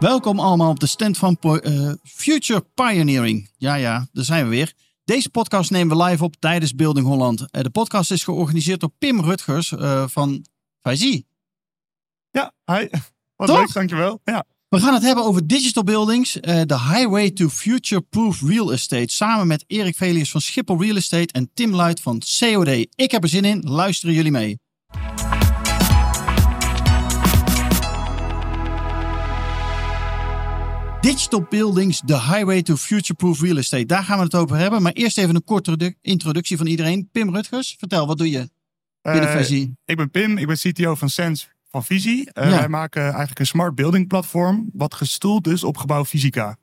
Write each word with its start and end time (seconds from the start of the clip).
Welkom 0.00 0.40
allemaal 0.40 0.70
op 0.70 0.80
de 0.80 0.86
stand 0.86 1.18
van 1.18 1.36
uh, 1.42 1.92
Future 2.02 2.64
Pioneering. 2.74 3.50
Ja, 3.56 3.74
ja, 3.74 4.08
daar 4.12 4.24
zijn 4.24 4.44
we 4.44 4.50
weer. 4.50 4.72
Deze 5.04 5.30
podcast 5.30 5.70
nemen 5.70 5.96
we 5.96 6.02
live 6.02 6.24
op 6.24 6.36
tijdens 6.38 6.74
Building 6.74 7.06
Holland. 7.06 7.40
Uh, 7.40 7.46
de 7.62 7.70
podcast 7.70 8.10
is 8.10 8.24
georganiseerd 8.24 8.80
door 8.80 8.92
Pim 8.98 9.20
Rutgers 9.20 9.70
uh, 9.70 10.08
van 10.08 10.46
Faizi. 10.80 11.24
Ja, 12.30 12.52
hi. 12.64 12.86
Wat 13.36 13.48
Toch? 13.48 13.58
leuk, 13.58 13.72
dankjewel. 13.72 14.20
Ja. 14.24 14.44
We 14.68 14.80
gaan 14.80 14.94
het 14.94 15.02
hebben 15.02 15.24
over 15.24 15.46
digital 15.46 15.84
buildings, 15.84 16.32
de 16.32 16.80
highway 16.90 17.30
to 17.30 17.48
future-proof 17.48 18.42
real 18.42 18.72
estate. 18.72 19.12
Samen 19.12 19.46
met 19.46 19.64
Erik 19.66 19.96
Velius 19.96 20.30
van 20.30 20.40
Schiphol 20.40 20.82
Real 20.82 20.96
Estate 20.96 21.32
en 21.32 21.50
Tim 21.54 21.74
Luit 21.74 22.00
van 22.00 22.22
COD. 22.38 22.68
Ik 22.94 23.10
heb 23.10 23.22
er 23.22 23.28
zin 23.28 23.44
in, 23.44 23.60
luisteren 23.60 24.14
jullie 24.14 24.30
mee. 24.30 24.58
Digital 31.20 31.46
Buildings, 31.48 32.02
the 32.06 32.18
highway 32.20 32.62
to 32.62 32.76
future-proof 32.76 33.40
real 33.40 33.56
estate. 33.56 33.86
Daar 33.86 34.04
gaan 34.04 34.18
we 34.18 34.24
het 34.24 34.34
over 34.34 34.56
hebben. 34.56 34.82
Maar 34.82 34.92
eerst 34.92 35.18
even 35.18 35.34
een 35.34 35.44
korte 35.44 35.96
introductie 36.00 36.56
van 36.56 36.66
iedereen. 36.66 37.08
Pim 37.12 37.34
Rutgers, 37.34 37.76
vertel, 37.78 38.06
wat 38.06 38.18
doe 38.18 38.30
je 38.30 38.50
binnen 39.02 39.22
uh, 39.22 39.36
Visie? 39.36 39.76
Ik 39.84 39.96
ben 39.96 40.10
Pim, 40.10 40.38
ik 40.38 40.46
ben 40.46 40.56
CTO 40.56 40.94
van 40.94 41.08
Sense 41.08 41.46
van 41.70 41.84
Visie. 41.84 42.30
Uh, 42.34 42.50
Wij 42.50 42.68
maken 42.68 43.02
eigenlijk 43.02 43.38
een 43.38 43.46
smart 43.46 43.74
building 43.74 44.08
platform, 44.08 44.70
wat 44.72 44.94
gestoeld 44.94 45.46
is 45.46 45.64
op 45.64 45.76
gebouw 45.76 46.04
fysica. 46.04 46.56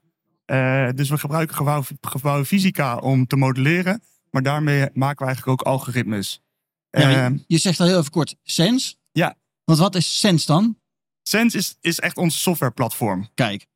Uh, 0.45 0.89
dus 0.95 1.09
we 1.09 1.17
gebruiken 1.17 1.55
gebouw, 1.55 1.83
gebouw 2.01 2.45
fysica 2.45 2.97
om 2.97 3.27
te 3.27 3.35
modelleren, 3.35 4.01
maar 4.29 4.43
daarmee 4.43 4.89
maken 4.93 5.19
we 5.19 5.25
eigenlijk 5.25 5.47
ook 5.47 5.67
algoritmes. 5.67 6.41
Ja, 6.89 7.33
je 7.47 7.57
zegt 7.57 7.79
al 7.79 7.87
heel 7.87 7.99
even 7.99 8.11
kort, 8.11 8.35
Sense? 8.43 8.95
Ja. 9.11 9.35
Want 9.63 9.79
wat 9.79 9.95
is 9.95 10.19
Sense 10.19 10.45
dan? 10.45 10.77
Sense 11.21 11.57
is, 11.57 11.77
is 11.81 11.99
echt 11.99 12.17
ons 12.17 12.41
softwareplatform. 12.41 13.27
Kijk, 13.33 13.67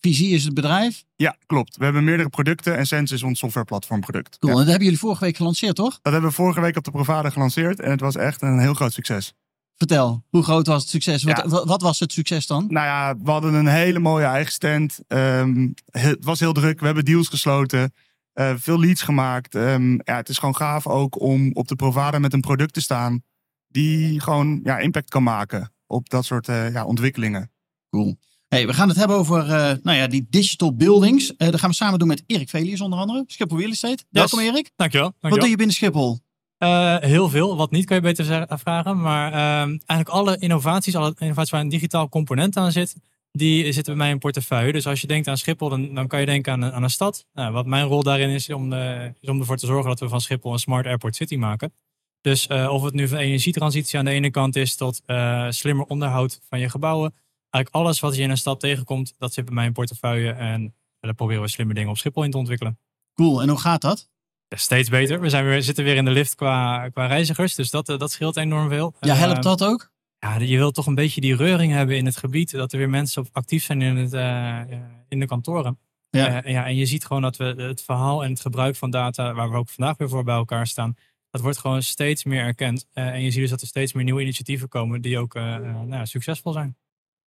Visie 0.00 0.34
is 0.34 0.44
het 0.44 0.54
bedrijf? 0.54 1.04
Ja, 1.16 1.36
klopt. 1.46 1.76
We 1.76 1.84
hebben 1.84 2.04
meerdere 2.04 2.28
producten 2.28 2.76
en 2.76 2.86
Sense 2.86 3.14
is 3.14 3.22
ons 3.22 3.38
softwareplatformproduct. 3.38 4.38
Cool. 4.38 4.52
En 4.52 4.58
dat 4.58 4.66
hebben 4.66 4.84
jullie 4.84 4.98
vorige 4.98 5.24
week 5.24 5.36
gelanceerd, 5.36 5.76
toch? 5.76 5.98
Dat 6.02 6.12
hebben 6.12 6.30
we 6.30 6.36
vorige 6.36 6.60
week 6.60 6.76
op 6.76 6.84
de 6.84 6.90
Provada 6.90 7.30
gelanceerd 7.30 7.80
en 7.80 7.90
het 7.90 8.00
was 8.00 8.16
echt 8.16 8.42
een 8.42 8.58
heel 8.58 8.74
groot 8.74 8.92
succes. 8.92 9.34
Vertel, 9.76 10.24
hoe 10.28 10.42
groot 10.42 10.66
was 10.66 10.80
het 10.80 10.90
succes? 10.90 11.22
Wat, 11.22 11.64
wat, 11.64 11.82
was 11.82 12.00
het 12.00 12.12
succes 12.12 12.46
dan? 12.46 12.66
Nou 12.68 12.86
ja, 12.86 13.16
we 13.22 13.30
hadden 13.30 13.54
een 13.54 13.66
hele 13.66 13.98
mooie 13.98 14.24
eigen 14.24 14.52
stand. 14.52 14.98
Um, 15.08 15.74
het 15.90 16.24
was 16.24 16.40
heel 16.40 16.52
druk. 16.52 16.80
We 16.80 16.86
hebben 16.86 17.04
deals 17.04 17.28
gesloten. 17.28 17.92
Uh, 18.34 18.52
veel 18.56 18.80
leads 18.80 19.02
gemaakt. 19.02 19.54
Um, 19.54 19.92
ja, 20.04 20.16
het 20.16 20.28
is 20.28 20.38
gewoon 20.38 20.56
gaaf 20.56 20.86
ook 20.86 21.20
om 21.20 21.50
op 21.52 21.68
de 21.68 21.76
Provada 21.76 22.18
met 22.18 22.32
een 22.32 22.40
product 22.40 22.72
te 22.72 22.80
staan 22.80 23.22
die 23.68 24.20
gewoon 24.20 24.60
ja, 24.64 24.78
impact 24.78 25.10
kan 25.10 25.22
maken 25.22 25.72
op 25.86 26.08
dat 26.08 26.24
soort 26.24 26.48
uh, 26.48 26.72
ja, 26.72 26.84
ontwikkelingen. 26.84 27.50
Cool. 27.90 28.18
Hey, 28.56 28.66
we 28.66 28.74
gaan 28.74 28.88
het 28.88 28.96
hebben 28.96 29.16
over 29.16 29.44
uh, 29.44 29.72
nou 29.82 29.96
ja, 29.96 30.06
die 30.06 30.26
digital 30.30 30.76
buildings. 30.76 31.32
Uh, 31.38 31.50
dat 31.50 31.60
gaan 31.60 31.70
we 31.70 31.76
samen 31.76 31.98
doen 31.98 32.08
met 32.08 32.22
Erik 32.26 32.48
Velius 32.48 32.80
onder 32.80 32.98
andere. 32.98 33.24
Schiphol 33.26 33.58
Real 33.58 33.70
Estate. 33.70 33.96
Yes. 33.96 34.06
Welkom 34.10 34.38
Erik. 34.38 34.70
Dankjewel. 34.76 35.06
dankjewel. 35.06 35.30
Wat 35.30 35.40
doe 35.40 35.48
je 35.48 35.56
binnen 35.56 35.74
Schiphol? 35.74 36.18
Uh, 36.58 36.96
heel 36.98 37.28
veel. 37.28 37.56
Wat 37.56 37.70
niet 37.70 37.84
kan 37.84 37.96
je 37.96 38.02
beter 38.02 38.46
vragen. 38.58 39.00
Maar 39.00 39.32
ehm, 39.32 39.68
eigenlijk 39.68 40.08
alle 40.08 40.38
innovaties, 40.38 40.96
alle 40.96 41.14
innovaties 41.18 41.50
waar 41.50 41.60
een 41.60 41.68
digitaal 41.68 42.08
component 42.08 42.56
aan 42.56 42.72
zit, 42.72 42.96
die 43.32 43.72
zitten 43.72 43.84
bij 43.84 44.02
mij 44.04 44.10
in 44.10 44.18
portefeuille. 44.18 44.72
Dus 44.72 44.86
als 44.86 45.00
je 45.00 45.06
denkt 45.06 45.28
aan 45.28 45.38
Schiphol, 45.38 45.68
dan, 45.68 45.94
dan 45.94 46.06
kan 46.06 46.20
je 46.20 46.26
denken 46.26 46.52
aan, 46.52 46.72
aan 46.72 46.82
een 46.82 46.90
stad. 46.90 47.26
Nou, 47.32 47.52
wat 47.52 47.66
mijn 47.66 47.86
rol 47.86 48.02
daarin 48.02 48.28
is, 48.30 48.50
om 48.50 48.70
de, 48.70 49.12
is 49.20 49.28
om 49.28 49.38
ervoor 49.38 49.56
te 49.56 49.66
zorgen 49.66 49.88
dat 49.88 50.00
we 50.00 50.08
van 50.08 50.20
Schiphol 50.20 50.52
een 50.52 50.58
smart 50.58 50.86
airport 50.86 51.16
city 51.16 51.36
maken. 51.36 51.72
Dus 52.20 52.46
of 52.46 52.82
het 52.82 52.94
nu 52.94 53.08
van 53.08 53.18
energietransitie 53.18 53.98
aan 53.98 54.04
de 54.04 54.10
ene 54.10 54.30
kant 54.30 54.56
is 54.56 54.76
tot 54.76 55.02
slimmer 55.48 55.84
onderhoud 55.84 56.40
van 56.48 56.58
je 56.60 56.70
gebouwen 56.70 57.12
eigenlijk 57.50 57.84
alles 57.84 58.00
wat 58.00 58.16
je 58.16 58.22
in 58.22 58.30
een 58.30 58.36
stad 58.36 58.60
tegenkomt, 58.60 59.14
dat 59.18 59.32
zit 59.32 59.44
bij 59.44 59.54
mij 59.54 59.66
in 59.66 59.72
portefeuille. 59.72 60.32
En 60.32 60.74
daar 61.00 61.14
proberen 61.14 61.42
we 61.42 61.48
slimme 61.48 61.74
dingen 61.74 61.90
op 61.90 61.98
Schiphol 61.98 62.24
in 62.24 62.30
te 62.30 62.38
ontwikkelen. 62.38 62.78
Cool, 63.14 63.42
en 63.42 63.48
hoe 63.48 63.60
gaat 63.60 63.80
dat? 63.80 64.08
Ja, 64.48 64.56
steeds 64.56 64.88
beter. 64.88 65.20
We 65.20 65.28
zijn 65.28 65.44
weer, 65.44 65.62
zitten 65.62 65.84
weer 65.84 65.96
in 65.96 66.04
de 66.04 66.10
lift 66.10 66.34
qua, 66.34 66.88
qua 66.88 67.06
reizigers, 67.06 67.54
dus 67.54 67.70
dat, 67.70 67.86
dat 67.86 68.10
scheelt 68.10 68.36
enorm 68.36 68.68
veel. 68.68 68.94
Ja, 69.00 69.14
helpt 69.14 69.42
dat 69.42 69.64
ook? 69.64 69.94
Ja, 70.18 70.38
je 70.38 70.56
wilt 70.56 70.74
toch 70.74 70.86
een 70.86 70.94
beetje 70.94 71.20
die 71.20 71.36
reuring 71.36 71.72
hebben 71.72 71.96
in 71.96 72.06
het 72.06 72.16
gebied. 72.16 72.50
Dat 72.50 72.72
er 72.72 72.78
weer 72.78 72.90
mensen 72.90 73.22
op 73.22 73.28
actief 73.32 73.64
zijn 73.64 73.82
in, 73.82 73.96
het, 73.96 74.12
uh, 74.12 74.60
in 75.08 75.20
de 75.20 75.26
kantoren. 75.26 75.78
Ja. 76.10 76.44
Uh, 76.44 76.52
ja, 76.52 76.66
en 76.66 76.76
je 76.76 76.86
ziet 76.86 77.04
gewoon 77.04 77.22
dat 77.22 77.36
we 77.36 77.44
het 77.44 77.82
verhaal 77.82 78.24
en 78.24 78.30
het 78.30 78.40
gebruik 78.40 78.76
van 78.76 78.90
data, 78.90 79.34
waar 79.34 79.50
we 79.50 79.56
ook 79.56 79.68
vandaag 79.68 79.96
weer 79.96 80.08
voor 80.08 80.24
bij 80.24 80.34
elkaar 80.34 80.66
staan, 80.66 80.96
dat 81.30 81.40
wordt 81.40 81.58
gewoon 81.58 81.82
steeds 81.82 82.24
meer 82.24 82.42
erkend. 82.42 82.86
Uh, 82.94 83.06
en 83.06 83.22
je 83.22 83.30
ziet 83.30 83.40
dus 83.40 83.50
dat 83.50 83.60
er 83.60 83.66
steeds 83.66 83.92
meer 83.92 84.04
nieuwe 84.04 84.22
initiatieven 84.22 84.68
komen 84.68 85.00
die 85.00 85.18
ook 85.18 85.34
nou, 85.34 86.06
succesvol 86.06 86.52
zijn. 86.52 86.76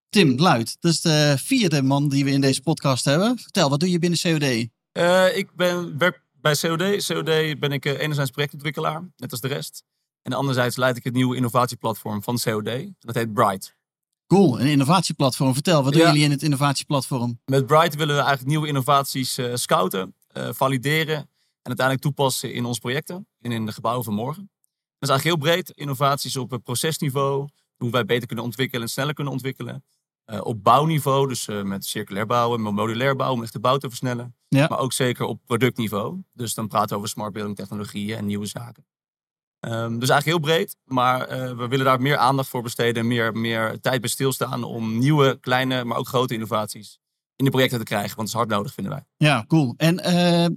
Tim 0.10 0.40
Luit, 0.40 0.78
dat 0.80 0.92
is 0.92 1.02
de 1.02 1.36
vierde 1.38 1.82
man 1.82 2.10
die 2.10 2.24
we 2.24 2.32
in 2.32 2.42
deze 2.42 2.62
podcast 2.62 3.06
hebben. 3.06 3.38
Vertel, 3.40 3.70
wat 3.70 3.80
doe 3.80 3.90
je 3.90 4.00
binnen 4.00 4.20
COD? 4.20 4.44
Uh, 4.94 5.38
ik 5.38 5.56
ben, 5.56 5.98
werk 5.98 6.24
bij 6.32 6.56
COD. 6.56 7.06
COD 7.06 7.60
ben 7.60 7.72
ik 7.72 7.86
uh, 7.86 8.00
enerzijds 8.00 8.32
projectontwikkelaar, 8.32 9.12
net 9.18 9.32
als 9.32 9.42
de 9.42 9.48
rest. 9.48 9.84
En 10.22 10.34
anderzijds 10.34 10.76
leid 10.76 10.98
ik 10.98 11.04
het 11.04 11.14
nieuwe 11.14 11.36
innovatieplatform 11.36 12.24
van 12.24 12.40
COD. 12.44 12.92
Dat 13.00 13.16
heet 13.16 13.34
Bright. 13.34 13.76
Cool, 14.28 14.60
een 14.60 14.68
innovatieplatform. 14.68 15.54
Vertel, 15.54 15.84
wat 15.84 15.94
doen 15.94 16.02
jullie 16.02 16.24
in 16.24 16.32
het 16.32 16.44
innovatieplatform? 16.44 17.40
Met 17.46 17.66
Bright 17.66 17.96
willen 17.96 18.16
we 18.16 18.22
eigenlijk 18.22 18.50
nieuwe 18.50 18.68
innovaties 18.68 19.38
uh, 19.38 19.56
scouten, 19.56 20.16
valideren 20.34 21.16
en 21.16 21.28
uiteindelijk 21.62 22.06
toepassen 22.06 22.54
in 22.54 22.66
onze 22.66 22.80
projecten 22.80 23.28
en 23.42 23.52
in 23.52 23.66
de 23.66 23.72
gebouwen 23.72 24.04
van 24.04 24.14
morgen. 24.14 24.52
Dat 25.00 25.10
is 25.10 25.16
eigenlijk 25.16 25.44
heel 25.44 25.54
breed. 25.54 25.72
Innovaties 25.78 26.36
op 26.36 26.60
procesniveau, 26.64 27.48
hoe 27.78 27.92
wij 27.92 28.06
beter 28.06 28.28
kunnen 28.28 28.46
ontwikkelen 28.46 28.84
en 28.84 28.90
sneller 28.90 29.14
kunnen 29.14 29.34
ontwikkelen. 29.34 29.84
Uh, 30.32 30.40
op 30.46 30.64
bouwniveau, 30.64 31.28
dus 31.28 31.48
uh, 31.48 31.62
met 31.62 31.86
circulair 31.86 32.26
bouwen, 32.26 32.62
met 32.62 32.74
modulair 32.74 33.16
bouwen, 33.16 33.38
om 33.38 33.44
echt 33.44 33.54
de 33.54 33.60
bouw 33.60 33.78
te 33.78 33.88
versnellen. 33.88 34.36
Ja. 34.48 34.68
Maar 34.70 34.80
ook 34.80 34.94
zeker 34.94 35.26
op 35.26 35.40
productniveau. 35.46 36.22
Dus 36.34 36.54
dan 36.54 36.68
praten 36.68 36.90
we 36.90 36.96
over 36.96 37.10
smart 37.10 37.34
building 37.34 37.56
technologieën 37.56 38.18
en 38.18 38.26
nieuwe 38.26 38.46
zaken. 38.46 38.86
Um, 39.60 40.00
dus 40.00 40.10
eigenlijk 40.10 40.26
heel 40.26 40.40
breed, 40.40 40.76
maar 40.86 41.22
uh, 41.22 41.58
we 41.58 41.68
willen 41.68 41.86
daar 41.86 42.02
meer 42.02 42.18
aandacht 42.18 42.50
voor 42.50 42.62
besteden 42.62 43.02
en 43.02 43.08
meer, 43.08 43.34
meer 43.34 43.80
tijd 43.80 44.02
bij 44.02 44.10
stilstaan 44.10 44.64
om 44.64 44.98
nieuwe, 44.98 45.38
kleine, 45.42 45.84
maar 45.84 45.98
ook 45.98 46.08
grote 46.08 46.34
innovaties 46.34 47.00
in 47.36 47.46
de 47.46 47.52
projecten 47.52 47.80
te 47.80 47.86
krijgen. 47.86 48.16
Want 48.16 48.18
dat 48.18 48.28
is 48.28 48.34
hard 48.34 48.50
nodig, 48.50 48.74
vinden 48.74 48.94
wij. 48.94 49.04
Ja, 49.18 49.46
cool. 49.48 49.74
En 49.78 49.96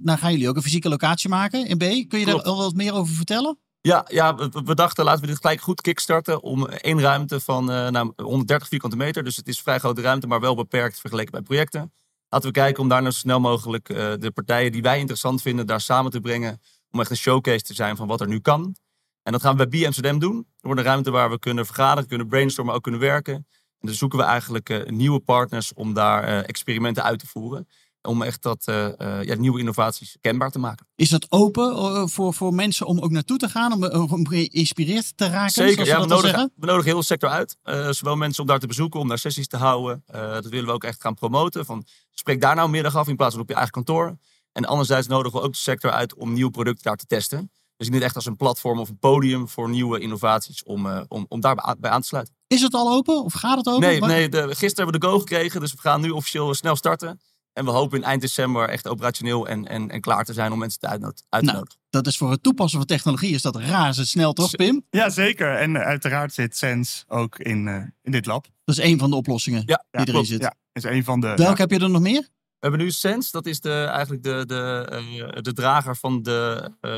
nou 0.03 0.19
gaan 0.19 0.31
jullie 0.31 0.49
ook 0.49 0.55
een 0.55 0.61
fysieke 0.61 0.89
locatie 0.89 1.29
maken 1.29 1.67
in 1.67 1.77
B. 1.77 2.09
Kun 2.09 2.19
je 2.19 2.25
daar 2.25 2.41
al 2.41 2.57
wat 2.57 2.73
meer 2.73 2.93
over 2.93 3.13
vertellen? 3.13 3.59
Ja, 3.85 4.05
ja 4.07 4.35
we, 4.35 4.75
dachten 4.75 5.05
laten 5.05 5.21
we 5.21 5.27
dit 5.27 5.37
gelijk 5.37 5.61
goed 5.61 5.81
kickstarten 5.81 6.41
om 6.41 6.67
één 6.67 7.01
ruimte 7.01 7.39
van 7.39 7.71
uh, 7.71 7.89
nou, 7.89 8.13
130 8.15 8.67
vierkante 8.67 8.95
meter. 8.95 9.23
Dus 9.23 9.35
het 9.35 9.47
is 9.47 9.61
vrij 9.61 9.79
grote 9.79 10.01
ruimte, 10.01 10.27
maar 10.27 10.39
wel 10.39 10.55
beperkt 10.55 10.99
vergeleken 10.99 11.31
bij 11.31 11.41
projecten. 11.41 11.93
Laten 12.29 12.47
we 12.47 12.53
kijken 12.53 12.81
om 12.81 12.89
daar 12.89 13.01
nou 13.01 13.13
zo 13.13 13.19
snel 13.19 13.39
mogelijk 13.39 13.89
uh, 13.89 13.97
de 14.19 14.31
partijen 14.33 14.71
die 14.71 14.81
wij 14.81 14.99
interessant 14.99 15.41
vinden 15.41 15.67
daar 15.67 15.81
samen 15.81 16.11
te 16.11 16.19
brengen. 16.19 16.61
Om 16.91 16.99
echt 16.99 17.09
een 17.09 17.17
showcase 17.17 17.63
te 17.63 17.73
zijn 17.73 17.95
van 17.95 18.07
wat 18.07 18.21
er 18.21 18.27
nu 18.27 18.39
kan. 18.39 18.75
En 19.23 19.31
dat 19.31 19.41
gaan 19.41 19.57
we 19.57 19.67
bij 19.67 19.85
Amsterdam 19.85 20.19
doen. 20.19 20.37
Er 20.37 20.67
wordt 20.67 20.79
een 20.79 20.85
ruimte 20.85 21.11
waar 21.11 21.29
we 21.29 21.39
kunnen 21.39 21.65
vergaderen, 21.65 22.09
kunnen 22.09 22.27
brainstormen, 22.27 22.73
ook 22.73 22.83
kunnen 22.83 23.01
werken. 23.01 23.33
En 23.33 23.87
dan 23.87 23.93
zoeken 23.93 24.19
we 24.19 24.25
eigenlijk 24.25 24.69
uh, 24.69 24.85
nieuwe 24.85 25.19
partners 25.19 25.73
om 25.73 25.93
daar 25.93 26.43
experimenten 26.43 27.03
uit 27.03 27.19
te 27.19 27.27
voeren 27.27 27.67
om 28.07 28.21
echt 28.21 28.41
dat 28.41 28.67
uh, 28.69 28.87
uh, 28.97 29.23
ja, 29.23 29.35
nieuwe 29.35 29.59
innovaties 29.59 30.17
kenbaar 30.21 30.51
te 30.51 30.59
maken. 30.59 30.87
Is 30.95 31.09
dat 31.09 31.25
open 31.31 31.71
uh, 31.71 32.07
voor, 32.07 32.33
voor 32.33 32.53
mensen 32.53 32.85
om 32.85 32.99
ook 32.99 33.11
naartoe 33.11 33.37
te 33.37 33.49
gaan, 33.49 33.73
om, 33.73 33.83
om 34.11 34.27
geïnspireerd 34.27 35.17
te 35.17 35.27
raken? 35.27 35.51
Zeker, 35.51 35.85
ja, 35.85 36.01
we, 36.01 36.05
nodigen, 36.05 36.51
we 36.55 36.65
nodigen 36.65 36.89
heel 36.89 36.99
de 36.99 37.05
sector 37.05 37.29
uit. 37.29 37.57
zowel 37.89 38.15
mensen 38.15 38.41
om 38.41 38.47
daar 38.47 38.59
te 38.59 38.67
bezoeken, 38.67 38.99
om 38.99 39.07
daar 39.07 39.17
sessies 39.17 39.47
te 39.47 39.57
houden. 39.57 40.03
dat 40.11 40.45
willen 40.45 40.65
we 40.65 40.71
ook 40.71 40.83
echt 40.83 41.01
gaan 41.01 41.13
promoten. 41.13 41.65
Van, 41.65 41.85
spreek 42.11 42.41
daar 42.41 42.55
nou 42.55 42.69
middag 42.69 42.95
af 42.95 43.07
in 43.07 43.15
plaats 43.15 43.33
van 43.33 43.41
op 43.41 43.47
je 43.49 43.55
eigen 43.55 43.73
kantoor. 43.73 44.17
En 44.51 44.65
anderzijds 44.65 45.07
nodigen 45.07 45.39
we 45.39 45.45
ook 45.45 45.53
de 45.53 45.57
sector 45.57 45.91
uit 45.91 46.15
om 46.15 46.33
nieuwe 46.33 46.51
producten 46.51 46.83
daar 46.83 46.97
te 46.97 47.05
testen. 47.05 47.51
Dus 47.77 47.89
niet 47.89 48.01
echt 48.01 48.15
als 48.15 48.25
een 48.25 48.35
platform 48.35 48.79
of 48.79 48.89
een 48.89 48.99
podium 48.99 49.49
voor 49.49 49.69
nieuwe 49.69 49.99
innovaties 49.99 50.63
om, 50.63 51.05
om, 51.07 51.25
om 51.29 51.41
daarbij 51.41 51.89
aan 51.89 52.01
te 52.01 52.07
sluiten. 52.07 52.35
Is 52.47 52.61
het 52.61 52.73
al 52.73 52.91
open 52.93 53.23
of 53.23 53.33
gaat 53.33 53.57
het 53.57 53.67
open? 53.67 53.81
Nee, 53.81 53.99
nee 54.01 54.29
de, 54.29 54.47
gisteren 54.47 54.75
hebben 54.75 54.93
we 54.93 54.99
de 54.99 55.05
go 55.07 55.19
gekregen, 55.19 55.59
dus 55.59 55.71
we 55.71 55.77
gaan 55.77 56.01
nu 56.01 56.09
officieel 56.09 56.53
snel 56.53 56.75
starten. 56.75 57.19
En 57.53 57.65
we 57.65 57.71
hopen 57.71 57.97
in 57.97 58.03
eind 58.03 58.21
december 58.21 58.69
echt 58.69 58.87
operationeel 58.87 59.47
en, 59.47 59.67
en, 59.67 59.89
en 59.89 60.01
klaar 60.01 60.25
te 60.25 60.33
zijn 60.33 60.51
om 60.51 60.59
mensen 60.59 60.79
te 60.79 60.87
uit, 60.87 61.03
uit 61.29 61.45
te 61.45 61.51
nou. 61.51 61.65
Dat 61.89 62.07
is 62.07 62.17
voor 62.17 62.31
het 62.31 62.43
toepassen 62.43 62.77
van 62.77 62.87
technologie 62.87 63.33
is 63.33 63.41
dat 63.41 63.55
razendsnel, 63.55 64.33
toch 64.33 64.51
Pim? 64.51 64.85
Ja, 64.89 65.09
zeker. 65.09 65.55
En 65.55 65.75
eh, 65.75 65.81
uiteraard 65.81 66.33
zit 66.33 66.57
Sens 66.57 67.03
ook 67.07 67.39
in, 67.39 67.67
uh, 67.67 67.75
in 68.01 68.11
dit 68.11 68.25
lab. 68.25 68.47
Dat 68.63 68.77
is 68.77 68.83
een 68.83 68.99
van 68.99 69.09
de 69.09 69.15
oplossingen 69.15 69.63
ja, 69.65 69.85
die 69.91 70.01
ja, 70.05 70.05
erin 70.05 70.25
zit. 70.25 70.41
Ja, 70.41 70.53
is 70.71 70.83
een 70.83 71.03
van 71.03 71.19
de. 71.19 71.33
Welke 71.35 71.61
heb 71.61 71.71
je 71.71 71.79
er 71.79 71.89
nog 71.89 72.01
meer? 72.01 72.21
We 72.21 72.69
hebben 72.69 72.79
nu 72.79 72.91
Sense, 72.91 73.31
dat 73.31 73.45
is 73.45 73.59
de, 73.59 73.83
eigenlijk 73.83 74.23
de, 74.23 74.43
de, 74.45 74.87
eh, 74.89 75.41
de 75.41 75.53
drager 75.53 75.95
van 75.95 76.21
de, 76.21 76.71
eh, 76.81 76.91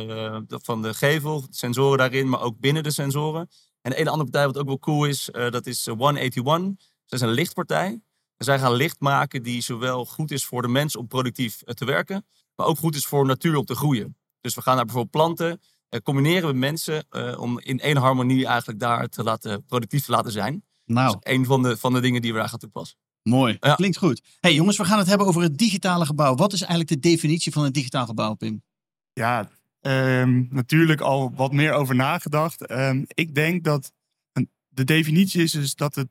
de- 0.48 0.60
van 0.64 0.82
de 0.82 0.94
gevel, 0.94 1.46
sensoren 1.50 1.98
daarin, 1.98 2.30
maar 2.30 2.42
ook 2.42 2.60
binnen 2.60 2.84
de 2.84 2.92
sensoren. 2.92 3.50
En 3.82 3.92
de 3.92 3.98
ene 3.98 4.10
andere 4.10 4.30
partij 4.30 4.46
wat 4.52 4.58
ook 4.58 4.68
wel 4.68 4.80
cool 4.80 5.06
is, 5.06 5.30
eh, 5.32 5.52
dat 5.52 5.66
is 5.66 5.88
eh, 5.88 5.94
181. 5.96 6.76
Dat 7.06 7.20
is 7.20 7.22
een 7.22 7.34
lichtpartij. 7.34 8.02
En 8.38 8.46
zij 8.46 8.60
gaan 8.60 8.74
licht 8.74 9.00
maken 9.00 9.44
die 9.44 9.62
zowel 9.62 10.06
goed 10.06 10.32
is 10.32 10.46
voor 10.46 10.62
de 10.62 10.68
mens 10.68 10.96
om 10.96 11.08
productief 11.08 11.62
eh, 11.62 11.74
te 11.74 11.86
werken, 11.86 12.26
maar 12.56 12.66
ook 12.68 12.78
goed 12.78 12.96
is 12.96 13.06
voor 13.06 13.26
natuur 13.26 13.56
om 13.56 13.66
te 13.66 13.76
groeien. 13.76 14.18
Dus 14.42 14.56
we 14.56 14.62
gaan 14.62 14.76
daar 14.76 14.86
bijvoorbeeld 14.86 15.14
planten, 15.14 15.62
eh, 15.90 16.00
combineren 16.00 16.46
met 16.46 16.56
mensen 16.56 17.06
eh, 17.10 17.40
om 17.40 17.60
in 17.60 17.80
één 17.80 17.98
harmonie 17.98 18.46
eigenlijk 18.46 18.80
daar 18.80 19.08
te 19.08 19.24
laten, 19.24 19.66
productief 19.66 20.06
te 20.06 20.12
laten 20.12 20.32
zijn. 20.32 20.64
Nou, 20.86 21.12
Dat 21.14 21.26
is 21.26 21.34
een 21.34 21.46
van 21.46 21.64
de, 21.64 21.78
van 21.78 21.94
de 21.94 22.00
dingen 22.00 22.22
die 22.22 22.34
we 22.34 22.40
daar 22.40 22.50
gaan 22.50 22.60
toepassen. 22.60 22.98
mooi. 23.24 23.58
Ja. 23.60 23.76
Klinkt 23.76 23.98
goed. 23.98 24.22
hey, 24.40 24.54
jongens, 24.54 24.78
we 24.78 24.86
gaan 24.86 24.98
het 24.98 25.08
hebben 25.08 25.28
over 25.28 25.42
het 25.42 25.58
digitale 25.58 26.06
gebouw. 26.06 26.36
Wat 26.36 26.54
is 26.54 26.62
eigenlijk 26.62 26.90
de 26.90 27.10
definitie 27.10 27.52
van 27.52 27.64
een 27.64 27.72
digitaal 27.72 28.06
gebouw, 28.06 28.34
Pim? 28.34 28.64
Ja, 29.14 29.50
ehm, 29.82 30.44
natuurlijk 30.50 31.02
al 31.02 31.32
wat 31.36 31.52
meer 31.52 31.74
over 31.74 31.96
nagedacht. 31.96 32.66
Ehm, 32.66 33.04
ik 33.08 33.36
denk 33.36 33.64
dat 33.64 33.92
een, 34.34 34.50
de 34.68 34.84
definitie 34.84 35.44
is, 35.44 35.56
is 35.56 35.76
dat 35.76 35.96
het 35.96 36.08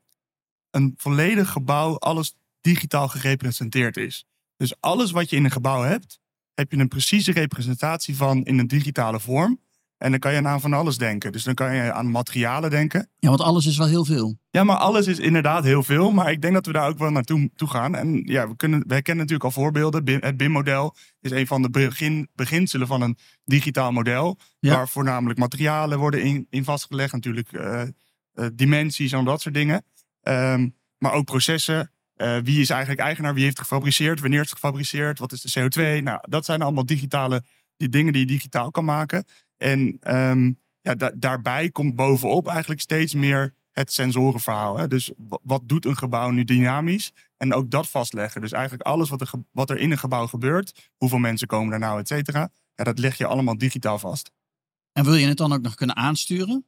een 0.74 0.94
volledig 0.96 1.50
gebouw 1.50 1.98
alles 1.98 2.34
digitaal 2.60 3.08
gerepresenteerd 3.08 3.96
is. 3.96 4.26
Dus 4.56 4.74
alles 4.80 5.10
wat 5.10 5.30
je 5.30 5.36
in 5.36 5.44
een 5.44 5.50
gebouw 5.50 5.82
hebt, 5.82 6.20
heb 6.54 6.72
je 6.72 6.78
een 6.78 6.88
precieze 6.88 7.32
representatie 7.32 8.16
van 8.16 8.44
in 8.44 8.58
een 8.58 8.66
digitale 8.66 9.20
vorm. 9.20 9.60
En 9.98 10.10
dan 10.10 10.20
kan 10.20 10.32
je 10.34 10.44
aan 10.44 10.60
van 10.60 10.72
alles 10.72 10.98
denken. 10.98 11.32
Dus 11.32 11.42
dan 11.44 11.54
kan 11.54 11.74
je 11.74 11.92
aan 11.92 12.10
materialen 12.10 12.70
denken. 12.70 13.08
Ja, 13.18 13.28
want 13.28 13.40
alles 13.40 13.66
is 13.66 13.76
wel 13.76 13.86
heel 13.86 14.04
veel. 14.04 14.38
Ja, 14.50 14.64
maar 14.64 14.76
alles 14.76 15.06
is 15.06 15.18
inderdaad 15.18 15.64
heel 15.64 15.82
veel. 15.82 16.10
Maar 16.12 16.30
ik 16.30 16.42
denk 16.42 16.54
dat 16.54 16.66
we 16.66 16.72
daar 16.72 16.88
ook 16.88 16.98
wel 16.98 17.10
naartoe 17.10 17.50
toe 17.56 17.68
gaan. 17.68 17.94
En 17.94 18.22
ja, 18.24 18.48
we, 18.48 18.56
kunnen, 18.56 18.84
wij 18.86 19.02
kennen 19.02 19.24
natuurlijk 19.26 19.54
al 19.54 19.62
voorbeelden. 19.62 20.04
BIM- 20.04 20.22
Het 20.22 20.36
BIM-model 20.36 20.94
is 21.20 21.30
een 21.30 21.46
van 21.46 21.62
de 21.62 21.70
begin, 21.70 22.28
beginselen 22.34 22.86
van 22.86 23.02
een 23.02 23.16
digitaal 23.44 23.92
model. 23.92 24.38
Ja. 24.58 24.74
Waar 24.74 24.88
voornamelijk 24.88 25.38
materialen 25.38 25.98
worden 25.98 26.22
in, 26.22 26.46
in 26.50 26.64
vastgelegd. 26.64 27.12
Natuurlijk 27.12 27.52
eh, 27.52 27.82
eh, 27.82 27.88
dimensies 28.54 29.12
en 29.12 29.24
dat 29.24 29.40
soort 29.40 29.54
dingen. 29.54 29.84
Ehm, 30.24 30.68
maar 30.98 31.12
ook 31.12 31.24
processen. 31.24 31.90
Eh, 32.14 32.38
wie 32.42 32.60
is 32.60 32.70
eigenlijk 32.70 33.00
eigenaar? 33.00 33.34
Wie 33.34 33.42
heeft 33.44 33.58
het 33.58 33.66
gefabriceerd? 33.68 34.20
Wanneer 34.20 34.40
is 34.40 34.50
het 34.50 34.58
gefabriceerd? 34.58 35.18
Wat 35.18 35.32
is 35.32 35.40
de 35.40 35.60
CO2? 35.60 36.02
Nou, 36.02 36.18
dat 36.28 36.44
zijn 36.44 36.62
allemaal 36.62 36.86
digitale 36.86 37.42
die 37.76 37.88
dingen 37.88 38.12
die 38.12 38.20
je 38.22 38.28
digitaal 38.28 38.70
kan 38.70 38.84
maken. 38.84 39.24
En 39.56 39.96
ehm, 40.00 40.52
ja, 40.80 40.94
da- 40.94 41.12
daarbij 41.16 41.70
komt 41.70 41.94
bovenop 41.94 42.48
eigenlijk 42.48 42.80
steeds 42.80 43.14
meer 43.14 43.54
het 43.70 43.92
sensorenverhaal. 43.92 44.76
Hè? 44.78 44.88
Dus 44.88 45.10
wa- 45.16 45.38
wat 45.42 45.62
doet 45.68 45.84
een 45.84 45.96
gebouw 45.96 46.30
nu 46.30 46.44
dynamisch? 46.44 47.12
En 47.36 47.54
ook 47.54 47.70
dat 47.70 47.88
vastleggen. 47.88 48.40
Dus 48.40 48.52
eigenlijk 48.52 48.82
alles 48.86 49.08
wat 49.08 49.20
er, 49.20 49.30
wat 49.50 49.70
er 49.70 49.78
in 49.78 49.90
een 49.90 49.98
gebouw 49.98 50.26
gebeurt, 50.26 50.90
hoeveel 50.96 51.18
mensen 51.18 51.46
komen 51.46 51.72
er 51.72 51.78
nou, 51.78 51.98
et 52.00 52.08
cetera. 52.08 52.48
Ja, 52.74 52.84
dat 52.84 52.98
leg 52.98 53.18
je 53.18 53.26
allemaal 53.26 53.58
digitaal 53.58 53.98
vast. 53.98 54.30
En 54.92 55.04
wil 55.04 55.14
je 55.14 55.26
het 55.26 55.36
dan 55.36 55.52
ook 55.52 55.62
nog 55.62 55.74
kunnen 55.74 55.96
aansturen? 55.96 56.66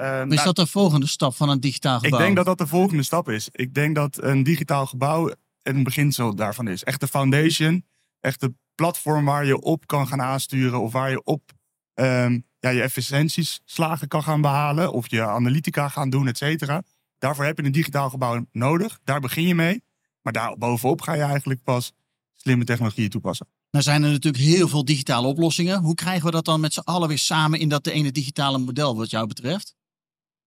Ehm, 0.00 0.28
Is 0.30 0.34
nou, 0.34 0.44
dat 0.44 0.56
de 0.56 0.66
volgende 0.66 1.06
stap 1.06 1.34
van 1.34 1.48
een 1.48 1.60
digitaal 1.60 1.96
ik 1.96 2.04
gebouw? 2.04 2.18
denk 2.18 2.36
dat 2.36 2.44
dat 2.46 2.58
de 2.58 2.66
volgende 2.66 3.02
stap 3.02 3.28
is. 3.28 3.48
Ik 3.52 3.74
denk 3.74 3.94
dat 3.94 4.22
een 4.22 4.42
digitaal 4.42 4.86
gebouw 4.86 5.34
een 5.62 5.82
beginsel 5.82 6.34
daarvan 6.34 6.68
is. 6.68 6.84
Echt 6.84 7.00
de 7.00 7.08
foundation, 7.08 7.84
echt 8.20 8.40
de 8.40 8.54
platform 8.74 9.24
waar 9.24 9.46
je 9.46 9.60
op 9.60 9.86
kan 9.86 10.06
gaan 10.06 10.22
aansturen 10.22 10.80
of 10.80 10.92
waar 10.92 11.10
je 11.10 11.24
op 11.24 11.52
ehm, 11.94 12.38
ja, 12.58 12.70
je 12.70 12.82
efficiënties 12.82 13.60
slagen 13.64 14.08
kan 14.08 14.22
gaan 14.22 14.40
behalen 14.40 14.92
of 14.92 15.10
je 15.10 15.22
analytica 15.22 15.88
gaan 15.88 16.10
doen, 16.10 16.28
et 16.28 16.36
cetera. 16.36 16.82
Daarvoor 17.18 17.44
heb 17.44 17.58
je 17.58 17.64
een 17.64 17.72
digitaal 17.72 18.10
gebouw 18.10 18.46
nodig. 18.52 18.98
Daar 19.04 19.20
begin 19.20 19.46
je 19.46 19.54
mee. 19.54 19.82
Maar 20.22 20.32
daar 20.32 20.58
bovenop 20.58 21.00
ga 21.00 21.14
je 21.14 21.22
eigenlijk 21.22 21.62
pas 21.62 21.92
slimme 22.34 22.64
technologieën 22.64 23.08
toepassen. 23.08 23.46
Nou 23.70 23.84
zijn 23.84 24.02
er 24.02 24.10
natuurlijk 24.10 24.44
heel 24.44 24.68
veel 24.68 24.84
digitale 24.84 25.26
oplossingen. 25.26 25.80
Hoe 25.80 25.94
krijgen 25.94 26.24
we 26.24 26.30
dat 26.30 26.44
dan 26.44 26.60
met 26.60 26.72
z'n 26.72 26.80
allen 26.80 27.08
weer 27.08 27.18
samen 27.18 27.58
in 27.58 27.68
dat 27.68 27.86
ene 27.86 28.12
digitale 28.12 28.58
model 28.58 28.96
wat 28.96 29.10
jou 29.10 29.26
betreft? 29.26 29.78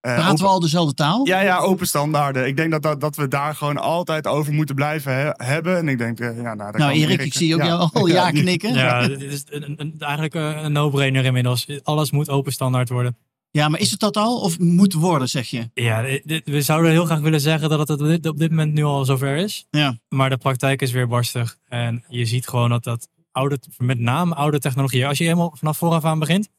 Eh, 0.04 0.14
Praten 0.14 0.32
open- 0.32 0.44
we 0.46 0.50
al 0.52 0.60
dezelfde 0.60 0.94
taal? 0.94 1.28
Ja, 1.28 1.40
ja, 1.40 1.58
open 1.60 1.88
standaarden. 1.88 2.48
Ik 2.48 2.58
denk 2.58 2.72
dat, 2.72 2.82
dat, 2.82 3.02
dat 3.02 3.16
we 3.16 3.28
daar 3.28 3.56
gewoon 3.56 3.78
altijd 3.78 4.28
over 4.28 4.54
moeten 4.54 4.76
blijven 4.76 5.14
he- 5.16 5.32
hebben. 5.46 5.78
En 5.78 5.88
ik 5.88 5.98
denk, 5.98 6.20
eh, 6.20 6.36
ja, 6.36 6.42
nou, 6.54 6.58
daar 6.72 6.78
nou 6.78 6.92
Erik, 6.94 7.22
ik 7.22 7.34
zie 7.34 7.54
ook 7.54 7.60
ja. 7.62 7.66
jou 7.68 7.90
al 7.94 8.08
ja 8.18 8.32
knikken. 8.32 8.74
Ja, 8.74 9.08
dit 9.08 9.22
is 9.22 9.44
een, 9.50 9.74
een- 9.78 9.96
eigenlijk 10.00 10.34
een, 10.34 10.72
no-brainer 10.72 11.26
inmiddels. 11.26 11.68
Alles 11.84 12.12
moet 12.12 12.30
open 12.30 12.52
standaard 12.52 12.90
worden. 12.90 13.18
Ja, 13.52 13.70
maar 13.70 13.80
is 13.80 13.92
het 13.92 14.00
dat 14.00 14.18
al 14.18 14.40
of 14.40 14.60
moet 14.60 14.94
worden, 14.94 15.30
zeg 15.30 15.48
je? 15.48 15.70
Ja, 15.74 16.02
we 16.46 16.62
zouden 16.62 16.92
heel 16.92 17.06
graag 17.06 17.20
willen 17.20 17.42
zeggen 17.42 17.70
dat 17.70 17.88
het 17.88 18.02
op 18.02 18.08
dit, 18.08 18.28
op 18.28 18.38
dit 18.38 18.50
moment 18.50 18.74
nu 18.74 18.84
al 18.84 19.06
zover 19.06 19.36
is. 19.38 19.68
Ja. 19.70 19.98
Maar 20.10 20.30
de 20.30 20.38
praktijk 20.38 20.82
is 20.82 20.92
weer 20.92 21.08
barstig. 21.08 21.58
En 21.68 22.04
je 22.08 22.26
ziet 22.26 22.48
gewoon 22.48 22.70
dat 22.70 22.84
dat 22.84 23.08
oude, 23.32 23.60
met 23.78 24.00
name 24.00 24.36
oude 24.36 24.60
technologieën, 24.60 25.08
als 25.08 25.18
je 25.18 25.24
helemaal 25.24 25.54
vanaf 25.58 25.78
vooraf 25.78 26.04
aan 26.06 26.20
begint, 26.20 26.50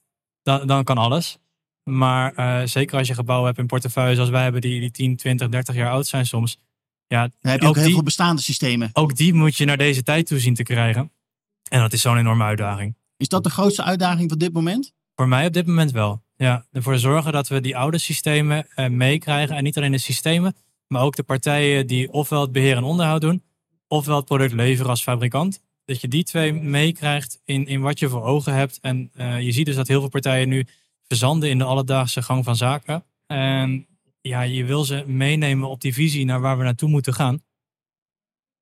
dan, 0.43 0.67
dan 0.67 0.85
kan 0.85 0.99
alles. 0.99 1.38
Maar 1.85 2.35
eh, 2.35 2.67
zeker 2.67 2.99
als 2.99 3.09
je 3.09 3.15
gebouwen 3.15 3.47
hebt 3.47 3.59
in 3.59 3.67
portefeuille 3.67 4.15
zoals 4.15 4.31
wij 4.31 4.43
hebben, 4.43 4.61
die, 4.61 4.81
die 4.81 4.91
10, 4.91 5.17
20, 5.17 5.49
30 5.49 5.75
jaar 5.75 5.91
oud 5.91 6.07
zijn 6.07 6.27
soms. 6.27 6.59
Ja, 7.07 7.21
Dan 7.21 7.51
heb 7.51 7.61
je 7.61 7.67
ook, 7.67 7.71
ook 7.71 7.77
heel 7.77 7.85
die, 7.85 7.95
veel 7.95 8.03
bestaande 8.03 8.43
systemen. 8.43 8.91
ook 8.93 9.17
die 9.17 9.35
moet 9.35 9.57
je 9.57 9.65
naar 9.65 9.77
deze 9.77 10.03
tijd 10.03 10.27
toe 10.27 10.39
zien 10.39 10.55
te 10.55 10.63
krijgen. 10.63 11.13
En 11.69 11.81
dat 11.81 11.93
is 11.93 12.01
zo'n 12.01 12.17
enorme 12.17 12.45
uitdaging. 12.45 12.97
Is 13.17 13.29
dat 13.29 13.45
de 13.45 13.51
grootste 13.51 13.83
uitdaging 13.83 14.29
van 14.29 14.39
dit 14.39 14.53
moment? 14.53 14.93
Voor 15.15 15.29
mij 15.29 15.47
op 15.47 15.53
dit 15.53 15.67
moment 15.67 15.91
wel. 15.91 16.23
Ja, 16.37 16.67
ervoor 16.73 16.99
zorgen 16.99 17.33
dat 17.33 17.49
we 17.49 17.61
die 17.61 17.77
oude 17.77 17.99
systemen 17.99 18.67
eh, 18.75 18.89
meekrijgen. 18.89 19.57
En 19.57 19.65
niet 19.65 19.77
alleen 19.77 19.93
de 19.93 19.99
systemen, 19.99 20.57
maar 20.87 21.03
ook 21.03 21.17
de 21.17 21.23
partijen 21.23 21.87
die 21.87 22.13
ofwel 22.13 22.41
het 22.41 22.53
beheer 22.53 22.77
en 22.77 22.83
onderhoud 22.83 23.21
doen, 23.21 23.43
ofwel 23.89 24.17
het 24.17 24.25
product 24.25 24.53
leveren 24.53 24.91
als 24.91 25.03
fabrikant. 25.03 25.61
Dat 25.85 26.01
je 26.01 26.09
die 26.09 26.25
twee 26.25 26.53
meekrijgt 26.53 27.41
in, 27.45 27.67
in 27.67 27.81
wat 27.81 27.99
je 27.99 28.09
voor 28.09 28.23
ogen 28.23 28.55
hebt. 28.55 28.79
En 28.81 29.11
eh, 29.15 29.41
je 29.41 29.53
ziet 29.53 29.67
dus 29.67 29.75
dat 29.75 29.89
heel 29.89 30.01
veel 30.01 30.09
partijen 30.09 30.49
nu 30.49 30.67
verzanden 31.19 31.49
in 31.51 31.59
de 31.59 31.65
alledaagse 31.65 32.23
gang 32.23 32.45
van 32.45 32.57
zaken. 32.57 33.05
En 33.27 33.87
ja, 34.21 34.43
je 34.43 34.65
wil 34.65 34.85
ze 34.85 35.05
meenemen 35.07 35.69
op 35.69 35.81
die 35.81 35.95
visie 35.95 36.25
naar 36.25 36.41
waar 36.41 36.59
we 36.59 36.65
naartoe 36.65 36.89
moeten 36.89 37.15
gaan. 37.15 37.43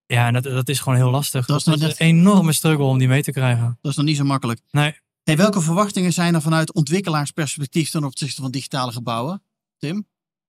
Ja, 0.07 0.27
en 0.27 0.33
dat, 0.33 0.43
dat 0.43 0.69
is 0.69 0.81
gewoon 0.81 0.99
heel 0.99 1.11
lastig. 1.11 1.47
Dat 1.47 1.59
is 1.59 1.65
Dat 1.65 1.81
een 1.81 1.95
enorme 1.97 2.53
struggle 2.53 2.85
om 2.85 2.99
die 2.99 3.09
mee 3.09 3.23
te 3.23 3.33
krijgen. 3.33 3.79
Dat 3.81 3.91
is 3.91 3.97
nog 3.97 4.07
niet 4.07 4.17
zo 4.17 4.25
makkelijk. 4.25 4.61
Nee, 4.71 5.01
Hey, 5.23 5.37
welke 5.37 5.61
verwachtingen 5.61 6.13
zijn 6.13 6.35
er 6.35 6.43
vanuit 6.43 6.73
ontwikkelaarsperspectief 6.73 7.91
ten 7.91 8.05
opzichte 8.05 8.41
van 8.43 8.51
digitale 8.51 8.93
gebouwen? 8.93 9.43
Tim? 9.79 10.07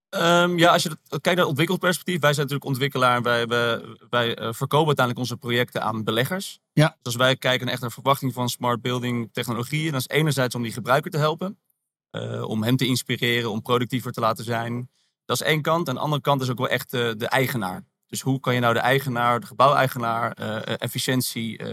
Ehm, 0.09 0.57
ja, 0.57 0.71
als 0.71 0.83
je 0.83 0.89
dat- 0.89 0.99
kijkt 1.07 1.25
naar 1.25 1.35
het 1.37 1.45
ontwikkelperspectief, 1.45 2.19
wij 2.21 2.33
zijn 2.33 2.45
natuurlijk 2.47 2.71
ontwikkelaar. 2.71 3.21
Wij, 3.21 3.47
wij, 3.47 3.81
wij 4.09 4.35
eh, 4.35 4.53
verkopen 4.53 4.87
uiteindelijk 4.87 5.19
onze 5.19 5.37
projecten 5.37 5.83
aan 5.83 6.03
beleggers. 6.03 6.59
Ja. 6.73 6.87
Dus 6.87 6.97
als 7.03 7.15
wij 7.15 7.35
kijken 7.35 7.63
naar 7.63 7.73
echt 7.73 7.81
naar 7.81 7.91
verwachting 7.91 8.33
van 8.33 8.49
smart 8.49 8.81
building 8.81 9.29
technologieën, 9.33 9.91
dan 9.91 9.99
is 9.99 10.07
enerzijds 10.07 10.55
om 10.55 10.61
die 10.63 10.71
gebruiker 10.71 11.11
te 11.11 11.17
helpen. 11.17 11.57
Eh, 12.13 12.43
om 12.43 12.63
hem 12.63 12.77
te 12.77 12.85
inspireren, 12.85 13.51
om 13.51 13.61
productiever 13.61 14.11
te 14.11 14.19
laten 14.19 14.43
zijn. 14.43 14.89
Dat 15.25 15.41
is 15.41 15.47
één 15.47 15.61
kant. 15.61 15.87
En 15.87 15.93
de 15.93 15.99
andere 15.99 16.21
kant 16.21 16.41
is 16.41 16.49
ook 16.49 16.57
wel 16.57 16.69
echt 16.69 16.91
de 16.91 17.27
eigenaar. 17.27 17.83
Dus 18.07 18.21
hoe 18.21 18.39
kan 18.39 18.53
je 18.53 18.59
nou 18.59 18.73
de 18.73 18.79
eigenaar, 18.79 19.39
de 19.39 19.45
gebouweigenaar, 19.45 20.31
eh, 20.31 20.55
eh, 20.55 20.75
efficiëntie, 20.77 21.63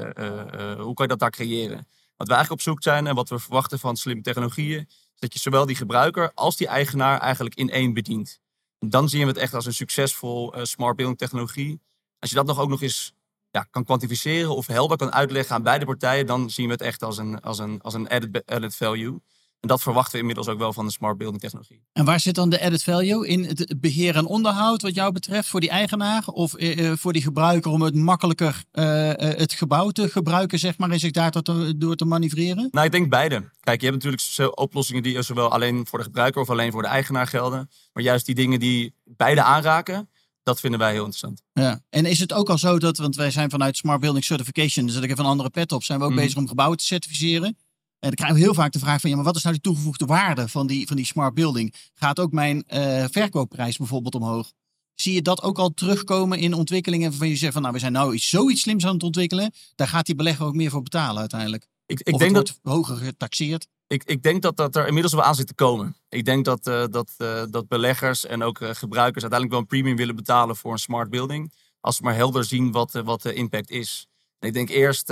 hoe 0.79 0.95
kan 0.95 1.05
je 1.05 1.07
dat 1.07 1.19
daar 1.19 1.31
creëren? 1.31 1.87
Wat 2.17 2.29
we 2.29 2.35
eigenlijk 2.35 2.51
op 2.51 2.61
zoek 2.61 2.83
zijn 2.83 3.07
en 3.07 3.15
wat 3.15 3.29
we 3.29 3.39
verwachten 3.39 3.79
van 3.79 3.97
slimme 3.97 4.23
technologieën, 4.23 4.85
is 4.89 5.19
dat 5.19 5.33
je 5.33 5.39
zowel 5.39 5.67
die 5.67 5.77
gebruiker 5.77 6.33
als 6.35 6.57
die 6.57 6.67
eigenaar 6.67 7.21
eigenlijk 7.21 7.55
in 7.55 7.71
één 7.71 7.93
bedient. 7.95 8.41
En 8.79 8.89
dan 8.89 9.09
zien 9.09 9.21
we 9.21 9.27
het 9.27 9.37
echt 9.37 9.55
als 9.55 9.67
een 9.67 9.75
succesvol 9.75 10.55
smart 10.63 10.97
building 10.97 11.19
technologie. 11.19 11.81
Als 12.19 12.31
je 12.31 12.37
dat 12.37 12.47
nog 12.47 12.59
ook 12.59 12.69
nog 12.69 12.83
eens 12.83 13.15
ja, 13.51 13.67
kan 13.71 13.85
kwantificeren 13.85 14.57
of 14.57 14.67
helder 14.67 14.97
kan 14.97 15.13
uitleggen 15.13 15.55
aan 15.55 15.63
beide 15.63 15.85
partijen, 15.85 16.27
dan 16.27 16.51
zien 16.51 16.67
we 16.67 16.73
het 16.73 16.83
echt 16.83 17.03
als 17.03 17.19
een, 17.19 17.41
als 17.41 17.59
een, 17.59 17.81
als 17.81 17.95
een 17.95 18.09
added, 18.09 18.47
added 18.47 18.77
value. 18.77 19.21
En 19.61 19.69
dat 19.69 19.83
verwachten 19.83 20.13
we 20.13 20.19
inmiddels 20.19 20.49
ook 20.49 20.59
wel 20.59 20.73
van 20.73 20.87
de 20.87 20.93
smart 20.93 21.19
building 21.19 21.41
technologie. 21.41 21.83
En 21.93 22.05
waar 22.05 22.21
zit 22.21 22.35
dan 22.35 22.51
de 22.51 22.61
added 22.61 22.83
value? 22.83 23.27
In 23.27 23.45
het 23.45 23.75
beheer 23.81 24.17
en 24.17 24.27
onderhoud 24.27 24.83
wat 24.83 24.95
jou 24.95 25.13
betreft 25.13 25.49
voor 25.49 25.61
die 25.61 25.71
eigenaar? 25.71 26.27
Of 26.27 26.55
eh, 26.55 26.91
eh, 26.91 26.97
voor 26.97 27.13
die 27.13 27.23
gebruiker 27.23 27.71
om 27.71 27.83
het 27.83 27.95
makkelijker 27.95 28.65
eh, 28.71 29.11
het 29.17 29.53
gebouw 29.53 29.91
te 29.91 30.09
gebruiken, 30.09 30.59
zeg 30.59 30.79
maar, 30.79 30.91
en 30.91 30.99
zich 30.99 31.11
daar 31.11 31.31
tot, 31.31 31.81
door 31.81 31.97
te 31.97 32.05
manoeuvreren? 32.05 32.69
Nou, 32.71 32.87
ik 32.87 32.93
denk 32.93 33.11
beide. 33.11 33.51
Kijk, 33.61 33.81
je 33.81 33.87
hebt 33.91 34.05
natuurlijk 34.05 34.59
oplossingen 34.59 35.03
die 35.03 35.23
zowel 35.23 35.51
alleen 35.53 35.87
voor 35.87 35.99
de 35.99 36.05
gebruiker 36.05 36.41
of 36.41 36.51
alleen 36.51 36.73
voor 36.73 36.83
de 36.83 36.89
eigenaar 36.89 37.27
gelden. 37.27 37.71
Maar 37.93 38.03
juist 38.03 38.27
die 38.27 38.35
dingen 38.35 38.61
die 38.61 38.95
beide 39.05 39.43
aanraken, 39.43 40.09
dat 40.43 40.61
vinden 40.61 40.81
wij 40.81 40.91
heel 40.93 41.05
interessant. 41.05 41.43
Ja. 41.53 41.81
En 41.91 42.05
is 42.05 42.19
het 42.19 42.33
ook 42.33 42.51
al 42.51 42.59
zo 42.59 42.79
dat, 42.79 42.99
want 42.99 43.17
wij 43.17 43.31
zijn 43.31 43.51
vanuit 43.51 43.77
Smart 43.77 44.01
Building 44.01 44.25
Certification, 44.25 44.87
dus 44.87 44.95
dat 44.95 45.05
ik 45.05 45.11
even 45.11 45.25
een 45.25 45.31
andere 45.31 45.51
pet 45.51 45.73
op, 45.73 45.83
zijn 45.85 45.99
we 45.99 46.05
ook 46.05 46.11
Mhm. 46.11 46.21
bezig 46.21 46.39
om 46.39 46.49
gebouwen 46.49 46.79
te 46.79 46.85
certificeren. 46.85 47.57
En 48.01 48.09
dan 48.09 48.15
krijgen 48.15 48.37
we 48.37 48.43
heel 48.43 48.55
vaak 48.55 48.73
de 48.73 48.79
vraag 48.79 49.01
van, 49.01 49.11
ja, 49.11 49.17
maar 49.17 49.25
wat 49.25 49.37
is 49.37 49.43
nou 49.43 49.55
die 49.55 49.65
toegevoegde 49.65 50.05
waarde 50.05 50.49
van 50.49 50.67
die, 50.67 50.87
van 50.87 50.97
die 50.97 51.05
smart 51.05 51.35
building? 51.35 51.75
Gaat 51.95 52.21
ook 52.21 52.33
mijn 52.33 52.63
eh, 52.67 53.05
verkoopprijs 53.11 53.77
bijvoorbeeld 53.77 54.15
omhoog? 54.15 54.53
Zie 54.95 55.15
je 55.15 55.23
dat 55.23 55.43
ook 55.43 55.59
al 55.59 55.75
terugkomen 55.75 56.39
in 56.39 56.55
ontwikkelingen 56.55 57.11
waarvan 57.11 57.29
je 57.29 57.37
zegt 57.37 57.53
van, 57.53 57.63
nou, 57.63 57.75
we 57.75 57.81
zijn 57.81 57.93
nou 57.93 58.15
iets, 58.15 58.29
zoiets 58.29 58.61
slims 58.61 58.87
aan 58.87 58.95
het 58.95 59.03
ontwikkelen. 59.03 59.53
Daar 59.75 59.89
gaat 59.89 60.07
die 60.07 60.15
belegger 60.15 60.47
ook 60.47 60.55
meer 60.55 60.71
voor 60.71 60.83
betalen 60.83 61.21
uiteindelijk. 61.21 61.67
Ik, 61.87 62.01
ik, 62.01 62.15
of 62.15 62.21
denk 62.21 62.37
het 62.37 62.47
dat, 62.47 62.59
hoger 62.73 62.97
getaxeerd. 62.97 63.67
ik, 63.87 64.05
ik 64.05 64.23
denk 64.23 64.43
dat 64.43 64.57
dat 64.57 64.77
er 64.77 64.87
inmiddels 64.87 65.15
wel 65.15 65.23
aan 65.23 65.35
zit 65.35 65.47
te 65.47 65.55
komen. 65.55 65.97
Ik 66.09 66.25
denk 66.25 66.45
dat, 66.45 66.67
eh, 66.67 66.85
dat, 66.91 67.11
eh, 67.17 67.43
dat 67.51 67.69
beleggers 67.69 68.27
en 68.27 68.43
ook 68.43 68.59
gebruikers 68.59 69.23
uiteindelijk 69.23 69.51
wel 69.51 69.61
een 69.61 69.67
premium 69.67 69.97
willen 69.97 70.17
betalen 70.17 70.57
voor 70.57 70.73
een 70.73 70.79
smart 70.79 71.11
building. 71.11 71.53
Als 71.81 71.97
ze 71.97 72.03
maar 72.03 72.15
helder 72.15 72.45
zien 72.45 72.73
wat, 72.73 72.93
wat 72.93 73.23
de 73.23 73.35
impact 73.35 73.71
is. 73.71 74.07
En 74.39 74.49
ik 74.49 74.55
denk 74.55 74.69
eerst, 74.69 75.07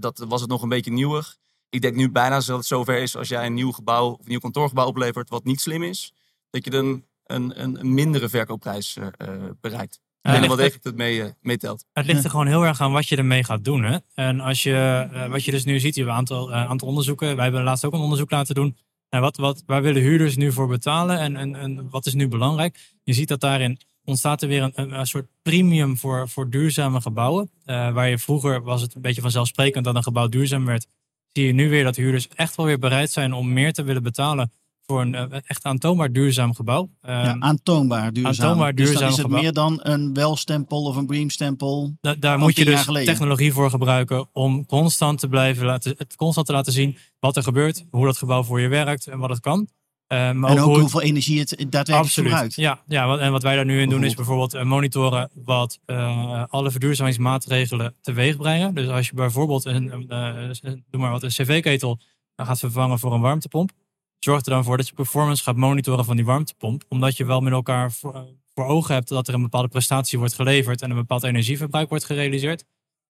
dat 0.00 0.24
was 0.28 0.40
het 0.40 0.50
nog 0.50 0.62
een 0.62 0.68
beetje 0.68 0.92
nieuwig. 0.92 1.36
Ik 1.74 1.82
denk 1.82 1.94
nu 1.94 2.10
bijna 2.10 2.40
dat 2.40 2.56
het 2.56 2.66
zover 2.66 2.98
is 2.98 3.16
als 3.16 3.28
jij 3.28 3.46
een 3.46 3.54
nieuw 3.54 3.72
gebouw 3.72 4.10
of 4.10 4.18
een 4.18 4.28
nieuw 4.28 4.38
kantoorgebouw 4.38 4.86
oplevert 4.86 5.28
wat 5.28 5.44
niet 5.44 5.60
slim 5.60 5.82
is. 5.82 6.12
Dat 6.50 6.64
je 6.64 6.70
dan 6.70 7.04
een, 7.24 7.62
een, 7.62 7.80
een 7.80 7.94
mindere 7.94 8.28
verkoopprijs 8.28 8.96
eh, 8.96 9.28
bereikt. 9.60 10.00
Ik 10.22 10.30
denk 10.30 10.38
dat 10.38 10.46
wel 10.46 10.56
degelijk 10.56 10.84
het 10.84 10.96
mee, 10.96 11.22
eh, 11.22 11.30
meetelt. 11.40 11.84
Het 11.92 12.06
ligt 12.06 12.24
er 12.24 12.30
gewoon 12.30 12.46
heel 12.46 12.64
erg 12.64 12.80
aan 12.80 12.92
wat 12.92 13.08
je 13.08 13.16
ermee 13.16 13.44
gaat 13.44 13.64
doen. 13.64 13.84
Hè? 13.84 13.98
En 14.14 14.40
als 14.40 14.62
je, 14.62 15.08
wat 15.30 15.44
je 15.44 15.50
dus 15.50 15.64
nu 15.64 15.80
ziet, 15.80 15.94
je 15.94 16.00
hebt 16.00 16.12
een 16.12 16.18
aantal, 16.18 16.52
aantal 16.52 16.88
onderzoeken. 16.88 17.34
Wij 17.34 17.44
hebben 17.44 17.62
laatst 17.62 17.84
ook 17.84 17.92
een 17.92 18.00
onderzoek 18.00 18.30
laten 18.30 18.54
doen. 18.54 18.76
En 19.08 19.20
wat, 19.20 19.36
wat, 19.36 19.62
waar 19.66 19.82
willen 19.82 20.02
huurders 20.02 20.36
nu 20.36 20.52
voor 20.52 20.68
betalen 20.68 21.18
en, 21.18 21.36
en, 21.36 21.56
en 21.56 21.90
wat 21.90 22.06
is 22.06 22.14
nu 22.14 22.28
belangrijk? 22.28 22.92
Je 23.02 23.12
ziet 23.12 23.28
dat 23.28 23.40
daarin 23.40 23.78
ontstaat 24.04 24.42
er 24.42 24.48
weer 24.48 24.62
een, 24.62 24.72
een, 24.74 24.98
een 24.98 25.06
soort 25.06 25.26
premium 25.42 25.96
voor, 25.98 26.28
voor 26.28 26.50
duurzame 26.50 27.00
gebouwen. 27.00 27.50
Waar 27.64 28.08
je 28.08 28.18
vroeger 28.18 28.62
was 28.62 28.80
het 28.80 28.94
een 28.94 29.00
beetje 29.00 29.20
vanzelfsprekend 29.20 29.84
dat 29.84 29.94
een 29.94 30.02
gebouw 30.02 30.28
duurzaam 30.28 30.64
werd. 30.64 30.86
Zie 31.34 31.46
je 31.46 31.52
nu 31.52 31.68
weer 31.70 31.84
dat 31.84 31.96
huurders 31.96 32.28
echt 32.34 32.56
wel 32.56 32.66
weer 32.66 32.78
bereid 32.78 33.10
zijn 33.10 33.32
om 33.32 33.52
meer 33.52 33.72
te 33.72 33.82
willen 33.82 34.02
betalen 34.02 34.52
voor 34.86 35.00
een 35.00 35.14
eh, 35.14 35.24
echt 35.44 35.64
aantoonbaar 35.64 36.12
duurzaam 36.12 36.54
gebouw. 36.54 36.90
Ja, 37.02 37.24
Ehm, 37.32 37.42
aantoonbaar 37.42 38.12
duurzaam. 38.12 38.32
aantoonbaar 38.46 38.74
dus 38.74 38.84
dan 38.84 38.92
duurzaam 38.92 39.08
is 39.10 39.16
het 39.16 39.24
gebouw. 39.26 39.40
meer 39.42 39.52
dan 39.52 39.78
een 39.82 40.14
welstempel 40.14 40.82
of 40.82 40.96
een 40.96 41.06
breamstempel. 41.06 41.96
Da- 42.00 42.14
daar 42.14 42.38
moet 42.38 42.56
je 42.56 42.64
dus 42.64 42.84
technologie 42.84 43.52
voor 43.52 43.70
gebruiken 43.70 44.28
om 44.32 44.66
constant 44.66 45.18
te 45.18 45.28
blijven 45.28 45.66
laten, 45.66 45.96
constant 46.16 46.46
te 46.46 46.52
laten 46.52 46.72
zien 46.72 46.96
wat 47.18 47.36
er 47.36 47.42
gebeurt, 47.42 47.84
hoe 47.90 48.04
dat 48.06 48.16
gebouw 48.16 48.42
voor 48.42 48.60
je 48.60 48.68
werkt 48.68 49.06
en 49.06 49.18
wat 49.18 49.30
het 49.30 49.40
kan. 49.40 49.68
Eh, 50.06 50.28
en 50.28 50.44
ook 50.44 50.76
hoeveel 50.78 51.02
energie 51.02 51.38
het 51.38 51.48
daadwerkelijk 51.50 52.04
Absoluut. 52.04 52.28
verbruikt. 52.28 52.54
Ja, 52.54 52.82
ja 52.86 53.06
wat, 53.06 53.18
en 53.18 53.32
wat 53.32 53.42
wij 53.42 53.56
daar 53.56 53.64
nu 53.64 53.80
in 53.80 53.88
doen 53.88 54.04
is 54.04 54.14
Bijvoorbeeld. 54.14 54.54
eh, 54.54 54.62
monitoren 54.62 55.30
wat 55.34 55.78
eh, 55.84 56.44
alle 56.48 56.70
verduurzamingsmaatregelen 56.70 57.94
teweeg 58.00 58.36
brengen. 58.36 58.74
Dus 58.74 58.88
als 58.88 59.08
je 59.08 59.14
bijvoorbeeld 59.14 59.64
een, 59.64 59.92
een, 60.08 60.84
doe 60.90 61.00
maar 61.00 61.10
wat, 61.10 61.22
een 61.22 61.28
cv-ketel 61.28 62.00
gaat 62.36 62.58
vervangen 62.58 62.98
voor 62.98 63.12
een 63.12 63.20
warmtepomp, 63.20 63.70
zorg 64.18 64.44
er 64.44 64.50
dan 64.50 64.64
voor 64.64 64.76
dat 64.76 64.88
je 64.88 64.94
performance 64.94 65.42
gaat 65.42 65.56
monitoren 65.56 66.04
van 66.04 66.16
die 66.16 66.24
warmtepomp. 66.24 66.84
Omdat 66.88 67.16
je 67.16 67.24
wel 67.24 67.40
met 67.40 67.52
elkaar 67.52 67.92
voor, 67.92 68.26
voor 68.54 68.64
ogen 68.64 68.94
hebt 68.94 69.08
dat 69.08 69.28
er 69.28 69.34
een 69.34 69.42
bepaalde 69.42 69.68
prestatie 69.68 70.18
wordt 70.18 70.34
geleverd 70.34 70.82
en 70.82 70.90
een 70.90 70.96
bepaald 70.96 71.22
energieverbruik 71.22 71.88
wordt 71.88 72.04
gerealiseerd. 72.04 72.64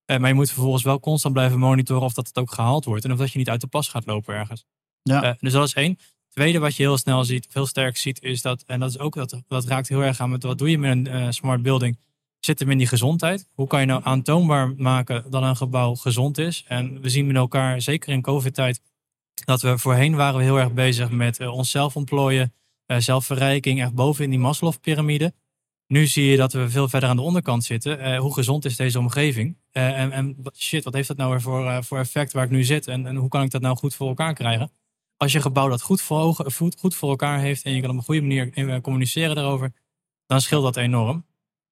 Maar 0.06 0.28
je 0.28 0.34
moet 0.34 0.50
vervolgens 0.50 0.82
wel 0.82 1.00
constant 1.00 1.34
blijven 1.34 1.58
monitoren 1.58 2.02
of 2.02 2.14
dat 2.14 2.26
het 2.26 2.38
ook 2.38 2.52
gehaald 2.52 2.84
wordt 2.84 3.04
en 3.04 3.12
of 3.12 3.18
dat 3.18 3.32
je 3.32 3.38
niet 3.38 3.50
uit 3.50 3.60
de 3.60 3.66
pas 3.66 3.88
gaat 3.88 4.06
lopen 4.06 4.34
ergens. 4.34 4.64
Ja. 5.02 5.36
Dus 5.40 5.52
dat 5.52 5.66
is 5.66 5.72
één. 5.72 5.98
Tweede 6.34 6.58
wat 6.58 6.76
je 6.76 6.82
heel 6.82 6.98
snel 6.98 7.24
ziet, 7.24 7.46
heel 7.52 7.66
sterk 7.66 7.96
ziet, 7.96 8.22
is 8.22 8.42
dat, 8.42 8.62
en 8.66 8.80
dat 8.80 8.90
is 8.90 8.98
ook 8.98 9.14
dat 9.48 9.64
raakt 9.64 9.88
heel 9.88 10.02
erg 10.02 10.20
aan 10.20 10.30
met 10.30 10.42
wat 10.42 10.58
doe 10.58 10.70
je 10.70 10.78
met 10.78 10.90
een 10.90 11.06
eh, 11.06 11.26
smart 11.30 11.62
building, 11.62 11.98
zit 12.40 12.58
hem 12.58 12.70
in 12.70 12.78
die 12.78 12.86
gezondheid. 12.86 13.48
Hoe 13.52 13.66
kan 13.66 13.80
je 13.80 13.86
nou 13.86 14.00
aantoonbaar 14.04 14.74
maken 14.76 15.24
dat 15.30 15.42
een 15.42 15.56
gebouw 15.56 15.94
gezond 15.94 16.38
is? 16.38 16.64
En 16.68 17.00
we 17.00 17.08
zien 17.08 17.26
met 17.26 17.36
elkaar, 17.36 17.80
zeker 17.80 18.12
in 18.12 18.22
COVID-tijd, 18.22 18.80
dat 19.44 19.62
we 19.62 19.78
voorheen 19.78 20.14
waren 20.14 20.38
we 20.38 20.44
heel 20.44 20.58
erg 20.58 20.72
bezig 20.72 21.10
met 21.10 21.38
eh, 21.38 21.52
onszelf 21.52 21.96
ontplooien, 21.96 22.52
eh, 22.86 22.98
zelfverrijking, 22.98 23.80
echt 23.80 23.94
boven 23.94 24.24
in 24.24 24.30
die 24.30 24.38
Maslow-pyramide. 24.38 25.34
Nu 25.86 26.06
zie 26.06 26.24
je 26.24 26.36
dat 26.36 26.52
we 26.52 26.70
veel 26.70 26.88
verder 26.88 27.08
aan 27.08 27.16
de 27.16 27.22
onderkant 27.22 27.64
zitten. 27.64 28.16
Hoe 28.16 28.34
gezond 28.34 28.64
is 28.64 28.76
deze 28.76 28.98
omgeving? 28.98 29.56
En, 29.72 30.12
en 30.12 30.34
wat- 30.42 30.56
shit, 30.56 30.84
wat 30.84 30.94
heeft 30.94 31.08
dat 31.08 31.16
nou 31.16 31.30
weer 31.30 31.40
voor, 31.40 31.84
voor 31.84 31.98
effect 31.98 32.32
waar 32.32 32.44
ik 32.44 32.50
nu 32.50 32.64
zit? 32.64 32.86
En, 32.88 33.06
en 33.06 33.16
hoe 33.16 33.28
kan 33.28 33.42
ik 33.42 33.50
dat 33.50 33.60
nou 33.60 33.76
goed 33.76 33.94
voor 33.94 34.08
elkaar 34.08 34.34
krijgen? 34.34 34.70
Als 35.16 35.32
je 35.32 35.40
gebouw 35.40 35.68
dat 35.68 35.82
goed 35.82 36.00
voor, 36.00 36.18
ogen, 36.20 36.52
goed, 36.52 36.78
goed 36.78 36.94
voor 36.94 37.10
elkaar 37.10 37.38
heeft 37.38 37.64
en 37.64 37.72
je 37.74 37.80
kan 37.80 37.90
op 37.90 37.96
een 37.96 38.02
goede 38.02 38.20
manier 38.20 38.52
eh, 38.52 38.80
communiceren 38.80 39.34
daarover, 39.34 39.72
dan 40.26 40.40
scheelt 40.40 40.62
dat 40.62 40.76
enorm. 40.76 41.26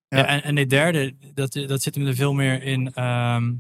Ja. 0.09 0.19
Ja. 0.19 0.27
en, 0.27 0.43
en 0.43 0.55
dit 0.55 0.71
derde, 0.71 1.17
dat, 1.35 1.53
dat 1.53 1.83
zit 1.83 1.95
hem 1.95 2.07
er 2.07 2.15
veel 2.15 2.33
meer 2.33 2.63
in 2.63 2.93
ehm, 2.95 3.55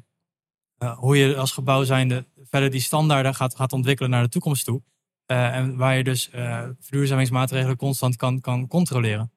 eh, 0.79 0.99
hoe 0.99 1.17
je 1.17 1.37
als 1.37 1.53
gebouw 1.53 1.85
zijnde 1.85 2.27
verder 2.43 2.71
die 2.71 2.81
standaarden 2.81 3.35
gaat, 3.35 3.55
gaat 3.57 3.73
ontwikkelen 3.73 4.11
naar 4.11 4.23
de 4.23 4.29
toekomst 4.29 4.65
toe. 4.65 4.83
Eh, 5.27 5.57
en 5.57 5.77
waar 5.77 5.97
je 5.97 6.05
dus 6.05 6.31
eh 6.31 6.69
verduurzamingsmaatregelen 6.81 7.77
constant 7.77 8.17
kan, 8.17 8.41
kan 8.41 8.67
controleren. 8.69 9.33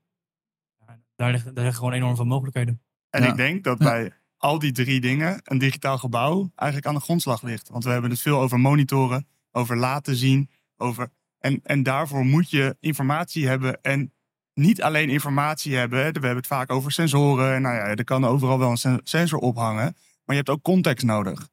Daar 1.15 1.31
liggen, 1.31 1.53
daar 1.53 1.63
liggen 1.63 1.81
gewoon 1.83 1.97
enorm 1.97 2.15
veel 2.15 2.25
mogelijkheden. 2.25 2.81
En 3.09 3.23
Ja. 3.23 3.29
ik 3.29 3.35
denk 3.35 3.63
dat 3.63 3.79
Ja. 3.79 3.85
bij 3.85 4.11
al 4.37 4.59
die 4.59 4.71
drie 4.71 5.01
dingen 5.01 5.39
een 5.43 5.57
digitaal 5.57 5.97
gebouw 5.97 6.51
eigenlijk 6.55 6.87
aan 6.89 6.95
de 6.95 7.01
grondslag 7.01 7.41
ligt. 7.41 7.69
Want 7.69 7.83
we 7.83 7.89
hebben 7.89 8.09
het 8.09 8.19
veel 8.19 8.39
over 8.39 8.59
monitoren, 8.59 9.27
over 9.55 9.77
laten 9.77 10.15
zien. 10.15 10.49
Over... 10.77 11.09
En, 11.39 11.59
en 11.63 11.83
daarvoor 11.83 12.25
moet 12.25 12.49
je 12.49 12.77
informatie 12.79 13.47
hebben 13.47 13.81
en 13.81 14.13
niet 14.53 14.81
alleen 14.81 15.09
informatie 15.09 15.75
hebben. 15.75 15.99
We 15.99 16.05
hebben 16.13 16.35
het 16.35 16.47
vaak 16.47 16.71
over 16.71 16.91
sensoren. 16.91 17.53
En 17.55 17.61
nou 17.61 17.75
ja, 17.75 17.81
er 17.81 18.03
kan 18.03 18.25
overal 18.25 18.59
wel 18.59 18.69
een 18.69 18.77
sen- 18.77 19.01
sensor 19.03 19.39
ophangen. 19.39 19.83
Maar 20.25 20.35
je 20.35 20.41
hebt 20.45 20.49
ook 20.49 20.61
context 20.61 21.05
nodig. 21.05 21.47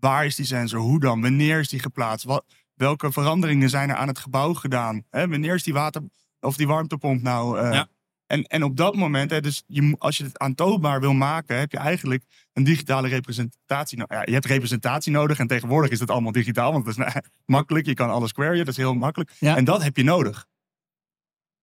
Waar 0.00 0.24
is 0.24 0.34
die 0.34 0.44
sensor? 0.46 0.80
Hoe 0.80 1.00
dan? 1.00 1.20
Wanneer 1.22 1.58
is 1.58 1.68
die 1.68 1.80
geplaatst? 1.80 2.24
Wat, 2.26 2.44
welke 2.74 3.12
veranderingen 3.12 3.70
zijn 3.70 3.88
er 3.90 3.96
aan 3.96 4.08
het 4.08 4.18
gebouw 4.18 4.54
gedaan? 4.54 5.04
Wanneer 5.10 5.54
is 5.54 5.62
die 5.62 5.72
water 5.74 6.02
of 6.40 6.56
die 6.56 6.66
warmtepomp 6.66 7.22
nou? 7.22 7.58
eh, 7.58 7.72
Ja. 7.72 7.88
En, 8.26 8.42
en 8.44 8.62
op 8.62 8.76
dat 8.76 8.94
moment, 8.94 9.30
hè, 9.30 9.40
dus 9.40 9.62
je, 9.66 9.94
als 9.98 10.16
je 10.16 10.24
het 10.24 10.38
aantoonbaar 10.38 11.00
wil 11.00 11.12
maken, 11.12 11.58
heb 11.58 11.72
je 11.72 11.78
eigenlijk 11.78 12.24
een 12.52 12.64
digitale 12.64 13.08
representatie. 13.08 13.98
nodig. 13.98 14.16
ja, 14.16 14.22
je 14.26 14.32
hebt 14.32 14.44
representatie 14.46 15.12
nodig 15.12 15.38
en 15.38 15.46
tegenwoordig 15.46 15.90
is 15.90 16.00
het 16.00 16.10
allemaal 16.10 16.32
digitaal, 16.32 16.72
want 16.72 16.84
dat 16.84 16.98
is 16.98 17.00
nou, 17.00 17.12
makkelijk. 17.56 17.86
Je 17.86 17.94
kan 17.94 18.10
alles 18.10 18.32
queryen, 18.32 18.58
dat 18.64 18.68
is 18.68 18.76
heel 18.76 18.94
makkelijk. 18.94 19.30
Ja. 19.38 19.56
En 19.56 19.64
dat 19.64 19.82
heb 19.82 19.96
je 19.96 20.04
nodig. 20.04 20.46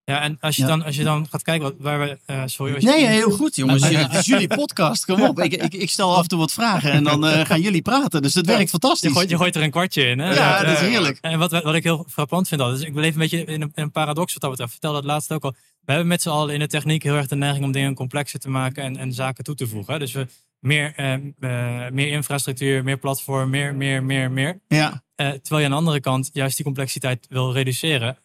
Ja, 0.05 0.21
en 0.21 0.37
als 0.39 0.55
je, 0.55 0.61
Ja. 0.61 0.67
dan, 0.67 0.83
als 0.83 0.95
je 0.95 1.03
dan 1.03 1.27
gaat 1.29 1.41
kijken 1.41 1.63
wat, 1.63 1.75
waar 1.79 1.99
we. 1.99 2.19
eh, 2.25 2.41
sorry, 2.45 2.73
als 2.73 2.83
je- 2.83 2.89
Nee, 2.89 3.05
heel 3.05 3.31
goed 3.31 3.55
jongens. 3.55 3.87
Het 3.89 4.13
is 4.13 4.25
jullie 4.25 4.47
podcast. 4.47 5.05
Kom 5.05 5.21
op. 5.21 5.39
Ik, 5.39 5.53
ik, 5.53 5.73
ik 5.73 5.89
stel 5.89 6.15
af 6.15 6.21
en 6.21 6.27
toe 6.27 6.39
wat 6.39 6.51
vragen 6.51 6.91
en 6.91 7.03
dan 7.03 7.25
eh, 7.27 7.45
gaan 7.45 7.61
jullie 7.61 7.81
praten. 7.81 8.21
Dus 8.21 8.33
dat 8.33 8.45
werkt 8.45 8.61
Je 8.61 8.67
fantastisch. 8.67 9.11
gooit, 9.11 9.29
je 9.29 9.37
gooit 9.37 9.55
er 9.55 9.61
een 9.63 9.71
kwartje 9.71 10.05
in. 10.05 10.19
Hè? 10.19 10.33
Ja, 10.33 10.63
dat 10.63 10.73
is 10.73 10.79
heerlijk. 10.79 11.17
En 11.21 11.39
wat, 11.39 11.51
wat 11.51 11.75
ik 11.75 11.83
heel 11.83 12.05
frappant 12.09 12.47
vind, 12.47 12.61
dat 12.61 12.79
is, 12.79 12.85
ik 12.85 12.95
leef 12.95 13.13
een 13.13 13.19
beetje 13.19 13.43
in 13.45 13.61
een, 13.61 13.71
in 13.75 13.83
een 13.83 13.91
paradox 13.91 14.33
wat 14.33 14.41
dat 14.41 14.49
betreft. 14.51 14.73
Ik 14.73 14.79
vertelde 14.79 15.01
dat 15.05 15.11
laatst 15.15 15.31
ook 15.31 15.43
al. 15.43 15.55
We 15.85 15.91
hebben 15.91 16.07
met 16.07 16.21
z'n 16.21 16.29
allen 16.29 16.53
in 16.53 16.59
de 16.59 16.67
techniek 16.67 17.03
heel 17.03 17.15
erg 17.15 17.27
de 17.27 17.35
neiging 17.35 17.65
om 17.65 17.71
dingen 17.71 17.93
complexer 17.93 18.39
te 18.39 18.49
maken 18.49 18.83
en, 18.83 18.97
en 18.97 19.13
zaken 19.13 19.43
toe 19.43 19.55
te 19.55 19.67
voegen. 19.67 19.99
Dus 19.99 20.11
we 20.11 20.27
meer, 20.59 20.93
eh, 20.95 21.13
eh, 21.13 21.91
meer 21.91 22.07
infrastructuur, 22.07 22.83
meer 22.83 22.97
platform, 22.97 23.49
meer, 23.49 23.75
meer, 23.75 24.03
meer, 24.03 24.31
meer. 24.31 24.61
Ja, 24.67 25.03
Eh, 25.15 25.29
terwijl 25.29 25.59
je 25.59 25.65
aan 25.65 25.71
de 25.71 25.77
andere 25.77 25.99
kant 25.99 26.29
juist 26.33 26.55
die 26.55 26.65
complexiteit 26.65 27.25
wil 27.29 27.53
reduceren. 27.53 28.17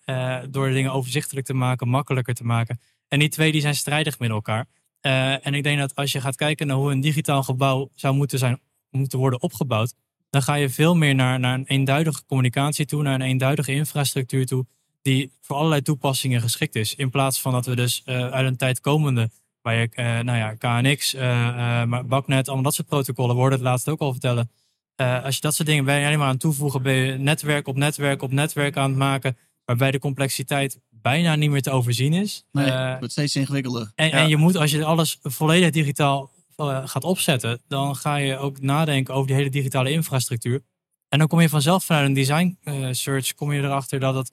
door 0.51 0.71
dingen 0.71 0.93
overzichtelijk 0.93 1.47
te 1.47 1.55
maken, 1.55 1.89
makkelijker 1.89 2.35
te 2.35 2.45
maken. 2.45 2.81
En 3.09 3.19
die 3.19 3.29
twee 3.29 3.53
die 3.53 3.61
zijn 3.61 3.75
strijdig 3.75 4.19
met 4.19 4.31
elkaar. 4.31 4.67
En 5.01 5.55
ik 5.55 5.63
denk 5.63 5.79
dat 5.79 5.95
als 5.95 6.13
je 6.13 6.21
gaat 6.21 6.37
kijken 6.37 6.67
naar 6.67 6.77
hoe 6.77 6.93
een 6.93 7.01
digitaal 7.01 7.43
gebouw 7.43 7.91
zou 7.95 8.15
moeten, 8.15 8.39
zijn, 8.39 8.61
moeten 8.91 9.19
worden 9.19 9.43
opgebouwd. 9.43 9.95
Dan 10.31 10.43
ga 10.43 10.55
je 10.55 10.69
veel 10.69 10.97
meer 10.97 11.15
naar, 11.15 11.41
naar 11.41 11.55
een 11.55 11.67
eenduidige 11.67 12.25
communicatie 12.27 12.87
toe, 12.87 13.03
naar 13.03 13.15
een 13.15 13.23
eenduidige 13.23 13.73
infrastructuur 13.73 14.47
toe. 14.47 14.67
Die 15.03 15.33
voor 15.41 15.57
allerlei 15.57 15.83
toepassingen 15.83 16.41
geschikt 16.41 16.75
is. 16.75 16.95
In 16.95 17.11
plaats 17.11 17.41
van 17.41 17.53
dat 17.53 17.67
we 17.67 17.77
dus 17.77 18.03
eh, 18.05 18.29
uit 18.29 18.47
een 18.47 18.57
tijd 18.57 18.81
komende. 18.81 19.31
Waar 19.63 19.75
je, 19.75 19.89
eh, 19.93 20.05
nou 20.05 20.39
ja, 20.39 20.55
KNX, 20.55 21.15
eh, 21.15 21.21
maar 21.85 22.07
Baknet, 22.07 22.47
allemaal 22.47 22.65
dat 22.65 22.75
soort 22.75 22.89
protocollen. 22.89 23.35
We 23.35 23.41
hoorden 23.41 23.59
het 23.59 23.69
laatst 23.69 23.89
ook 23.89 24.01
al 24.01 24.11
vertellen. 24.13 24.51
Als 24.97 25.35
je 25.35 25.41
dat 25.41 25.55
soort 25.55 25.69
dingen 25.69 25.85
je 26.01 26.07
alleen 26.07 26.19
maar 26.19 26.29
aan 26.29 26.37
toevoegen, 26.37 26.83
ben 26.83 26.95
je 26.95 27.13
netwerk 27.19 27.69
op 27.69 27.77
netwerk 27.77 28.23
op 28.23 28.33
netwerk 28.33 28.77
aan 28.77 28.89
het 28.91 28.99
maken, 28.99 29.37
waarbij 29.65 29.91
de 29.91 29.99
complexiteit 29.99 30.81
bijna 30.91 31.35
niet 31.35 31.51
meer 31.51 31.63
te 31.63 31.71
overzien 31.71 32.13
is. 32.13 32.45
nee, 32.53 32.71
het 32.71 32.99
wordt 32.99 33.13
steeds 33.13 33.37
ingewikkelder. 33.37 33.93
en, 33.95 34.07
Ja. 34.09 34.13
en 34.13 34.29
je 34.29 34.37
moet, 34.37 34.57
als 34.57 34.71
je 34.71 34.85
alles 34.85 35.19
volledig 35.23 35.71
digitaal 35.71 36.31
gaat 36.85 37.05
opzetten, 37.05 37.63
dan 37.69 37.97
ga 37.97 38.17
je 38.17 38.37
ook 38.37 38.61
nadenken 38.61 39.15
over 39.15 39.27
die 39.27 39.37
hele 39.37 39.51
digitale 39.51 39.91
infrastructuur. 39.91 40.63
En 41.09 41.19
dan 41.19 41.29
kom 41.29 41.41
je 41.41 41.49
vanzelf 41.49 41.85
vanuit 41.85 42.07
een 42.07 42.13
design 42.13 42.59
search, 42.91 43.35
kom 43.35 43.53
je 43.53 43.63
erachter 43.63 44.01
dat 44.01 44.15
het, 44.15 44.33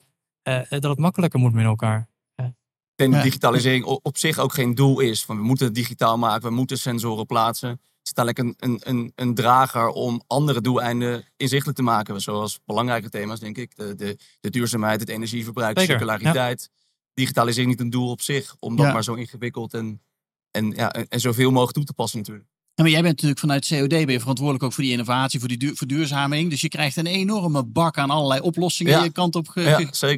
dat 0.68 0.82
het 0.82 0.98
makkelijker 0.98 1.38
moet 1.40 1.52
met 1.52 1.64
elkaar. 1.64 2.08
Ik 2.36 3.02
denk 3.02 3.14
dat 3.14 3.24
Ja. 3.24 3.26
digitalisering 3.30 3.84
op 3.84 4.16
zich 4.18 4.38
ook 4.38 4.52
geen 4.54 4.74
doel 4.74 5.00
is. 5.00 5.24
Van 5.24 5.36
we 5.36 5.42
moeten 5.42 5.66
het 5.66 5.74
digitaal 5.74 6.18
maken, 6.18 6.48
we 6.48 6.54
moeten 6.54 6.78
sensoren 6.78 7.26
plaatsen. 7.26 7.68
Het 7.70 7.80
is 8.02 8.12
uiteindelijk 8.14 8.62
een, 8.64 8.70
een, 8.70 8.80
een, 8.96 9.12
een 9.14 9.34
drager 9.34 9.88
om 9.88 10.22
andere 10.26 10.60
doeleinden 10.60 11.24
inzichtelijk 11.36 11.78
te 11.78 11.84
maken. 11.84 12.20
Zoals 12.20 12.60
belangrijke 12.64 13.08
thema's, 13.08 13.40
denk 13.40 13.58
ik. 13.58 13.76
De, 13.76 13.94
de, 13.94 14.18
de 14.40 14.50
duurzaamheid, 14.50 15.00
het 15.00 15.08
energieverbruik, 15.08 15.78
Zeker, 15.78 15.98
circulariteit. 15.98 16.70
Digitalisering 17.14 17.70
niet 17.70 17.80
een 17.80 17.90
doel 17.90 18.10
op 18.10 18.20
zich, 18.20 18.56
om 18.58 18.76
dat 18.76 18.86
Ja. 18.86 18.92
maar 18.92 19.04
zo 19.04 19.14
ingewikkeld 19.14 19.74
en, 19.74 20.02
en, 20.50 20.70
ja, 20.70 20.92
en, 20.92 21.08
en 21.08 21.20
zoveel 21.20 21.50
mogelijk 21.50 21.74
toe 21.76 21.84
te 21.84 21.92
passen 21.92 22.18
natuurlijk. 22.18 22.48
Ja, 22.76 22.82
maar 22.82 22.92
jij 22.92 23.02
bent 23.02 23.12
natuurlijk 23.14 23.40
vanuit 23.40 23.66
COD 23.68 23.88
ben 23.88 24.10
je 24.10 24.20
verantwoordelijk 24.20 24.64
ook 24.64 24.72
voor 24.72 24.82
die 24.82 24.92
innovatie, 24.92 25.38
voor 25.38 25.48
die 25.48 25.56
duur- 25.58 25.76
verduurzaming. 25.76 26.50
Dus 26.50 26.60
je 26.60 26.68
krijgt 26.68 26.96
een 26.96 27.06
enorme 27.06 27.64
bak 27.64 27.98
aan 27.98 28.10
allerlei 28.10 28.40
oplossingen 28.40 28.92
Ja. 28.92 29.04
je 29.04 29.10
kant 29.12 29.34
op 29.34 29.48
ge- 29.48 29.60
Ja, 29.60 29.76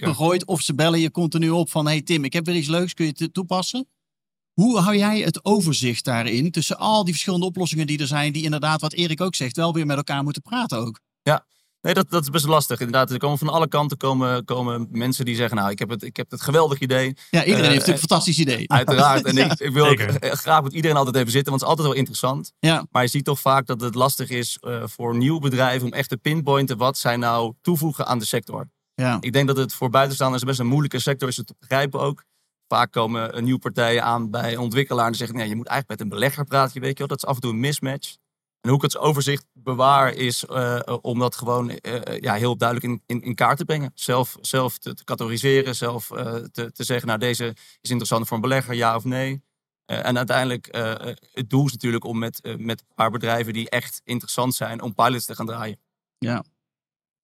gegooid. 0.09 0.45
Of 0.45 0.61
ze 0.61 0.75
bellen 0.75 1.01
je 1.01 1.11
continu 1.11 1.51
op 1.51 1.71
van, 1.71 1.87
hey 1.87 2.03
Tim, 2.03 2.25
ik 2.25 2.33
heb 2.33 2.47
weer 2.47 2.55
iets 2.57 2.69
leuks, 2.69 2.95
kun 2.95 3.07
je 3.07 3.13
het 3.17 3.35
toepassen? 3.35 3.89
Hoe 4.53 4.79
hou 4.79 4.97
jij 4.97 5.21
het 5.21 5.45
overzicht 5.45 6.05
daarin 6.05 6.51
tussen 6.51 6.79
al 6.79 7.05
die 7.05 7.13
verschillende 7.13 7.47
oplossingen 7.47 7.87
die 7.87 7.99
er 7.99 8.07
zijn, 8.07 8.33
die 8.33 8.45
inderdaad, 8.45 8.81
wat 8.81 8.93
Erik 8.93 9.21
ook 9.21 9.35
zegt, 9.35 9.57
wel 9.57 9.73
weer 9.73 9.87
met 9.87 9.97
elkaar 9.97 10.23
moeten 10.23 10.43
praten 10.43 10.79
ook? 10.79 11.01
Nee, 11.81 11.95
dat, 11.95 12.11
dat 12.11 12.23
is 12.23 12.31
best 12.31 12.45
lastig. 12.47 12.79
Inderdaad, 12.79 13.11
er 13.11 13.19
komen 13.19 13.39
van 13.39 13.49
alle 13.49 13.69
kanten 13.69 13.97
komen, 13.97 14.45
komen 14.45 14.89
mensen 14.91 15.25
die 15.25 15.35
zeggen: 15.35 15.57
Nou, 15.57 15.71
ik 15.71 15.79
heb 15.79 15.89
het, 15.89 16.03
ik 16.03 16.17
heb 16.17 16.31
het 16.31 16.43
geweldig 16.43 16.79
idee. 16.79 17.05
Ja, 17.31 17.45
iedereen 17.45 17.47
Eh, 17.47 17.55
heeft 17.55 17.73
natuurlijk 17.75 17.89
een 18.03 18.09
fantastisch 18.09 18.39
idee. 18.39 18.69
Uiteraard. 18.81 19.25
En 19.25 19.35
Ja. 19.37 19.45
ik, 19.53 19.59
ik 19.61 19.73
wil 19.73 19.85
Zeker. 19.87 20.17
eh, 20.19 20.33
graag 20.33 20.63
met 20.63 20.73
iedereen 20.73 20.97
altijd 20.97 21.17
even 21.17 21.31
zitten, 21.31 21.51
want 21.51 21.61
het 21.63 21.71
is 21.71 21.77
altijd 21.77 21.89
wel 21.89 21.97
interessant. 21.97 22.53
Ja, 22.59 22.87
Maar 22.91 23.03
je 23.03 23.09
ziet 23.09 23.25
toch 23.25 23.41
vaak 23.41 23.67
dat 23.67 23.81
het 23.81 23.95
lastig 23.95 24.29
is 24.31 24.59
eh, 24.61 24.83
voor 24.87 25.17
nieuwe 25.17 25.41
bedrijven 25.41 25.87
om 25.87 25.93
echt 25.93 26.09
te 26.09 26.17
pinpointen 26.17 26.77
wat 26.77 26.99
zij 26.99 27.17
nou 27.17 27.55
toevoegen 27.61 28.07
aan 28.07 28.19
de 28.19 28.25
sector. 28.27 28.69
ja. 28.95 29.17
Ik 29.21 29.33
denk 29.33 29.47
dat 29.47 29.57
het 29.57 29.75
voor 29.75 29.91
buitenstaanders 29.91 30.43
best 30.43 30.59
een 30.59 30.67
moeilijke 30.67 30.99
sector 30.99 31.29
is 31.29 31.37
het 31.37 31.47
te 31.47 31.55
begrijpen 31.59 32.01
ook. 32.01 32.25
Vaak 32.69 32.93
komen 32.93 33.33
eh, 33.33 33.43
nieuwe 33.43 33.59
partijen 33.61 34.03
aan 34.05 34.31
bij 34.31 34.53
een 34.53 34.59
ontwikkelaar 34.59 35.07
en 35.07 35.15
zeggen: 35.15 35.37
nee, 35.37 35.49
je 35.49 35.57
moet 35.57 35.67
eigenlijk 35.67 36.01
met 36.01 36.11
een 36.11 36.19
belegger 36.19 36.45
praten. 36.45 36.81
Weet 36.81 36.91
je 36.93 36.99
wel, 36.99 37.07
dat 37.07 37.17
is 37.17 37.25
af 37.27 37.35
en 37.35 37.41
toe 37.41 37.51
een 37.53 37.61
mismatch. 37.61 38.17
En 38.61 38.69
hoe 38.69 38.77
ik 38.77 38.83
het 38.83 38.99
overzicht 38.99 39.47
bewaar 39.53 40.13
is 40.13 40.45
eh, 40.47 40.77
eh, 40.89 40.97
om 41.01 41.19
dat 41.19 41.37
gewoon 41.37 41.71
eh, 41.71 42.21
ja, 42.21 42.35
heel 42.35 42.57
duidelijk 42.57 42.89
in, 42.93 43.03
in, 43.17 43.23
in 43.23 43.35
kaart 43.35 43.59
te 43.59 43.65
brengen. 43.65 43.91
Zelf, 43.95 44.37
zelf 44.41 44.79
te, 44.79 44.95
te 44.95 45.05
categoriseren, 45.05 45.77
zelf 45.77 46.11
eh, 46.11 46.35
te, 46.35 46.73
te 46.73 46.85
zeggen: 46.85 47.07
nou, 47.07 47.19
deze 47.19 47.45
is 47.81 47.91
interessant 47.91 48.27
voor 48.27 48.37
een 48.37 48.43
belegger, 48.43 48.75
ja 48.75 48.97
of 48.97 49.05
nee. 49.05 49.43
Eh, 49.85 50.07
en 50.07 50.17
uiteindelijk, 50.17 50.69
het 51.33 51.51
doel 51.51 51.67
is 51.67 51.73
natuurlijk 51.73 52.05
om 52.05 52.19
met, 52.19 52.41
met 52.59 52.81
een 52.81 52.95
paar 52.95 53.11
bedrijven 53.11 53.53
die 53.53 53.71
echt 53.71 54.01
interessant 54.05 54.55
zijn, 54.55 54.83
om 54.83 54.95
pilots 54.95 55.25
te 55.25 55.35
gaan 55.35 55.47
draaien. 55.47 55.79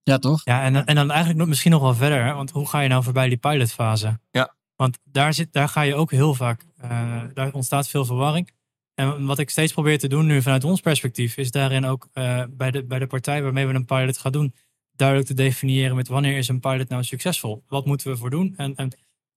ja 0.02 0.18
toch? 0.18 0.40
Ja, 0.44 0.62
en, 0.62 0.72
dan- 0.72 0.84
en 0.84 0.94
dan 0.94 1.08
eigenlijk 1.10 1.38
nog, 1.38 1.48
misschien 1.48 1.70
nog 1.70 1.80
wel 1.82 1.94
verder. 1.94 2.34
Want 2.34 2.50
hoe 2.50 2.68
ga 2.68 2.80
je 2.80 2.88
nou 2.88 3.02
voorbij 3.02 3.28
die 3.28 3.36
pilotfase? 3.36 4.20
Ja. 4.30 4.54
Want 4.76 4.98
daar, 5.04 5.34
zit, 5.34 5.52
daar 5.52 5.68
ga 5.68 5.80
je 5.80 5.94
ook 5.94 6.10
heel 6.10 6.34
vaak, 6.34 6.64
eh, 6.76 7.22
daar 7.34 7.52
ontstaat 7.52 7.88
veel 7.88 8.04
verwarring. 8.04 8.50
En 8.94 9.26
wat 9.26 9.38
ik 9.38 9.50
steeds 9.50 9.72
probeer 9.72 9.98
te 9.98 10.08
doen 10.08 10.26
nu 10.26 10.42
vanuit 10.42 10.64
ons 10.64 10.80
perspectief, 10.80 11.36
is 11.36 11.50
daarin 11.50 11.84
ook 11.84 12.08
eh, 12.12 12.42
bij, 12.50 12.70
de, 12.70 12.84
bij 12.84 12.98
de 12.98 13.06
partij 13.06 13.42
waarmee 13.42 13.66
we 13.66 13.74
een 13.74 13.84
pilot 13.84 14.18
gaan 14.18 14.32
doen, 14.32 14.54
duidelijk 14.96 15.28
te 15.28 15.34
definiëren 15.34 15.96
met 15.96 16.08
wanneer 16.08 16.36
is 16.36 16.48
een 16.48 16.60
pilot 16.60 16.88
nou 16.88 17.04
succesvol? 17.04 17.64
Wat 17.68 17.86
moeten 17.86 18.10
we 18.10 18.16
voor 18.16 18.30
doen? 18.30 18.54
En, 18.56 18.74
en 18.76 18.96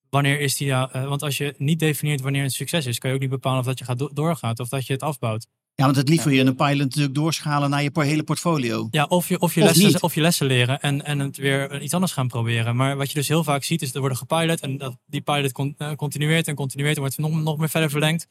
wanneer 0.10 0.40
is 0.40 0.56
die 0.56 0.70
nou, 0.70 0.90
eh, 0.92 1.08
want 1.08 1.24
als 1.24 1.38
je 1.38 1.54
niet 1.58 1.80
definieert 1.80 2.22
wanneer 2.22 2.44
een 2.44 2.50
succes 2.50 2.86
is, 2.86 2.98
kan 2.98 3.10
je 3.10 3.16
ook 3.16 3.22
niet 3.22 3.32
bepalen 3.32 3.60
of 3.60 3.66
dat 3.66 3.80
je 3.80 3.86
gaat 3.86 4.00
do- 4.00 4.14
doorgaat 4.14 4.60
of 4.60 4.70
dat 4.70 4.88
je 4.88 4.94
het 4.94 5.04
afbouwt. 5.04 5.48
Ja, 5.76 5.84
want 5.84 5.96
het 5.96 6.10
liefst 6.10 6.26
wil 6.26 6.34
je 6.34 6.42
een 6.42 6.56
pilot 6.56 6.78
natuurlijk 6.78 7.16
doorschalen 7.16 7.70
naar 7.70 7.84
je 7.84 7.92
hele 7.94 8.24
portfolio. 8.24 8.88
Ja, 8.92 9.04
of 9.06 9.30
je, 9.30 9.40
of 9.40 9.54
je, 9.56 9.62
Of 9.62 9.76
lessen, 9.76 10.04
of 10.04 10.16
je 10.16 10.22
lessen 10.22 10.48
leren 10.48 10.80
en, 10.80 11.06
en 11.06 11.20
het 11.20 11.38
weer 11.38 11.82
iets 11.82 11.94
anders 11.94 12.12
gaan 12.12 12.28
proberen. 12.28 12.76
Maar 12.76 12.98
wat 12.98 13.08
je 13.08 13.14
dus 13.14 13.28
heel 13.28 13.44
vaak 13.44 13.64
ziet, 13.64 13.82
is 13.82 13.94
er 13.94 14.00
worden 14.00 14.18
gepilot 14.18 14.60
en 14.60 14.78
dat, 14.78 14.98
die 15.06 15.22
pilot 15.22 15.52
con- 15.52 15.76
eh, 15.78 15.92
continueert 15.92 16.48
en 16.48 16.56
continueert 16.56 16.96
en 16.96 17.02
wordt 17.02 17.18
nog, 17.18 17.32
nog 17.32 17.58
meer 17.58 17.70
verder 17.70 17.90
verlengd. 17.90 18.28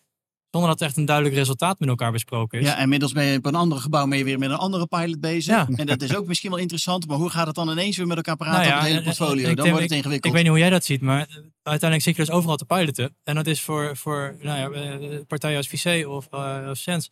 Zonder 0.56 0.76
dat 0.76 0.88
echt 0.88 0.96
een 0.96 1.04
duidelijk 1.04 1.36
resultaat 1.36 1.78
met 1.78 1.88
elkaar 1.88 2.12
besproken 2.12 2.60
is. 2.60 2.66
Ja, 2.66 2.76
en 2.76 2.82
inmiddels 2.82 3.12
ben 3.12 3.25
je 3.25 3.38
op 3.38 3.46
een 3.46 3.54
ander 3.54 3.78
gebouw 3.78 4.12
je 4.12 4.25
weer 4.25 4.38
met 4.38 4.50
een 4.50 4.56
andere 4.56 4.86
pilot 4.86 5.20
bezig. 5.20 5.54
Ja. 5.54 5.68
En 5.76 5.86
dat 5.86 6.02
is 6.02 6.16
ook 6.16 6.26
misschien 6.26 6.50
wel 6.50 6.58
interessant, 6.58 7.06
maar 7.06 7.16
hoe 7.16 7.30
gaat 7.30 7.46
het 7.46 7.54
dan 7.54 7.70
ineens 7.70 7.96
weer 7.96 8.06
met 8.06 8.16
elkaar 8.16 8.36
praten 8.36 8.54
Nou 8.60 8.66
ja, 8.66 8.75
op 8.75 8.78
het 8.78 8.86
hele 8.88 9.00
en- 9.00 9.06
en- 9.06 9.16
portfolio? 9.16 9.46
Dan 9.46 9.54
denk- 9.54 9.68
wordt 9.68 9.82
het 9.82 9.92
ingewikkeld. 9.92 10.25
Ik 10.25 10.32
weet 10.32 10.42
niet 10.42 10.50
hoe 10.50 10.58
jij 10.60 10.70
dat 10.70 10.84
ziet, 10.84 11.00
maar 11.00 11.20
eh, 11.20 11.36
uiteindelijk 11.62 12.02
zit 12.02 12.16
je 12.16 12.25
dus 12.25 12.34
overal 12.34 12.56
te 12.56 12.64
piloten. 12.64 13.16
En 13.25 13.34
dat 13.34 13.46
is 13.46 13.60
voor, 13.60 13.96
voor 13.96 14.36
nou 14.40 14.75
ja, 14.75 14.80
eh, 14.80 15.18
partijen 15.26 15.56
als 15.56 15.68
VC 15.68 16.06
of, 16.06 16.28
uh, 16.34 16.68
of 16.70 16.76
Sens, 16.76 17.10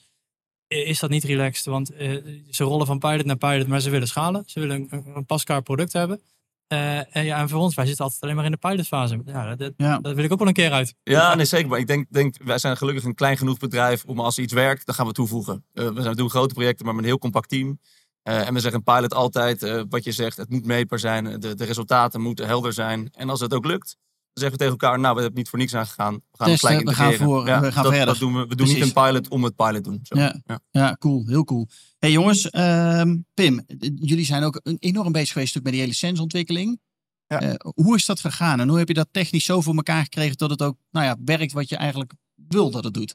eh, 0.66 0.88
is 0.88 0.98
dat 0.98 1.10
niet 1.10 1.24
relaxed. 1.24 1.64
Want 1.64 1.90
eh, 1.90 2.16
ze 2.50 2.64
rollen 2.64 2.86
van 2.86 2.98
pilot 2.98 3.24
naar 3.24 3.36
pilot, 3.36 3.66
maar 3.66 3.80
ze 3.80 3.90
willen 3.90 4.08
schalen. 4.08 4.42
Ze 4.46 4.60
willen 4.60 4.86
een, 4.90 5.04
een 5.14 5.26
pasklaar 5.26 5.62
product 5.62 5.92
hebben. 5.92 6.20
Eh, 6.66 7.16
en, 7.16 7.24
ja, 7.24 7.38
en 7.38 7.48
voor 7.48 7.60
ons, 7.60 7.74
wij 7.74 7.86
zitten 7.86 8.04
altijd 8.04 8.22
alleen 8.22 8.36
maar 8.36 8.44
in 8.44 8.50
de 8.50 8.56
pilotfase. 8.56 9.20
Ja, 9.24 9.54
dat, 9.54 9.72
Ja. 9.76 9.98
dat 9.98 10.14
wil 10.14 10.24
ik 10.24 10.32
ook 10.32 10.38
wel 10.38 10.48
een 10.48 10.54
keer 10.54 10.72
uit. 10.72 10.94
Ja, 11.02 11.34
nee, 11.34 11.44
zeker. 11.44 11.68
Maar 11.68 11.78
ik 11.78 11.86
denk, 11.86 12.06
denk, 12.10 12.34
wij 12.44 12.58
zijn 12.58 12.76
gelukkig 12.76 13.04
een 13.04 13.14
klein 13.14 13.36
genoeg 13.36 13.58
bedrijf 13.58 14.04
om 14.04 14.20
als 14.20 14.38
iets 14.38 14.52
werkt, 14.52 14.86
dan 14.86 14.94
gaan 14.94 15.06
we 15.06 15.12
toevoegen. 15.12 15.64
Eh, 15.72 15.86
we, 15.88 16.00
zijn, 16.00 16.08
we 16.08 16.16
doen 16.16 16.30
grote 16.30 16.54
projecten, 16.54 16.84
maar 16.84 16.94
met 16.94 17.02
een 17.04 17.10
heel 17.10 17.18
compact 17.18 17.48
team. 17.48 17.78
Eh, 18.22 18.46
en 18.46 18.54
we 18.54 18.60
zeggen 18.60 18.82
een 18.86 18.94
pilot 18.94 19.14
altijd, 19.14 19.62
eh, 19.62 19.82
wat 19.88 20.04
je 20.04 20.12
zegt, 20.12 20.36
het 20.36 20.50
moet 20.50 20.64
meetbaar 20.64 20.98
zijn. 20.98 21.40
De, 21.40 21.54
de 21.54 21.64
resultaten 21.64 22.20
moeten 22.20 22.46
helder 22.46 22.72
zijn. 22.72 23.08
En 23.12 23.30
als 23.30 23.40
het 23.40 23.54
ook 23.54 23.64
lukt, 23.66 23.96
zeggen 24.34 24.58
we 24.58 24.64
tegen 24.64 24.72
elkaar, 24.80 25.00
nou, 25.00 25.14
we 25.14 25.20
hebben 25.20 25.38
niet 25.38 25.48
voor 25.48 25.58
niks 25.58 25.74
aangegaan. 25.74 26.14
We 26.14 26.20
gaan 26.32 26.46
Testen, 26.48 26.52
het 26.52 26.60
gelijk 26.78 26.88
we 26.88 26.94
gaan 26.94 27.04
integreren. 27.12 27.34
voor- 27.40 27.46
Ja, 27.48 27.60
we 27.60 27.72
gaan 27.72 27.82
dat, 27.82 27.92
verder. 27.92 28.08
Dat 28.12 28.18
doen 28.18 28.34
we. 28.34 28.46
We 28.46 28.54
doen 28.54 28.66
niet 28.66 28.80
een 28.80 28.92
pilot 28.92 29.28
om 29.28 29.44
het 29.44 29.56
pilot 29.56 29.84
doen. 29.84 30.00
Zo. 30.02 30.18
Ja. 30.18 30.40
Ja, 30.70 30.96
cool. 30.98 31.24
Heel 31.26 31.44
cool. 31.44 31.68
hey 31.98 32.10
jongens, 32.12 32.50
ehm, 32.50 33.16
Pim, 33.34 33.64
jullie 33.94 34.24
zijn 34.24 34.42
ook 34.42 34.60
een- 34.62 34.76
enorm 34.80 35.12
bezig 35.12 35.32
geweest 35.32 35.54
met 35.62 35.72
die 35.72 35.80
hele 35.80 35.94
sensontwikkeling. 35.94 36.80
Ja. 37.26 37.40
Eh, 37.40 37.54
hoe 37.74 37.96
is 37.96 38.04
dat 38.06 38.20
gegaan 38.20 38.60
en 38.60 38.68
hoe 38.68 38.78
heb 38.78 38.88
je 38.88 38.94
dat 38.94 39.08
technisch 39.10 39.44
zo 39.44 39.60
voor 39.60 39.74
elkaar 39.74 40.02
gekregen 40.02 40.36
dat 40.36 40.50
het 40.50 40.62
ook 40.62 40.76
nou 40.90 41.06
ja, 41.06 41.16
werkt 41.24 41.52
wat 41.52 41.68
je 41.68 41.76
eigenlijk 41.76 42.12
wil 42.34 42.70
dat 42.70 42.84
het 42.84 42.94
doet? 42.94 43.14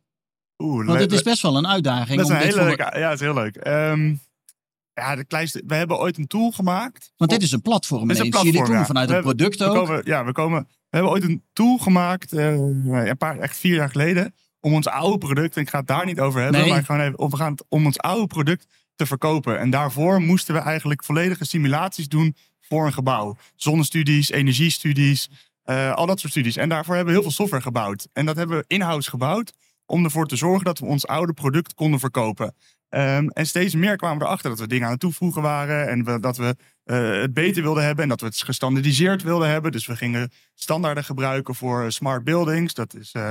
Oeh, 0.57 0.85
Want 0.85 0.99
het 0.99 1.11
is 1.11 1.21
best 1.21 1.41
wel 1.41 1.57
een 1.57 1.67
uitdaging. 1.67 2.17
Dat 2.17 2.25
is 2.25 2.25
om 2.25 2.31
een 2.31 2.37
dit 2.43 2.47
hele 2.55 2.67
voor- 2.67 2.77
leuke. 2.77 2.99
Ja, 2.99 3.09
het 3.09 3.19
is 3.19 3.25
heel 3.25 3.33
leuk. 3.33 3.55
Ehm, 3.55 4.15
ja, 4.99 5.15
de 5.15 5.25
kleinste. 5.25 5.63
We 5.67 5.75
hebben 5.75 5.97
ooit 5.99 6.17
een 6.17 6.27
tool 6.27 6.51
gemaakt. 6.51 7.11
Want 7.17 7.31
dit 7.31 7.41
is 7.41 7.51
een 7.51 7.61
platform. 7.61 8.07
Dit 8.07 8.17
is 8.17 8.23
een. 8.23 8.29
Jullie 8.29 8.51
platform, 8.51 8.77
ja. 8.77 8.85
vanuit 8.85 9.09
We 9.09 9.15
het 9.15 9.25
hebben- 9.25 9.47
product 9.47 9.59
we 9.59 9.79
ook. 9.79 9.85
komen, 9.87 10.01
ja, 10.05 10.25
we 10.25 10.31
komen. 10.31 10.61
We 10.69 10.97
hebben 10.97 11.11
ooit 11.11 11.23
een 11.23 11.43
tool 11.53 11.77
gemaakt, 11.77 12.33
eh, 12.33 12.53
een 12.53 13.17
paar, 13.17 13.37
echt 13.37 13.57
vier 13.57 13.75
jaar 13.75 13.89
geleden, 13.89 14.33
om 14.59 14.73
ons 14.73 14.87
oude 14.87 15.17
product, 15.17 15.55
en 15.55 15.61
ik 15.61 15.69
ga 15.69 15.77
het 15.77 15.87
daar 15.87 16.05
niet 16.05 16.19
over 16.19 16.41
hebben, 16.41 16.61
Nee. 16.61 16.69
maar 16.69 16.85
gewoon 16.85 17.01
even, 17.01 17.19
om, 17.19 17.29
we 17.29 17.37
gaan 17.37 17.51
het, 17.51 17.65
om 17.69 17.85
ons 17.85 17.97
oude 17.97 18.27
product 18.27 18.65
te 18.95 19.05
verkopen. 19.05 19.59
En 19.59 19.69
daarvoor 19.69 20.21
moesten 20.21 20.53
we 20.53 20.59
eigenlijk 20.61 21.03
volledige 21.03 21.45
simulaties 21.45 22.07
doen 22.07 22.35
voor 22.59 22.85
een 22.85 22.93
gebouw. 22.93 23.37
Zonnestudies, 23.55 24.29
energiestudies, 24.31 25.29
eh, 25.63 25.93
al 25.93 26.05
dat 26.05 26.19
soort 26.19 26.31
studies. 26.31 26.55
En 26.55 26.69
daarvoor 26.69 26.95
hebben 26.95 27.13
we 27.13 27.19
heel 27.19 27.29
veel 27.29 27.37
software 27.37 27.63
gebouwd. 27.63 28.07
En 28.13 28.25
dat 28.25 28.35
hebben 28.35 28.57
we 28.57 28.63
in-house 28.67 29.09
gebouwd 29.09 29.53
om 29.85 30.03
ervoor 30.03 30.25
te 30.27 30.35
zorgen 30.35 30.65
dat 30.65 30.79
we 30.79 30.85
ons 30.85 31.07
oude 31.07 31.33
product 31.33 31.73
konden 31.73 31.99
verkopen. 31.99 32.55
Ehm, 32.89 33.27
en 33.27 33.45
steeds 33.45 33.75
meer 33.75 33.95
kwamen 33.95 34.17
we 34.17 34.25
erachter 34.25 34.49
dat 34.49 34.59
we 34.59 34.67
dingen 34.67 34.85
aan 34.85 34.91
het 34.91 34.99
toevoegen 34.99 35.41
waren. 35.41 35.87
En 35.87 36.03
we, 36.03 36.19
dat 36.19 36.37
we 36.37 36.55
eh, 36.83 37.21
het 37.21 37.33
beter 37.33 37.63
wilden 37.63 37.83
hebben. 37.83 38.03
En 38.03 38.09
dat 38.09 38.19
we 38.19 38.25
het 38.25 38.41
gestandardiseerd 38.41 39.23
wilden 39.23 39.49
hebben. 39.49 39.71
Dus 39.71 39.85
we 39.85 39.95
gingen 39.95 40.31
standaarden 40.53 41.03
gebruiken 41.03 41.55
voor 41.55 41.91
smart 41.91 42.23
buildings. 42.23 42.73
Dat 42.73 42.93
is, 42.93 43.11
eh, 43.11 43.29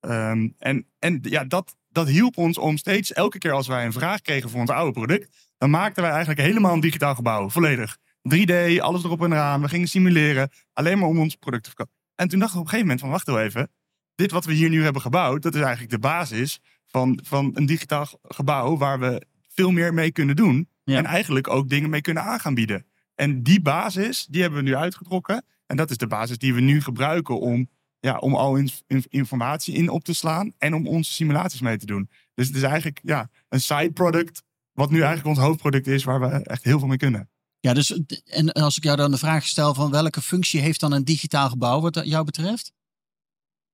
ehm, 0.00 0.48
en 0.58 0.86
en 0.98 1.18
ja, 1.22 1.44
dat, 1.44 1.76
dat 1.88 2.08
hielp 2.08 2.36
ons 2.36 2.58
om 2.58 2.76
steeds, 2.76 3.12
elke 3.12 3.38
keer 3.38 3.52
als 3.52 3.66
wij 3.66 3.84
een 3.84 3.92
vraag 3.92 4.20
kregen 4.20 4.50
voor 4.50 4.60
ons 4.60 4.70
oude 4.70 4.92
product. 4.92 5.50
Dan 5.58 5.70
maakten 5.70 6.02
wij 6.02 6.12
eigenlijk 6.12 6.40
helemaal 6.40 6.72
een 6.72 6.80
digitaal 6.80 7.14
gebouw. 7.14 7.50
Volledig. 7.50 7.98
3D, 8.22 8.80
alles 8.80 9.04
erop 9.04 9.22
en 9.22 9.32
eraan. 9.32 9.60
We 9.60 9.68
gingen 9.68 9.88
simuleren. 9.88 10.50
Alleen 10.72 10.98
maar 10.98 11.08
om 11.08 11.18
ons 11.18 11.34
product 11.34 11.62
te 11.62 11.68
verkopen. 11.68 11.94
En 12.14 12.28
toen 12.28 12.38
dachten 12.38 12.56
we 12.56 12.62
op 12.62 12.72
een 12.72 12.78
gegeven 12.78 12.86
moment 12.86 13.00
van 13.00 13.10
wacht 13.10 13.26
wel 13.26 13.40
even. 13.40 13.70
Dit 14.14 14.30
wat 14.30 14.44
we 14.44 14.52
hier 14.52 14.68
nu 14.68 14.82
hebben 14.82 15.02
gebouwd, 15.02 15.42
dat 15.42 15.54
is 15.54 15.60
eigenlijk 15.60 15.90
de 15.90 15.98
basis 15.98 16.60
van, 16.90 17.20
van 17.22 17.50
een 17.54 17.66
digitaal 17.66 18.06
gebouw 18.22 18.76
waar 18.76 19.00
we 19.00 19.26
veel 19.48 19.70
meer 19.70 19.94
mee 19.94 20.12
kunnen 20.12 20.36
doen. 20.36 20.68
Ja. 20.84 20.96
En 20.96 21.04
eigenlijk 21.04 21.48
ook 21.48 21.68
dingen 21.68 21.90
mee 21.90 22.00
kunnen 22.00 22.22
aan 22.22 22.40
gaan 22.40 22.54
bieden. 22.54 22.86
En 23.14 23.42
die 23.42 23.62
basis, 23.62 24.26
die 24.26 24.40
hebben 24.40 24.58
we 24.58 24.68
nu 24.68 24.76
uitgetrokken. 24.76 25.44
En 25.66 25.76
dat 25.76 25.90
is 25.90 25.96
de 25.96 26.06
basis 26.06 26.38
die 26.38 26.54
we 26.54 26.60
nu 26.60 26.80
gebruiken 26.82 27.40
om, 27.40 27.68
ja, 28.00 28.18
om 28.18 28.34
al 28.34 28.56
in, 28.56 28.70
in- 28.86 29.04
informatie 29.08 29.74
in 29.74 29.88
op 29.88 30.04
te 30.04 30.14
slaan. 30.14 30.52
En 30.58 30.74
om 30.74 30.86
onze 30.86 31.12
simulaties 31.12 31.60
mee 31.60 31.76
te 31.76 31.86
doen. 31.86 32.10
Dus 32.34 32.46
het 32.46 32.56
is 32.56 32.62
eigenlijk 32.62 33.00
ja, 33.02 33.30
een 33.48 33.60
side 33.60 33.92
product. 33.92 34.42
Wat 34.72 34.90
nu 34.90 34.98
eigenlijk 35.00 35.26
ons 35.28 35.46
hoofdproduct 35.46 35.86
is, 35.86 36.04
waar 36.04 36.20
we 36.20 36.26
echt 36.26 36.64
heel 36.64 36.78
veel 36.78 36.88
mee 36.88 36.96
kunnen. 36.96 37.30
Ja, 37.60 37.74
dus, 37.74 38.00
en 38.24 38.52
als 38.52 38.76
ik 38.76 38.82
jou 38.84 38.96
dan 38.96 39.10
de 39.10 39.18
vraag 39.18 39.46
stel 39.46 39.74
van 39.74 39.90
welke 39.90 40.22
functie 40.22 40.60
heeft 40.60 40.80
dan 40.80 40.92
een 40.92 41.04
digitaal 41.04 41.48
gebouw 41.48 41.80
wat 41.80 42.00
jou 42.04 42.24
betreft? 42.24 42.72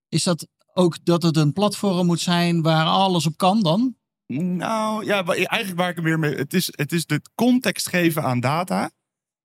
Is 0.09 0.23
dat 0.23 0.49
ook 0.77 1.05
dat 1.05 1.23
het 1.23 1.37
een 1.37 1.53
platform 1.53 2.07
moet 2.07 2.21
zijn 2.21 2.63
waar 2.63 2.85
alles 2.87 3.27
op 3.27 3.37
kan 3.37 3.63
dan? 3.63 3.97
Nou 4.27 5.05
ja, 5.05 5.25
eigenlijk 5.25 5.77
waar 5.79 5.89
ik 5.89 5.95
hem 5.97 6.05
weer 6.05 6.19
mee. 6.19 6.35
Het 6.35 6.55
is, 6.55 6.69
het 6.71 6.93
is 6.93 7.07
de 7.07 7.21
context 7.35 7.89
geven 7.89 8.23
aan 8.23 8.41
data. 8.41 8.91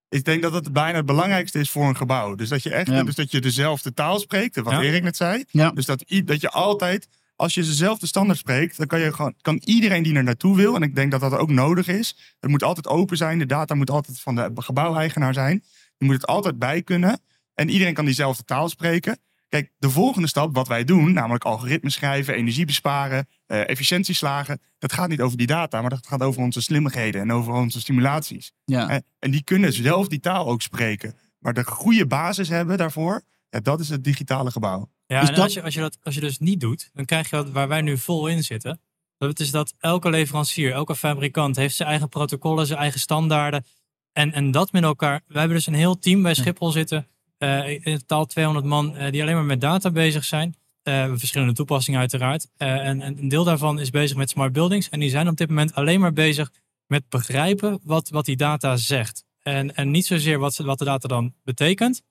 Ik 0.09 0.25
denk 0.25 0.41
dat 0.41 0.51
dat 0.53 0.73
bijna 0.73 0.97
het 0.97 1.05
belangrijkste 1.05 1.59
is 1.59 1.69
voor 1.69 1.87
een 1.87 1.97
gebouw. 1.97 2.35
Dus 2.35 2.49
dat 2.49 2.63
je 2.63 2.69
echt 2.69 2.87
Ja. 2.87 3.03
dus 3.03 3.15
dat 3.15 3.31
je 3.31 3.41
dezelfde 3.41 3.93
taal 3.93 4.19
spreekt. 4.19 4.55
Wat 4.55 4.73
Ja. 4.73 4.81
Erik 4.81 5.03
net 5.03 5.15
zei. 5.15 5.43
Ja. 5.47 5.71
Dus 5.71 5.85
dat, 5.85 6.03
dat 6.25 6.41
je 6.41 6.49
altijd, 6.49 7.07
als 7.35 7.53
je 7.53 7.61
dezelfde 7.61 8.07
standaard 8.07 8.37
spreekt, 8.39 8.77
dan 8.77 8.87
kan, 8.87 8.99
je 8.99 9.13
gewoon, 9.13 9.33
kan 9.41 9.61
iedereen 9.65 10.03
die 10.03 10.15
er 10.15 10.23
naartoe 10.23 10.55
wil. 10.55 10.75
En 10.75 10.81
ik 10.81 10.95
denk 10.95 11.11
dat 11.11 11.21
dat 11.21 11.33
ook 11.33 11.49
nodig 11.49 11.87
is. 11.87 12.35
Het 12.39 12.49
moet 12.49 12.63
altijd 12.63 12.87
open 12.87 13.17
zijn. 13.17 13.39
De 13.39 13.45
data 13.45 13.75
moet 13.75 13.89
altijd 13.89 14.19
van 14.19 14.35
de 14.35 14.51
gebouweigenaar 14.55 15.33
zijn. 15.33 15.63
Je 15.97 16.05
moet 16.05 16.15
het 16.15 16.27
altijd 16.27 16.59
bij 16.59 16.81
kunnen. 16.81 17.19
En 17.53 17.69
iedereen 17.69 17.93
kan 17.93 18.05
diezelfde 18.05 18.43
taal 18.43 18.69
spreken. 18.69 19.19
Kijk, 19.51 19.71
de 19.79 19.89
volgende 19.89 20.27
stap, 20.27 20.55
wat 20.55 20.67
wij 20.67 20.83
doen, 20.83 21.13
namelijk 21.13 21.43
algoritmes 21.43 21.93
schrijven, 21.93 22.33
energie 22.33 22.65
besparen, 22.65 23.27
eh 23.45 23.69
efficiëntieslagen, 23.69 24.61
dat 24.79 24.93
gaat 24.93 25.09
niet 25.09 25.21
over 25.21 25.37
die 25.37 25.47
data, 25.47 25.81
maar 25.81 25.89
dat 25.89 26.07
gaat 26.07 26.21
over 26.21 26.41
onze 26.41 26.61
slimmigheden 26.61 27.21
en 27.21 27.31
over 27.31 27.53
onze 27.53 27.79
stimulaties. 27.79 28.51
Ja. 28.65 28.89
Eh, 28.89 28.97
En 29.19 29.31
die 29.31 29.43
kunnen 29.43 29.73
zelf 29.73 30.07
die 30.07 30.19
taal 30.19 30.47
ook 30.47 30.61
spreken. 30.61 31.15
Maar 31.39 31.53
de 31.53 31.65
goede 31.65 32.07
basis 32.07 32.49
hebben 32.49 32.77
daarvoor, 32.77 33.21
ja, 33.49 33.59
dat 33.59 33.79
is 33.79 33.89
het 33.89 34.03
digitale 34.03 34.51
gebouw. 34.51 34.89
Ja, 35.05 35.19
Dus 35.19 35.29
en 35.29 35.35
dat- 35.35 35.43
als, 35.43 35.53
je, 35.53 35.61
als, 35.63 35.73
je 35.73 35.79
dat, 35.79 35.97
als 36.03 36.15
je 36.15 36.21
dus 36.21 36.39
niet 36.39 36.59
doet, 36.59 36.89
dan 36.93 37.05
krijg 37.05 37.29
je 37.29 37.35
wat 37.35 37.49
waar 37.51 37.67
wij 37.67 37.81
nu 37.81 37.97
vol 37.97 38.27
in 38.27 38.43
zitten. 38.43 38.81
Dat 39.17 39.39
is 39.39 39.51
dat 39.51 39.73
elke 39.79 40.09
leverancier, 40.09 40.71
elke 40.71 40.95
fabrikant 40.95 41.55
heeft 41.55 41.75
zijn 41.75 41.89
eigen 41.89 42.09
protocollen, 42.09 42.67
zijn 42.67 42.79
eigen 42.79 42.99
standaarden. 42.99 43.65
En, 44.13 44.31
en 44.33 44.51
dat 44.51 44.71
met 44.71 44.83
elkaar. 44.83 45.21
Wij 45.27 45.39
hebben 45.39 45.57
dus 45.57 45.67
een 45.67 45.73
heel 45.73 45.99
team 45.99 46.21
bij 46.21 46.33
Schiphol 46.33 46.71
zitten. 46.71 47.07
Eh, 47.41 47.69
in 47.69 47.97
totaal 47.97 48.25
200 48.25 48.65
man 48.65 48.95
eh, 48.95 49.11
die 49.11 49.21
alleen 49.21 49.35
maar 49.35 49.43
met 49.43 49.61
data 49.61 49.91
bezig 49.91 50.23
zijn. 50.23 50.55
Eh, 50.83 51.11
verschillende 51.15 51.53
toepassingen 51.53 51.99
uiteraard. 51.99 52.47
En, 52.57 53.01
en 53.01 53.17
een 53.17 53.27
deel 53.27 53.43
daarvan 53.43 53.79
is 53.79 53.89
bezig 53.89 54.17
met 54.17 54.29
smart 54.29 54.53
buildings. 54.53 54.89
En 54.89 54.99
die 54.99 55.09
zijn 55.09 55.27
op 55.27 55.37
dit 55.37 55.49
moment 55.49 55.73
alleen 55.73 55.99
maar 55.99 56.13
bezig 56.13 56.51
met 56.87 57.09
begrijpen 57.09 57.79
wat, 57.83 58.09
wat 58.09 58.25
die 58.25 58.35
data 58.35 58.75
zegt. 58.75 59.23
En, 59.43 59.75
en 59.75 59.91
niet 59.91 60.05
zozeer 60.05 60.39
wat, 60.39 60.57
wat 60.57 60.79
de 60.79 60.85
data 60.85 61.07
dan 61.07 61.33
betekent. 61.43 62.01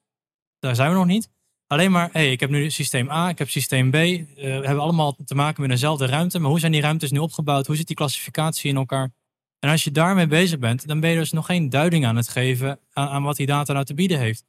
Daar 0.58 0.74
zijn 0.74 0.90
we 0.90 0.96
nog 0.96 1.06
niet. 1.06 1.30
Alleen 1.66 1.90
maar, 1.90 2.08
hey, 2.12 2.32
ik 2.32 2.40
heb 2.40 2.50
nu 2.50 2.70
systeem 2.70 3.10
A, 3.10 3.28
ik 3.28 3.38
heb 3.38 3.50
systeem 3.50 3.90
B. 3.90 3.94
we 3.94 4.26
hebben 4.36 4.80
allemaal 4.80 5.16
te 5.24 5.34
maken 5.34 5.60
met 5.60 5.70
dezelfde 5.70 6.06
ruimte. 6.06 6.38
Maar 6.38 6.50
hoe 6.50 6.60
zijn 6.60 6.72
die 6.72 6.80
ruimtes 6.80 7.10
nu 7.10 7.18
opgebouwd? 7.18 7.66
Hoe 7.66 7.76
zit 7.76 7.86
die 7.86 7.96
klassificatie 7.96 8.70
in 8.70 8.76
elkaar? 8.76 9.10
En 9.58 9.70
als 9.70 9.84
je 9.84 9.90
daarmee 9.90 10.26
bezig 10.26 10.58
bent, 10.58 10.86
dan 10.86 11.00
ben 11.00 11.10
je 11.10 11.16
dus 11.16 11.32
nog 11.32 11.46
geen 11.46 11.68
duiding 11.68 12.06
aan 12.06 12.16
het 12.16 12.28
geven 12.28 12.78
aan, 12.92 13.08
aan 13.08 13.22
wat 13.22 13.36
die 13.36 13.46
data 13.46 13.72
nou 13.72 13.84
te 13.84 13.94
bieden 13.94 14.18
heeft. 14.18 14.44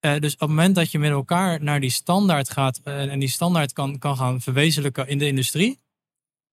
Eh, 0.00 0.18
dus 0.18 0.32
op 0.32 0.40
het 0.40 0.48
moment 0.48 0.74
dat 0.74 0.90
je 0.90 0.98
met 0.98 1.10
elkaar 1.10 1.62
naar 1.62 1.80
die 1.80 1.90
standaard 1.90 2.50
gaat 2.50 2.80
eh, 2.84 3.12
en 3.12 3.18
die 3.18 3.28
standaard 3.28 3.72
kan, 3.72 3.98
kan 3.98 4.16
gaan 4.16 4.40
verwezenlijken 4.40 5.08
in 5.08 5.18
de 5.18 5.26
industrie, 5.26 5.80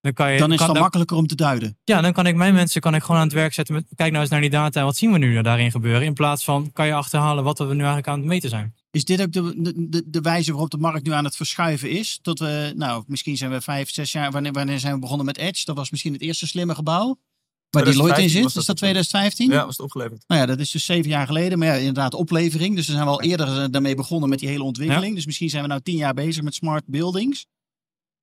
dan 0.01 0.13
kan 0.13 0.32
je. 0.32 0.39
Dan 0.39 0.51
is 0.51 0.58
kan, 0.58 0.65
het 0.65 0.75
dan 0.75 0.84
makkelijker 0.84 1.17
om 1.17 1.27
te 1.27 1.36
duiden. 1.36 1.77
ja, 1.84 2.01
dan 2.01 2.13
kan 2.13 2.25
ik 2.27 2.36
mijn 2.36 2.53
mensen 2.53 2.82
kan 2.82 2.95
ik 2.95 3.01
gewoon 3.01 3.17
aan 3.17 3.27
het 3.27 3.36
werk 3.36 3.53
zetten 3.53 3.75
met 3.75 3.86
kijk 3.95 4.10
nou 4.10 4.21
eens 4.21 4.32
naar 4.32 4.41
die 4.41 4.49
data 4.49 4.79
en 4.79 4.86
wat 4.86 4.97
zien 4.97 5.12
we 5.12 5.17
nu 5.17 5.41
daarin 5.41 5.71
gebeuren. 5.71 6.03
In 6.03 6.13
plaats 6.13 6.43
van 6.43 6.71
kan 6.71 6.88
je 6.88 6.93
achterhalen 6.93 7.43
wat 7.43 7.60
we 7.60 7.65
nu 7.65 7.71
eigenlijk 7.71 8.08
aan 8.08 8.17
het 8.17 8.27
meten 8.27 8.49
zijn. 8.49 8.75
Is 8.91 9.06
dit 9.06 9.21
ook 9.21 9.32
de, 9.32 9.53
de, 9.89 10.03
de, 10.06 10.21
wijze 10.21 10.51
waarop 10.51 10.69
de 10.69 10.77
markt 10.77 11.06
nu 11.06 11.12
aan 11.12 11.23
het 11.23 11.36
verschuiven 11.36 11.89
is? 11.89 12.19
Tot 12.21 12.39
we, 12.39 12.73
nou, 12.75 13.03
misschien 13.08 13.38
zijn 13.38 13.51
we 13.51 13.62
vijf, 13.62 13.89
zes 13.89 14.12
jaar. 14.12 14.32
Wanneer, 14.32 14.51
wanneer 14.51 14.79
zijn 14.79 14.93
we 14.93 14.99
begonnen 14.99 15.25
met 15.25 15.38
Edge? 15.38 15.65
Dat 15.65 15.75
was 15.75 15.91
misschien 15.91 16.13
het 16.13 16.21
eerste 16.21 16.47
slimme 16.47 16.75
gebouw. 16.75 17.17
Waar 17.73 17.86
die 17.86 17.93
Lloyd 17.93 18.17
in 18.17 18.27
2015 18.27 18.29
zit. 18.29 18.43
was 18.43 18.55
Is 18.55 18.65
dat 18.65 18.65
dat 18.65 18.77
2015? 18.77 19.51
Ja, 19.51 19.65
was 19.65 19.77
het 19.77 19.86
opgeleverd. 19.86 20.23
Nou 20.27 20.41
ja, 20.41 20.47
dat 20.47 20.59
is 20.59 20.71
dus 20.71 20.86
zeven 20.86 21.09
jaar 21.09 21.27
geleden. 21.27 21.59
Maar 21.59 21.67
ja, 21.67 21.73
inderdaad, 21.73 22.13
oplevering. 22.13 22.75
Dus 22.75 22.88
we 22.88 22.93
zijn 22.93 23.05
wel 23.05 23.21
eerder 23.21 23.62
eh, 23.62 23.65
daarmee 23.71 23.95
begonnen 23.95 24.29
met 24.29 24.39
die 24.39 24.49
hele 24.49 24.63
ontwikkeling. 24.63 25.15
Dus 25.15 25.25
misschien 25.25 25.49
zijn 25.49 25.62
we 25.62 25.67
nou 25.67 25.81
tien 25.81 25.95
jaar 25.95 26.13
bezig 26.13 26.43
met 26.43 26.55
smart 26.55 26.83
buildings. 26.86 27.45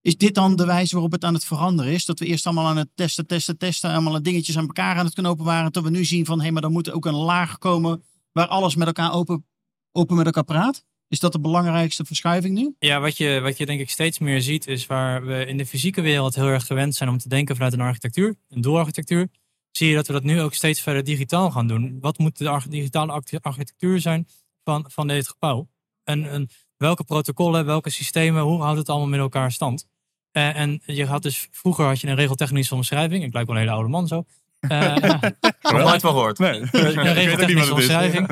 Is 0.03 0.17
dit 0.17 0.35
dan 0.35 0.57
de 0.57 0.67
wijze 0.67 0.93
waarop 0.93 1.13
het 1.13 1.25
aan 1.25 1.35
het 1.35 1.45
veranderen 1.45 1.93
is? 1.93 2.05
Dat 2.05 2.19
we 2.19 2.27
eerst 2.27 2.47
allemaal 2.47 2.67
aan 2.67 2.77
het 2.77 2.89
testen, 2.95 3.27
testen, 3.27 3.59
testen. 3.59 3.91
Allemaal 3.91 4.23
dingetjes 4.23 4.57
aan 4.57 4.67
elkaar 4.67 4.97
aan 4.97 5.05
het 5.05 5.15
knopen 5.15 5.45
waren. 5.45 5.73
Tot 5.73 5.85
we 5.85 5.91
nu 5.91 6.05
zien 6.05 6.27
van, 6.27 6.37
hé, 6.37 6.43
hey, 6.43 6.53
maar 6.53 6.63
er 6.63 6.71
moet 6.71 6.91
ook 6.91 7.07
een 7.07 7.15
laag 7.15 7.59
komen 7.59 8.03
waar 8.33 8.47
alles 8.47 8.75
met 8.75 8.87
elkaar 8.87 9.13
open, 9.13 9.47
open 9.93 10.17
met 10.17 10.27
elkaar 10.27 10.45
praat. 10.45 10.85
Is 11.09 11.21
dat 11.21 11.33
de 11.33 11.41
belangrijkste 11.41 12.05
verschuiving 12.05 12.55
nu? 12.55 12.75
Ja, 12.79 13.01
wat 13.01 13.17
je, 13.17 13.41
wat 13.41 13.59
je 13.59 13.67
denk 13.67 13.81
ik 13.81 13.91
steeds 13.91 14.19
meer 14.19 14.41
ziet, 14.41 14.67
is 14.67 14.87
waar 14.87 15.27
we 15.27 15.47
in 15.47 15.57
de 15.57 15.67
fysieke 15.67 16.01
wereld 16.01 16.35
heel 16.35 16.47
erg 16.47 16.67
gewend 16.67 16.95
zijn 16.95 17.09
om 17.09 17.19
te 17.19 17.29
denken 17.29 17.55
vanuit 17.55 17.73
een 17.73 17.81
architectuur, 17.81 18.35
een 18.49 18.61
doolarchitectuur, 18.61 19.29
zie 19.73 19.89
je 19.89 19.95
dat 19.95 20.07
we 20.07 20.13
dat 20.13 20.23
nu 20.23 20.41
ook 20.41 20.55
steeds 20.55 20.81
verder 20.81 21.05
digitaal 21.05 21.51
gaan 21.51 21.67
doen. 21.67 21.99
Wat 22.01 22.19
moet 22.19 22.39
de 22.39 22.49
arch- 22.49 22.67
digitale 22.69 23.13
arch- 23.13 23.41
architectuur 23.41 24.01
zijn 24.01 24.27
van, 24.65 24.85
van 24.89 25.07
dit 25.07 25.29
gebouw? 25.29 25.69
En, 26.05 26.31
en 26.31 26.49
welke 26.77 27.05
protocollen, 27.05 27.67
welke 27.67 27.91
systemen, 27.91 28.43
hoe 28.43 28.63
houdt 28.63 28.79
het 28.79 28.89
allemaal 28.89 29.09
met 29.09 29.21
elkaar 29.21 29.53
stand? 29.53 29.87
Eh, 30.33 30.57
en 30.57 30.83
je 30.85 31.07
had 31.07 31.23
dus, 31.23 31.49
vroeger 31.51 31.85
had 31.85 32.01
je 32.01 32.07
een 32.07 32.15
regeltechnische 32.15 32.75
omschrijving. 32.75 33.25
Ik 33.25 33.33
lijk 33.33 33.47
wel 33.47 33.55
een 33.57 33.61
hele 33.63 33.75
oude 33.75 33.89
man 33.89 34.07
zo. 34.09 34.25
Eh, 34.61 34.71
ja. 34.97 35.21
Nog 35.61 35.73
nooit 35.73 36.01
van 36.01 36.11
gehoord. 36.11 36.39
Nee, 36.39 36.61
ik 36.61 36.71
weet 36.71 36.87
ook 36.87 36.95
niet 36.95 36.95
wat 36.97 37.15
regeltechnische 37.15 37.75
omschrijving. 37.75 38.29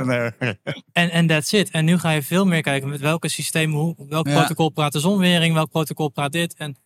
En, 0.93 1.11
en 1.11 1.27
that's 1.27 1.53
it. 1.53 1.71
En 1.71 1.85
nu 1.85 1.99
ga 1.99 2.11
je 2.11 2.23
veel 2.23 2.45
meer 2.47 2.63
kijken 2.63 2.89
met 2.89 3.01
welke 3.01 3.29
systemen, 3.29 3.79
hoe, 3.79 3.95
welk 4.09 4.27
Ja. 4.27 4.39
protocol 4.39 4.69
praat 4.69 4.93
de 4.93 5.01
zonwering, 5.01 5.55
welk 5.55 5.71
protocol 5.71 6.09
praat 6.09 6.33
dit. 6.33 6.55
En 6.55 6.77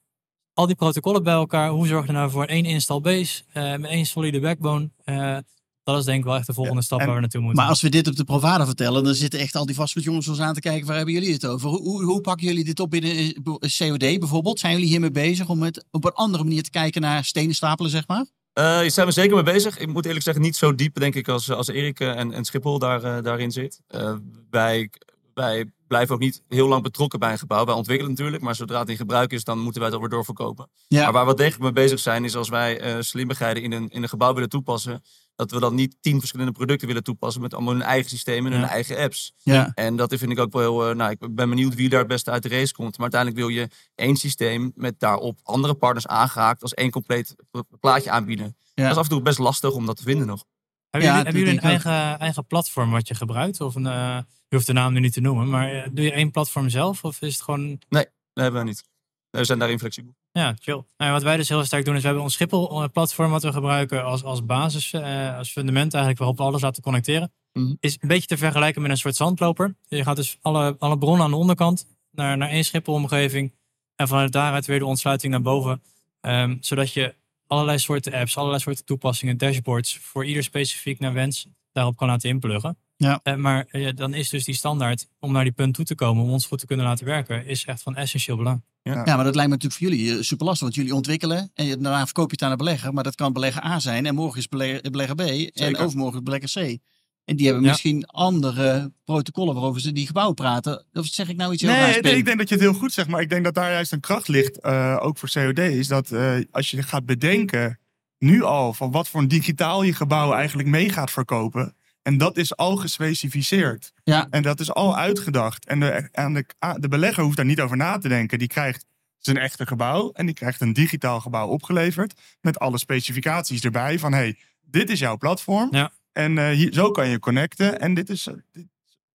al 0.55 0.67
die 0.67 0.77
protocollen 0.77 1.23
bij 1.23 1.33
elkaar, 1.33 1.71
hoe 1.71 1.87
zorg 1.87 2.07
je 2.07 2.13
nou 2.13 2.31
voor 2.31 2.45
één 2.45 2.65
install 2.65 3.01
base 3.01 3.43
eh, 3.53 3.63
met 3.77 3.91
één 3.91 4.07
solide 4.07 4.41
backbone. 4.41 4.91
Eh, 5.05 5.37
dat 5.85 5.99
is 5.99 6.05
denk 6.05 6.19
ik 6.19 6.25
wel 6.25 6.37
echt 6.37 6.47
de 6.47 6.53
volgende 6.53 6.83
stap 6.83 7.01
en- 7.01 7.07
waar 7.07 7.15
we 7.15 7.21
naartoe 7.21 7.41
moeten. 7.41 7.61
Maar 7.61 7.71
als 7.71 7.81
we 7.81 7.89
dit 7.89 8.09
op 8.09 8.17
de 8.17 8.25
Provada 8.25 8.67
vertellen, 8.67 9.05
dan 9.05 9.15
zitten 9.15 9.41
echt 9.41 9.55
al 9.55 9.67
die 9.67 9.75
vastgoedjongens 9.75 10.29
ons 10.29 10.41
aan 10.41 10.55
te 10.55 10.61
kijken. 10.61 10.87
Waar 10.87 10.97
hebben 10.97 11.15
jullie 11.15 11.33
het 11.33 11.47
over? 11.47 11.69
Hoe, 11.69 12.05
hoe, 12.05 12.21
pakken 12.21 12.47
jullie 12.47 12.65
dit 12.65 12.81
op 12.81 12.91
binnen 12.91 13.11
eh, 13.17 13.79
COD 13.79 13.99
bijvoorbeeld? 13.99 14.59
Zijn 14.59 14.73
jullie 14.73 14.89
hiermee 14.89 15.11
bezig 15.11 15.49
om 15.49 15.63
het 15.63 15.85
op 15.91 16.05
een 16.05 16.13
andere 16.13 16.45
manier 16.45 16.63
te 16.63 16.71
kijken 16.71 17.01
naar 17.01 17.25
stenen 17.25 17.55
stapelen, 17.55 17.91
zeg 17.91 18.07
maar? 18.07 18.27
Eh 18.53 18.65
daar 18.65 18.91
zijn 18.91 19.07
we 19.07 19.13
zeker 19.13 19.35
mee 19.35 19.45
bezig. 19.55 19.79
Ik 19.79 19.89
moet 19.89 20.05
eerlijk 20.07 20.25
zeggen, 20.25 20.43
niet 20.43 20.57
zo 20.57 20.75
diep 20.75 20.95
denk 20.95 21.15
ik 21.15 21.29
als, 21.29 21.51
als 21.51 21.69
Erik 21.69 22.01
en, 22.01 22.33
en 22.33 22.45
Schiphol 22.45 22.79
daar, 22.79 23.23
daarin 23.23 23.51
zit. 23.51 23.81
Eh, 23.87 24.15
wij, 24.51 24.91
wij 25.35 25.71
blijven 25.93 26.15
ook 26.15 26.21
niet 26.21 26.43
heel 26.49 26.69
lang 26.69 26.83
betrokken 26.83 27.19
bij 27.19 27.33
een 27.33 27.39
gebouw. 27.39 27.65
Wij 27.65 27.75
ontwikkelen 27.75 28.11
natuurlijk, 28.13 28.43
maar 28.43 28.55
zodra 28.55 28.79
het 28.81 28.89
in 28.89 28.97
gebruik 28.97 29.33
is, 29.33 29.45
dan 29.45 29.59
moeten 29.59 29.81
wij 29.81 29.85
het 29.85 29.95
alweer 29.95 30.11
doorverkopen. 30.11 30.71
Ja. 30.89 31.03
Maar 31.03 31.13
waar 31.13 31.27
we 31.27 31.35
degelijk 31.35 31.63
mee 31.63 31.73
bezig 31.73 31.99
zijn, 31.99 32.25
is 32.25 32.37
als 32.37 32.49
wij 32.49 32.81
eh 32.81 32.97
slimmigheden 33.01 33.63
in 33.63 33.73
een, 33.73 33.89
in 33.89 34.03
een 34.03 34.09
gebouw 34.09 34.35
willen 34.35 34.49
toepassen, 34.49 35.03
dat 35.37 35.51
we 35.51 35.61
dan 35.61 35.75
niet 35.75 35.97
tien 36.01 36.19
verschillende 36.19 36.53
producten 36.53 36.87
willen 36.87 37.03
toepassen 37.03 37.43
met 37.43 37.55
allemaal 37.55 37.73
hun 37.73 37.83
eigen 37.83 38.11
systemen 38.11 38.53
en 38.53 38.59
hun 38.59 38.67
Ja. 38.67 38.73
eigen 38.73 38.99
apps. 38.99 39.33
Ja. 39.43 39.73
En 39.75 39.97
dat 39.97 40.15
vind 40.15 40.31
ik 40.33 40.39
ook 40.39 40.53
wel 40.53 40.63
heel. 40.63 40.91
eh, 40.91 40.97
nou, 40.97 41.11
ik 41.11 41.19
ben 41.35 41.49
benieuwd 41.49 41.75
wie 41.75 41.89
daar 41.89 41.99
het 41.99 42.09
beste 42.09 42.31
uit 42.31 42.43
de 42.43 42.49
race 42.49 42.73
komt. 42.73 42.99
Maar 42.99 43.13
uiteindelijk 43.13 43.41
wil 43.41 43.49
je 43.49 43.69
één 43.95 44.17
systeem 44.17 44.73
met 44.75 44.95
daarop 45.01 45.39
andere 45.43 45.75
partners 45.75 46.07
aangehaakt 46.07 46.63
als 46.63 46.75
één 46.75 46.91
compleet 46.91 47.35
plaatje 47.81 48.11
aanbieden. 48.11 48.57
Ja. 48.75 48.83
Dat 48.83 48.93
is 48.93 48.99
af 48.99 49.05
en 49.05 49.11
toe 49.11 49.23
best 49.23 49.39
lastig 49.39 49.73
om 49.73 49.87
dat 49.87 49.97
te 49.97 50.03
vinden 50.03 50.27
nog. 50.27 50.45
hebben 50.91 51.11
ja, 51.11 51.17
jullie, 51.17 51.33
hebben 51.33 51.53
jullie 51.53 51.59
een 51.71 51.71
eigen, 51.85 52.19
eigen 52.19 52.47
platform 52.47 52.91
wat 52.91 53.09
je 53.09 53.15
gebruikt? 53.15 53.61
Of 53.61 53.75
een, 53.75 53.87
eh, 53.87 54.19
je 54.53 54.59
hoeft 54.59 54.71
de 54.71 54.81
naam 54.81 54.93
nu 54.93 55.01
niet 55.01 55.13
te 55.13 55.21
noemen, 55.21 55.49
maar 55.49 55.73
eh, 55.73 55.89
doe 55.93 56.05
je 56.05 56.13
één 56.13 56.31
platform 56.31 56.69
zelf? 56.69 57.05
Of 57.05 57.23
is 57.23 57.35
het 57.35 57.43
gewoon 57.43 57.79
Dat 57.89 58.09
hebben 58.33 58.61
we 58.61 58.67
niet. 58.67 58.85
We 59.31 59.45
zijn 59.45 59.59
daarin 59.59 59.79
flexibel. 59.79 60.15
Ja, 60.33 60.55
chill. 60.61 60.75
Nou, 60.75 60.87
ja, 60.97 61.11
wat 61.11 61.23
wij 61.23 61.37
dus 61.37 61.49
heel 61.49 61.65
sterk 61.65 61.85
doen 61.85 61.95
is, 61.95 62.01
we 62.01 62.07
hebben 62.07 62.25
ons 62.25 62.35
Schiphol-platform 62.35 63.31
wat 63.31 63.43
we 63.43 63.53
gebruiken 63.53 64.05
als, 64.05 64.25
als 64.25 64.45
basis, 64.45 64.93
eh, 64.93 65.37
als 65.37 65.53
fundament 65.53 65.93
eigenlijk 65.93 66.19
waarop 66.19 66.37
we 66.37 66.43
alles 66.43 66.63
laten 66.63 66.83
connecteren. 66.83 67.33
Mhm. 67.53 67.75
Is 67.81 67.97
een 68.01 68.09
beetje 68.09 68.27
te 68.27 68.37
vergelijken 68.37 68.83
met 68.83 68.91
een 68.91 68.97
soort 68.97 69.17
zandloper. 69.17 69.75
Je 69.89 70.03
gaat 70.03 70.17
dus 70.17 70.39
alle, 70.41 70.77
alle 70.79 70.99
bronnen 70.99 71.25
aan 71.25 71.31
de 71.31 71.37
onderkant 71.37 71.87
naar, 72.11 72.37
naar 72.37 72.49
één 72.49 72.65
Schiphol-omgeving. 72.65 73.55
En 73.97 74.09
vanuit 74.09 74.33
daaruit 74.33 74.67
weer 74.67 74.79
de 74.79 74.87
ontsluiting 74.87 75.33
naar 75.33 75.43
boven. 75.43 75.83
Ehm, 76.21 76.57
zodat 76.61 76.93
je 76.93 77.15
allerlei 77.47 77.79
soorten 77.79 78.13
apps, 78.13 78.37
allerlei 78.37 78.63
soorten 78.63 78.85
toepassingen, 78.85 79.37
dashboards 79.37 79.99
voor 79.99 80.25
ieder 80.25 80.43
specifiek 80.43 80.99
naar 80.99 81.13
wens 81.13 81.47
daarop 81.73 81.97
kan 81.97 82.09
laten 82.09 82.29
inpluggen. 82.29 82.79
Ja. 83.03 83.21
Eh, 83.23 83.35
maar 83.35 83.67
eh, 83.69 83.89
dan 83.95 84.15
is 84.15 84.29
dus 84.29 84.45
die 84.45 84.55
standaard 84.55 85.07
om 85.19 85.33
naar 85.33 85.43
die 85.45 85.53
punt 85.53 85.75
toe 85.75 85.85
te 85.85 85.95
komen, 85.95 86.23
om 86.25 86.31
ons 86.31 86.47
goed 86.47 86.59
te 86.59 86.67
kunnen 86.67 86.87
laten 86.87 87.07
werken, 87.07 87.47
is 87.47 87.65
echt 87.65 87.83
van 87.83 87.97
essentieel 87.97 88.37
belang. 88.37 88.63
Ja, 88.83 88.95
maar 89.05 89.25
dat 89.25 89.35
lijkt 89.35 89.51
me 89.51 89.57
natuurlijk 89.57 89.73
voor 89.75 89.89
jullie 89.89 90.17
eh, 90.17 90.23
super 90.23 90.47
lastig. 90.47 90.63
Want 90.63 90.75
jullie 90.75 90.95
ontwikkelen 90.95 91.51
en 91.55 91.65
je- 91.65 91.77
daarna 91.79 92.05
verkoop 92.05 92.27
je 92.27 92.33
het 92.33 92.43
aan 92.43 92.51
de 92.51 92.57
belegger. 92.57 92.93
Maar 92.93 93.05
dat 93.05 93.15
kan 93.15 93.33
belegger 93.33 93.65
A 93.65 93.79
zijn 93.79 94.07
en 94.07 94.15
morgen 94.15 94.39
is 94.39 94.49
belegger, 94.49 94.91
belegger 94.91 95.15
B. 95.15 95.21
En 95.21 95.77
overmorgen 95.77 96.17
is 96.19 96.23
belegger 96.23 96.63
C. 96.63 96.79
En 97.25 97.37
die 97.37 97.47
hebben 97.47 97.65
Ja. 97.65 97.71
misschien 97.71 98.07
andere 98.07 98.93
protocollen 99.05 99.55
waarover 99.55 99.81
ze 99.81 99.93
die 99.93 100.07
gebouwen 100.07 100.35
praten. 100.35 100.85
Of 100.93 101.07
zeg 101.07 101.29
ik 101.29 101.37
nou 101.37 101.53
iets 101.53 101.63
heel 101.63 101.71
raars, 101.71 101.93
Nee, 101.93 102.03
nee, 102.03 102.17
ik 102.17 102.25
denk 102.25 102.39
dat 102.39 102.49
je 102.49 102.55
het 102.55 102.65
heel 102.65 102.73
goed 102.75 102.93
zegt. 102.93 103.09
Maar 103.09 103.21
ik 103.21 103.29
denk 103.29 103.45
dat 103.45 103.55
daar 103.55 103.71
juist 103.71 103.93
een 103.93 104.01
kracht 104.01 104.29
ligt, 104.29 104.61
eh, 104.61 104.99
ook 105.01 105.19
voor 105.19 105.31
COD. 105.33 105.59
Is 105.59 105.89
dat 105.89 106.11
eh, 106.11 106.35
als 106.51 106.71
je 106.71 106.83
gaat 106.83 107.07
bedenken, 107.07 107.79
nu 108.19 108.43
al, 108.43 108.73
van 108.73 108.91
wat 108.91 109.09
voor 109.09 109.21
een 109.21 109.29
digitaal 109.29 109.83
je 109.83 109.93
gebouw 109.95 110.33
eigenlijk 110.33 110.69
mee 110.69 110.91
gaat 110.91 111.11
verkopen. 111.11 111.75
En 112.03 112.19
dat 112.19 112.37
is 112.37 112.57
al 112.57 112.77
gespecificeerd. 112.77 113.93
Ja. 114.05 114.27
En 114.31 114.43
dat 114.43 114.61
is 114.61 114.71
al 114.73 114.97
uitgedacht. 114.97 115.67
En 115.67 115.81
de, 115.81 116.09
en 116.13 116.33
de, 116.35 116.45
ah, 116.59 116.75
de 116.79 116.89
belegger 116.89 117.23
hoeft 117.25 117.37
daar 117.37 117.45
niet 117.47 117.61
over 117.61 117.77
na 117.77 117.99
te 117.99 118.09
denken. 118.09 118.39
Die 118.39 118.49
krijgt 118.49 118.85
zijn 119.19 119.37
echte 119.39 119.67
gebouw 119.67 120.11
en 120.13 120.27
die 120.27 120.35
krijgt 120.35 120.61
een 120.61 120.73
digitaal 120.73 121.21
gebouw 121.21 121.49
opgeleverd. 121.49 122.15
Met 122.41 122.59
alle 122.59 122.79
specificaties 122.79 123.63
erbij 123.63 123.99
van 123.99 124.13
hey, 124.13 124.39
dit 124.61 124.91
is 124.91 124.99
jouw 124.99 125.17
platform. 125.17 125.69
Ja. 125.71 125.93
En 126.13 126.39
eh, 126.39 126.49
hier, 126.51 126.73
zo 126.73 126.91
kan 126.91 127.09
je 127.09 127.19
connecten. 127.19 127.81
En 127.81 127.95
dit 127.95 128.11
is. 128.11 128.29
dit- 128.53 128.67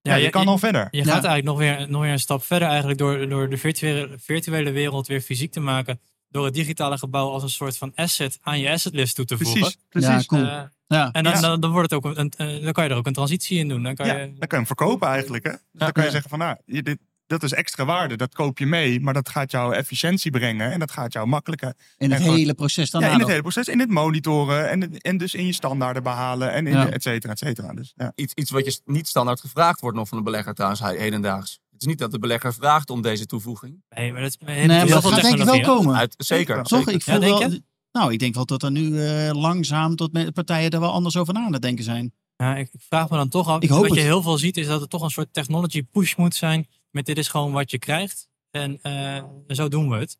ja, 0.01 0.15
je, 0.15 0.23
je- 0.23 0.29
kan 0.29 0.41
je- 0.41 0.47
al 0.47 0.57
verder. 0.57 0.87
Je 0.91 0.97
Ja. 0.97 1.03
gaat 1.03 1.23
eigenlijk 1.25 1.45
nog 1.45 1.57
weer, 1.57 1.89
nog 1.89 2.01
weer 2.01 2.11
een 2.11 2.19
stap 2.19 2.43
verder 2.43 2.67
eigenlijk 2.67 2.97
door, 2.99 3.29
door 3.29 3.49
de 3.49 3.57
virtuele, 3.57 4.15
virtuele 4.19 4.71
wereld 4.71 5.07
weer 5.07 5.21
fysiek 5.21 5.51
te 5.51 5.59
maken. 5.59 5.99
Door 6.29 6.45
het 6.45 6.53
digitale 6.53 6.97
gebouw 6.97 7.29
als 7.29 7.43
een 7.43 7.49
soort 7.49 7.77
van 7.77 7.91
asset 7.95 8.37
aan 8.41 8.59
je 8.59 8.69
assetlist 8.69 9.15
toe 9.15 9.25
te 9.25 9.37
voegen. 9.37 9.59
Precies, 9.61 9.77
precies. 9.89 10.09
Ja, 10.09 10.23
cool. 10.25 10.45
Eh, 10.45 10.61
Ja. 10.87 11.11
en 11.11 11.23
dan, 11.23 11.33
Ja. 11.33 11.39
dan, 11.41 11.59
dan, 11.59 11.71
wordt 11.71 11.91
het 11.91 12.05
ook 12.05 12.17
een, 12.17 12.33
eh, 12.37 12.63
dan 12.63 12.71
kan 12.73 12.83
je 12.83 12.89
er 12.89 12.95
ook 12.95 13.07
een 13.07 13.13
transitie 13.13 13.57
in 13.59 13.67
doen. 13.67 13.83
Dan 13.83 13.95
kan 13.95 14.05
Ja, 14.05 14.13
je, 14.13 14.19
dan 14.25 14.37
kan 14.37 14.47
je 14.49 14.55
hem 14.55 14.65
verkopen 14.65 15.07
eigenlijk. 15.07 15.43
Hè? 15.43 15.51
Dus 15.51 15.59
dan 15.71 15.91
kan 15.91 16.03
je 16.03 16.11
zeggen 16.11 16.29
van, 16.29 16.39
nou, 16.39 16.57
je, 16.65 16.83
dit, 16.83 16.97
dat 17.27 17.43
is 17.43 17.53
extra 17.53 17.85
waarde. 17.85 18.15
Dat 18.15 18.33
koop 18.33 18.57
je 18.57 18.65
mee, 18.65 18.99
maar 18.99 19.13
dat 19.13 19.29
gaat 19.29 19.51
jou 19.51 19.73
efficiëntie 19.75 20.31
brengen. 20.31 20.71
En 20.71 20.79
dat 20.79 20.91
gaat 20.91 21.13
jou 21.13 21.27
makkelijker. 21.27 21.67
In 21.97 22.09
het 22.09 22.11
En 22.19 22.23
gewoon- 22.25 22.39
hele 22.39 22.53
proces 22.53 22.89
dan 22.91 23.01
Ja, 23.01 23.11
in 23.11 23.19
het 23.19 23.27
hele 23.27 23.41
proces. 23.41 23.67
In 23.67 23.79
het 23.79 23.89
monitoren 23.89 24.69
en, 24.69 24.97
en 24.97 25.17
dus 25.17 25.33
in 25.33 25.45
je 25.45 25.53
standaarden 25.53 26.03
behalen. 26.03 26.51
En 26.53 26.67
in 26.67 26.73
Ja. 26.73 26.85
de 26.85 26.91
et 26.91 27.01
cetera, 27.03 27.31
et 27.33 27.39
cetera. 27.39 27.73
Dus, 27.73 27.93
ja. 27.95 28.11
Iets, 28.15 28.33
iets 28.33 28.51
wat 28.51 28.65
je 28.65 28.79
niet 28.85 29.07
standaard 29.07 29.39
gevraagd 29.39 29.79
wordt 29.81 29.97
nog 29.97 30.07
van 30.07 30.17
de 30.17 30.23
belegger 30.23 30.53
trouwens 30.53 30.81
he- 30.81 30.97
hedendaags. 30.97 31.59
Het 31.71 31.81
is 31.81 31.87
niet 31.87 31.97
dat 31.99 32.11
de 32.11 32.19
belegger 32.19 32.53
vraagt 32.53 32.89
om 32.89 33.01
deze 33.01 33.25
toevoeging. 33.25 33.83
nee, 33.89 34.11
maar 34.11 34.21
dat 34.21 34.29
is 34.29 34.37
Nee, 34.47 34.67
maar 34.67 34.87
dat 34.87 35.05
gaat 35.05 35.21
denk 35.21 35.37
ik 35.39 35.43
wel 35.45 35.61
komen. 35.61 35.95
Uit, 35.95 36.13
zeker. 36.17 36.63
Toch? 36.63 36.67
zeker. 36.79 36.93
Ik 36.93 37.03
voel 37.03 37.19
denk 37.19 37.39
wel, 37.39 37.49
je? 37.51 37.63
Nou, 37.91 38.11
ik 38.13 38.19
denk 38.19 38.35
wel 38.35 38.45
dat 38.45 38.63
er 38.63 38.71
nu 38.71 39.01
eh, 39.03 39.31
langzaam 39.33 39.95
tot 39.95 40.33
partijen 40.33 40.71
er 40.71 40.79
wel 40.79 40.91
anders 40.91 41.17
over 41.17 41.33
na 41.33 41.45
aan 41.45 41.53
het 41.53 41.61
denken 41.61 41.83
zijn. 41.83 42.13
Ja, 42.35 42.55
ik, 42.55 42.69
ik 42.73 42.81
vraag 42.87 43.09
me 43.09 43.17
dan 43.17 43.29
toch 43.29 43.47
af. 43.47 43.61
Ik 43.61 43.69
hoop 43.69 43.87
wat 43.87 43.97
je 43.97 44.03
heel 44.03 44.21
veel 44.21 44.37
ziet 44.37 44.57
is 44.57 44.67
dat 44.67 44.81
het 44.81 44.89
toch 44.89 45.01
een 45.01 45.09
soort 45.09 45.33
technology 45.33 45.83
push 45.83 46.15
moet 46.15 46.35
zijn. 46.35 46.67
Met 46.91 47.05
dit 47.05 47.17
is 47.17 47.27
gewoon 47.27 47.51
wat 47.51 47.71
je 47.71 47.79
krijgt. 47.79 48.27
En 48.51 48.79
eh, 48.81 49.23
zo 49.47 49.67
doen 49.67 49.89
we 49.89 49.95
het. 49.97 50.17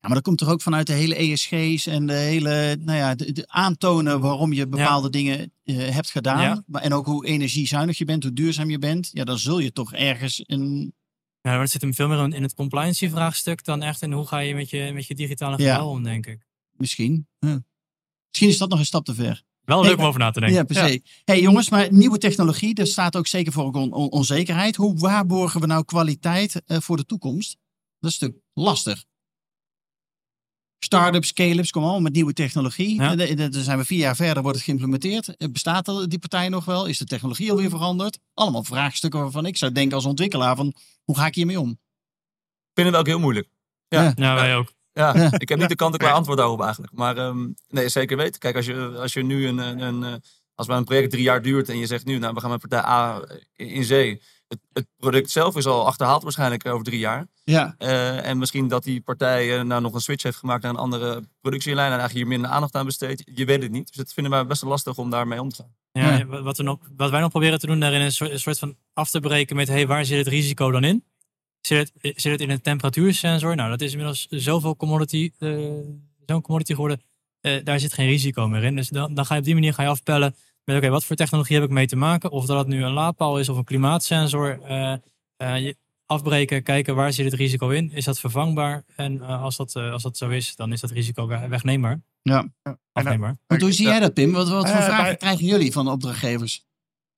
Ja, 0.00 0.10
maar 0.10 0.14
dat 0.14 0.22
komt 0.22 0.38
toch 0.38 0.48
ook 0.48 0.62
vanuit 0.62 0.86
de 0.86 0.92
hele 0.92 1.14
ESG's 1.14 1.86
en 1.86 2.06
de 2.06 2.12
hele, 2.12 2.76
nou 2.80 2.98
ja, 2.98 3.14
de, 3.14 3.32
de 3.32 3.44
aantonen 3.48 4.20
waarom 4.20 4.52
je 4.52 4.66
bepaalde 4.68 5.10
dingen 5.10 5.52
eh, 5.64 5.76
hebt 5.88 6.10
gedaan. 6.10 6.42
Ja. 6.42 6.62
Maar, 6.66 6.82
en 6.82 6.92
ook 6.92 7.06
hoe 7.06 7.26
energiezuinig 7.26 7.98
je 7.98 8.04
bent, 8.04 8.22
hoe 8.22 8.32
duurzaam 8.32 8.70
je 8.70 8.78
bent. 8.78 9.10
Ja, 9.12 9.24
dan 9.24 9.38
zul 9.38 9.58
je 9.58 9.72
toch 9.72 9.92
ergens 9.92 10.42
een, 10.46 10.94
Ja, 11.40 11.50
maar 11.50 11.60
het 11.60 11.70
zit 11.70 11.80
hem 11.80 11.94
veel 11.94 12.08
meer 12.08 12.34
in- 12.34 12.42
het 12.42 12.54
compliancy 12.54 13.08
vraagstuk 13.08 13.64
dan 13.64 13.82
echt 13.82 14.02
in 14.02 14.12
hoe 14.12 14.26
ga 14.26 14.38
je 14.38 14.54
met 14.54 14.70
je, 14.70 14.90
met 14.94 15.06
je 15.06 15.14
digitale 15.14 15.56
gebouw 15.56 15.88
om, 15.88 16.02
denk 16.02 16.26
ik. 16.26 16.46
Misschien. 16.76 17.26
Huh. 17.38 17.56
Misschien 18.28 18.48
is 18.48 18.58
dat 18.58 18.68
nog 18.68 18.78
een 18.78 18.84
stap 18.84 19.04
te 19.04 19.14
ver. 19.14 19.42
Wel 19.64 19.80
Hey, 19.80 19.88
leuk 19.90 19.98
om 19.98 20.04
over 20.04 20.20
na 20.20 20.30
te 20.30 20.40
denken. 20.40 20.58
Ja, 20.58 20.64
per 20.64 20.74
se. 20.76 21.02
hey, 21.24 21.40
jongens, 21.40 21.70
maar 21.70 21.92
nieuwe 21.92 22.18
technologie, 22.18 22.74
dat 22.74 22.88
staat 22.88 23.16
ook 23.16 23.26
zeker 23.26 23.52
voor 23.52 23.72
on- 23.72 23.92
on- 23.92 24.10
onzekerheid. 24.10 24.76
Hoe 24.76 24.98
waarborgen 24.98 25.60
we 25.60 25.66
nou 25.66 25.84
kwaliteit 25.84 26.62
eh, 26.66 26.80
voor 26.80 26.96
de 26.96 27.06
toekomst? 27.06 27.56
Dat 28.00 28.10
is 28.10 28.18
natuurlijk 28.18 28.46
lastig. 28.54 29.04
Start-ups, 30.78 31.28
scale-ups, 31.28 31.70
kom 31.70 31.84
al 31.84 32.00
met 32.00 32.12
nieuwe 32.12 32.32
technologie. 32.32 32.94
Ja. 32.94 33.10
En 33.10 33.16
de- 33.16 33.34
de- 33.34 33.48
Dan 33.48 33.62
zijn 33.62 33.78
we 33.78 33.84
vier 33.84 33.98
jaar 33.98 34.16
verder, 34.16 34.42
wordt 34.42 34.56
het 34.58 34.66
geïmplementeerd. 34.66 35.36
Eh, 35.36 35.48
Bestaat 35.50 36.10
die 36.10 36.18
partij 36.18 36.48
nog 36.48 36.64
wel? 36.64 36.86
Is 36.86 36.98
de 36.98 37.04
technologie 37.04 37.50
alweer 37.50 37.70
veranderd? 37.70 38.18
Allemaal 38.34 38.64
vraagstukken 38.64 39.20
waarvan 39.20 39.46
ik 39.46 39.56
zou 39.56 39.72
denken 39.72 39.96
als 39.96 40.04
ontwikkelaar 40.04 40.56
van, 40.56 40.74
hoe 41.04 41.16
ga 41.16 41.26
ik 41.26 41.34
hiermee 41.34 41.60
om? 41.60 41.70
Ik 41.70 41.78
vind 42.74 42.86
het 42.88 42.96
ook 42.96 43.06
heel 43.06 43.18
moeilijk. 43.18 43.48
Ja. 43.88 44.12
Ja, 44.16 44.34
wij 44.34 44.56
ook. 44.56 44.72
Ja, 44.94 45.16
Ja. 45.16 45.30
ik 45.38 45.48
heb 45.48 45.58
niet 45.58 45.68
de 45.68 45.74
kant-en-klaar 45.76 46.12
antwoord 46.12 46.38
daarop 46.38 46.62
eigenlijk. 46.62 46.92
Maar 46.92 47.16
ehm, 47.16 47.46
nee, 47.68 47.88
zeker 47.88 48.16
weten. 48.16 48.40
Kijk, 48.40 48.56
als 48.56 48.66
je, 48.66 48.96
als 49.00 49.12
je 49.12 49.22
nu 49.22 49.46
een, 49.48 49.58
een, 49.58 49.80
een, 49.80 50.04
eh, 50.04 50.12
als 50.54 50.66
maar 50.66 50.76
een 50.76 50.84
project 50.84 51.10
drie 51.10 51.22
jaar 51.22 51.42
duurt 51.42 51.68
en 51.68 51.78
je 51.78 51.86
zegt 51.86 52.04
nu, 52.04 52.18
nou, 52.18 52.34
we 52.34 52.40
gaan 52.40 52.50
met 52.50 52.60
partij 52.60 52.84
A 52.84 53.24
in 53.56 53.84
zee. 53.84 54.20
Het, 54.48 54.58
het 54.72 54.86
product 54.96 55.30
zelf 55.30 55.56
is 55.56 55.66
al 55.66 55.86
achterhaald 55.86 56.22
waarschijnlijk 56.22 56.66
over 56.66 56.84
drie 56.84 56.98
jaar. 56.98 57.26
Ja, 57.44 57.74
Eh, 57.78 58.26
en 58.28 58.38
misschien 58.38 58.68
dat 58.68 58.82
die 58.84 59.00
partij 59.00 59.56
eh, 59.58 59.62
nou 59.64 59.82
nog 59.82 59.94
een 59.94 60.00
switch 60.00 60.22
heeft 60.22 60.36
gemaakt 60.36 60.62
naar 60.62 60.70
een 60.70 60.76
andere 60.78 61.22
productielijn 61.40 61.92
en 61.92 61.98
eigenlijk 61.98 62.26
hier 62.26 62.38
minder 62.38 62.50
aandacht 62.50 62.74
aan 62.74 62.84
besteedt. 62.84 63.22
Je 63.34 63.44
weet 63.44 63.62
het 63.62 63.70
niet. 63.70 63.86
Dus 63.86 63.96
het 63.96 64.12
vinden 64.12 64.32
wij 64.32 64.46
best 64.46 64.60
wel 64.60 64.70
lastig 64.70 64.96
om 64.98 65.10
daarmee 65.10 65.40
om 65.40 65.48
te 65.48 65.56
gaan. 65.56 65.74
Ja, 65.92 66.16
Ja. 66.16 66.26
Wat, 66.42 66.56
we 66.56 66.62
nog, 66.62 66.78
wat 66.96 67.10
wij 67.10 67.20
nog 67.20 67.30
proberen 67.30 67.58
te 67.58 67.66
doen 67.66 67.80
daarin 67.80 68.00
is 68.00 68.06
een 68.06 68.12
soort, 68.12 68.30
een 68.30 68.38
soort 68.40 68.58
van 68.58 68.76
af 68.92 69.10
te 69.10 69.20
breken 69.20 69.56
met 69.56 69.68
hey, 69.68 69.86
waar 69.86 70.04
zit 70.04 70.18
het 70.18 70.26
risico 70.28 70.70
dan 70.70 70.84
in? 70.84 71.04
Zit 71.66 71.92
het, 72.00 72.12
zit 72.20 72.32
het 72.32 72.40
in 72.40 72.50
een 72.50 72.60
temperatuursensor? 72.60 73.54
Nou, 73.56 73.70
dat 73.70 73.80
is 73.80 73.90
inmiddels 73.90 74.26
zoveel 74.30 74.76
commodity, 74.76 75.30
eh, 75.38 75.58
zo'n 76.26 76.40
commodity 76.40 76.72
geworden. 76.72 77.02
Eh, 77.40 77.64
daar 77.64 77.80
zit 77.80 77.92
geen 77.92 78.06
risico 78.08 78.48
meer 78.48 78.64
in. 78.64 78.76
Dus 78.76 78.88
dan, 78.88 79.14
dan 79.14 79.26
ga 79.26 79.34
je 79.34 79.40
op 79.40 79.46
die 79.46 79.54
manier 79.54 79.74
ga 79.74 79.82
je 79.82 79.88
afpellen 79.88 80.34
met 80.64 80.76
oké, 80.76 80.88
wat 80.88 81.04
voor 81.04 81.16
technologie 81.16 81.54
heb 81.56 81.64
ik 81.64 81.70
mee 81.70 81.86
te 81.86 81.96
maken? 81.96 82.30
Of 82.30 82.46
dat 82.46 82.58
het 82.58 82.66
nu 82.66 82.84
een 82.84 82.92
laadpaal 82.92 83.38
is 83.38 83.48
of 83.48 83.56
een 83.56 83.64
klimaatsensor. 83.64 84.60
eh, 84.62 84.92
eh, 85.36 85.58
je 85.64 85.76
afbreken, 86.06 86.62
kijken 86.62 86.94
waar 86.94 87.12
zit 87.12 87.24
het 87.24 87.34
risico 87.34 87.68
in? 87.68 87.92
Is 87.92 88.04
dat 88.04 88.20
vervangbaar? 88.20 88.84
En 88.96 89.20
eh, 89.22 89.42
als, 89.42 89.56
dat, 89.56 89.74
eh, 89.76 89.92
als 89.92 90.02
dat 90.02 90.16
zo 90.16 90.28
is, 90.28 90.56
dan 90.56 90.72
is 90.72 90.80
dat 90.80 90.90
risico 90.90 91.26
we- 91.26 91.48
wegneembaar. 91.48 92.00
ja. 92.22 92.48
Afneembaar. 92.92 93.36
Want 93.46 93.60
hoe 93.62 93.72
zie 93.72 93.86
jij 93.86 94.00
dat, 94.00 94.14
Pim? 94.14 94.32
Wat, 94.32 94.48
wat 94.48 94.68
voor 94.68 94.78
Eh, 94.78 94.84
vragen 94.84 95.16
krijgen 95.18 95.46
jullie 95.46 95.72
van 95.72 95.84
de 95.84 95.90
opdrachtgevers? 95.90 96.64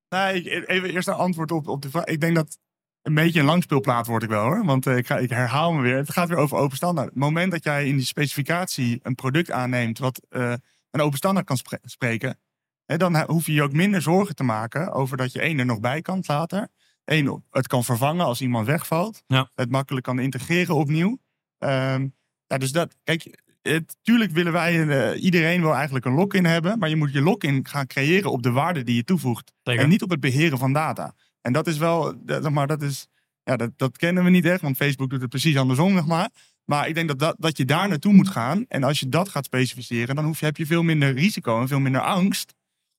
Nee, 0.09 0.42
ik- 0.42 0.68
even 0.68 0.90
eerst 0.90 1.09
een 1.09 1.14
antwoord 1.14 1.50
op, 1.50 1.68
op 1.68 1.82
de 1.82 1.90
vraag. 1.90 2.04
Ik 2.04 2.20
denk 2.20 2.35
dat 2.35 2.59
een 3.06 3.14
beetje 3.14 3.40
een 3.40 3.46
langspeelplaat 3.46 4.06
word 4.06 4.22
ik 4.22 4.28
wel 4.28 4.42
hoor. 4.42 4.64
Want 4.64 4.86
eh, 4.86 4.96
ik, 4.96 5.06
ga, 5.06 5.18
ik 5.18 5.30
herhaal 5.30 5.72
me 5.72 5.82
weer. 5.82 5.96
Het 5.96 6.12
gaat 6.12 6.28
weer 6.28 6.38
over 6.38 6.56
open 6.56 6.76
standaard. 6.76 7.08
Het 7.08 7.16
moment 7.16 7.50
dat 7.50 7.64
jij 7.64 7.86
in 7.86 7.96
die 7.96 8.04
specificatie 8.04 9.00
een 9.02 9.14
product 9.14 9.50
aanneemt 9.50 9.98
wat 9.98 10.26
eh, 10.28 10.52
een 10.90 11.00
open 11.00 11.18
standaard 11.18 11.46
kan 11.46 11.56
spre- 11.56 11.78
spreken. 11.82 12.38
Hè, 12.86 12.96
dan 12.96 13.16
hoef 13.16 13.46
je 13.46 13.52
je 13.52 13.62
ook 13.62 13.72
minder 13.72 14.02
zorgen 14.02 14.34
te 14.34 14.42
maken 14.42 14.92
over 14.92 15.16
dat 15.16 15.32
je 15.32 15.40
één 15.40 15.58
er 15.58 15.66
nog 15.66 15.80
bij 15.80 16.02
kan 16.02 16.22
later. 16.26 16.68
Eén, 17.04 17.44
het 17.50 17.66
kan 17.66 17.84
vervangen 17.84 18.24
als 18.24 18.40
iemand 18.40 18.66
wegvalt. 18.66 19.22
Ja. 19.26 19.50
Het 19.54 19.70
makkelijk 19.70 20.04
kan 20.04 20.18
integreren 20.18 20.74
opnieuw. 20.74 21.18
Ehm, 21.58 22.08
ja, 22.46 22.58
dus 22.58 22.72
dat, 22.72 22.96
kijk, 23.04 23.42
het, 23.62 23.96
tuurlijk 24.02 24.30
willen 24.30 24.52
wij, 24.52 24.88
eh, 24.88 25.22
iedereen 25.22 25.60
wil 25.60 25.74
eigenlijk 25.74 26.04
een 26.04 26.14
lock-in 26.14 26.44
hebben. 26.44 26.78
Maar 26.78 26.88
je 26.88 26.96
moet 26.96 27.12
je 27.12 27.20
lock-in 27.22 27.66
gaan 27.66 27.86
creëren 27.86 28.30
op 28.30 28.42
de 28.42 28.50
waarde 28.50 28.82
die 28.82 28.96
je 28.96 29.04
toevoegt. 29.04 29.52
Zeker. 29.62 29.82
En 29.82 29.88
niet 29.88 30.02
op 30.02 30.10
het 30.10 30.20
beheren 30.20 30.58
van 30.58 30.72
data. 30.72 31.14
En 31.46 31.52
dat 31.52 31.66
is 31.66 31.78
wel, 31.78 32.14
dat- 32.24 32.42
zeg 32.42 32.52
maar, 32.52 32.66
dat 32.66 32.82
is, 32.82 33.06
ja, 33.42 33.56
dat, 33.56 33.70
dat 33.76 33.96
kennen 33.96 34.24
we 34.24 34.30
niet 34.30 34.44
echt, 34.44 34.61
want 34.61 34.76
Facebook 34.76 35.11
doet 35.11 35.20
het 35.20 35.30
precies 35.30 35.56
andersom, 35.56 35.92
zeg 35.92 36.06
maar. 36.06 36.30
Maar 36.64 36.88
ik 36.88 36.94
denk 36.94 37.09
dat, 37.09 37.18
dat, 37.18 37.37
dat 37.38 37.56
je 37.56 37.64
daar 37.64 37.88
naartoe 37.88 38.12
moet 38.12 38.28
gaan. 38.28 38.64
En 38.68 38.82
als 38.85 39.00
je 39.00 39.09
dat 39.09 39.28
gaat 39.28 39.44
specificeren, 39.44 40.14
dan 40.14 40.24
hoef 40.24 40.38
je, 40.40 40.44
heb 40.44 40.56
je 40.56 40.66
veel 40.66 40.82
minder 40.82 41.12
risico 41.12 41.61
en 41.61 41.68
veel 41.68 41.80
minder 41.80 42.00
angst. 42.00 42.54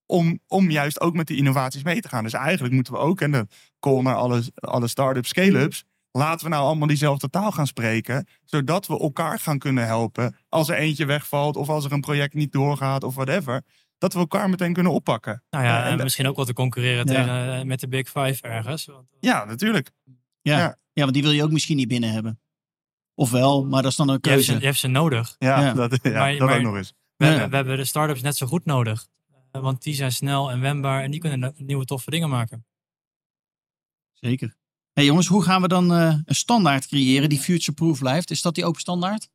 Om, 0.06 0.40
om 0.48 0.70
juist 0.72 1.02
ook 1.02 1.16
met 1.16 1.28
die 1.28 1.38
innovaties 1.38 1.84
mee 1.84 2.02
te 2.02 2.08
gaan. 2.08 2.24
Dus 2.24 2.34
eigenlijk 2.34 2.74
moeten 2.74 2.94
we 2.94 3.00
ook, 3.00 3.22
en 3.22 3.32
de 3.32 3.48
call 3.80 4.02
naar 4.02 4.16
alle, 4.16 4.44
alle 4.56 4.88
start-ups, 4.88 5.30
scale-ups. 5.30 5.84
Laten 6.12 6.46
we 6.46 6.52
nou 6.52 6.64
allemaal 6.66 6.88
diezelfde 6.88 7.30
taal 7.30 7.52
gaan 7.52 7.68
spreken. 7.68 8.28
Zodat 8.46 8.88
we 8.88 9.00
elkaar 9.00 9.40
gaan 9.40 9.60
kunnen 9.60 9.86
helpen. 9.86 10.36
Als 10.50 10.70
er 10.70 10.76
eentje 10.78 11.06
wegvalt 11.06 11.56
of 11.56 11.70
als 11.70 11.86
er 11.86 11.92
een 11.92 12.02
project 12.02 12.34
niet 12.34 12.52
doorgaat 12.52 13.04
of 13.04 13.16
whatever. 13.16 13.62
Dat 13.98 14.14
we 14.14 14.20
elkaar 14.20 14.50
meteen 14.50 14.74
kunnen 14.74 14.92
oppakken. 14.94 15.44
Nou 15.50 15.64
ja, 15.66 15.78
Ja, 15.78 15.86
en 15.92 15.98
misschien 16.04 16.28
ook 16.28 16.36
wel 16.36 16.46
te 16.46 16.54
concurreren 16.54 16.98
Ja. 17.08 17.14
tegen, 17.14 17.54
eh, 17.60 17.64
met 17.66 17.80
de 17.80 17.88
Big 17.88 18.08
Five 18.10 18.42
ergens. 18.42 18.86
Want, 18.86 19.08
Ja, 19.20 19.46
natuurlijk. 19.46 19.92
Ja. 20.42 20.58
Ja. 20.58 20.78
ja, 20.94 21.02
want 21.02 21.14
die 21.14 21.24
wil 21.24 21.32
je 21.32 21.44
ook 21.44 21.52
misschien 21.52 21.78
niet 21.78 21.88
binnen 21.88 22.12
hebben. 22.12 22.42
Ofwel, 23.16 23.66
maar 23.66 23.82
dat 23.82 23.92
is 23.92 23.98
dan 23.98 24.10
een 24.10 24.18
je, 24.22 24.30
hebt 24.30 24.42
ze, 24.44 24.46
keuze. 24.46 24.60
je 24.62 24.68
hebt 24.68 24.80
ze 24.80 24.88
nodig. 24.88 25.36
Ja, 25.38 25.62
Ja. 25.62 25.74
dat, 25.74 26.00
ja, 26.04 26.12
Maar- 26.12 26.32
dat 26.38 26.40
maar- 26.48 26.56
ook 26.58 26.62
nog 26.64 26.76
eens. 26.76 26.94
We, 27.16 27.26
Ja. 27.26 27.32
hebben, 27.32 27.50
we 27.50 27.56
hebben 27.56 27.78
de 27.78 27.86
start-ups 27.86 28.22
net 28.22 28.38
zo 28.38 28.48
goed 28.48 28.66
nodig. 28.66 29.08
Eh, 29.52 29.62
Want 29.62 29.82
die 29.84 29.94
zijn 29.94 30.12
snel 30.12 30.52
en 30.52 30.60
wendbaar 30.60 31.04
en 31.04 31.12
die 31.12 31.20
kunnen 31.20 31.54
nieuwe 31.58 31.86
toffe 31.86 32.10
dingen 32.10 32.30
maken. 32.30 32.66
Zeker. 34.14 34.56
hey 34.94 35.06
jongens, 35.06 35.28
hoe 35.28 35.44
gaan 35.44 35.62
we 35.62 35.68
dan 35.68 35.94
eh, 35.94 36.16
een 36.26 36.36
standaard 36.36 36.88
creëren 36.88 37.30
die 37.30 37.40
future-proof 37.40 38.00
blijft? 38.00 38.32
Is 38.32 38.42
dat 38.42 38.56
die 38.56 38.66
open 38.66 38.82
standaard? 38.82 39.30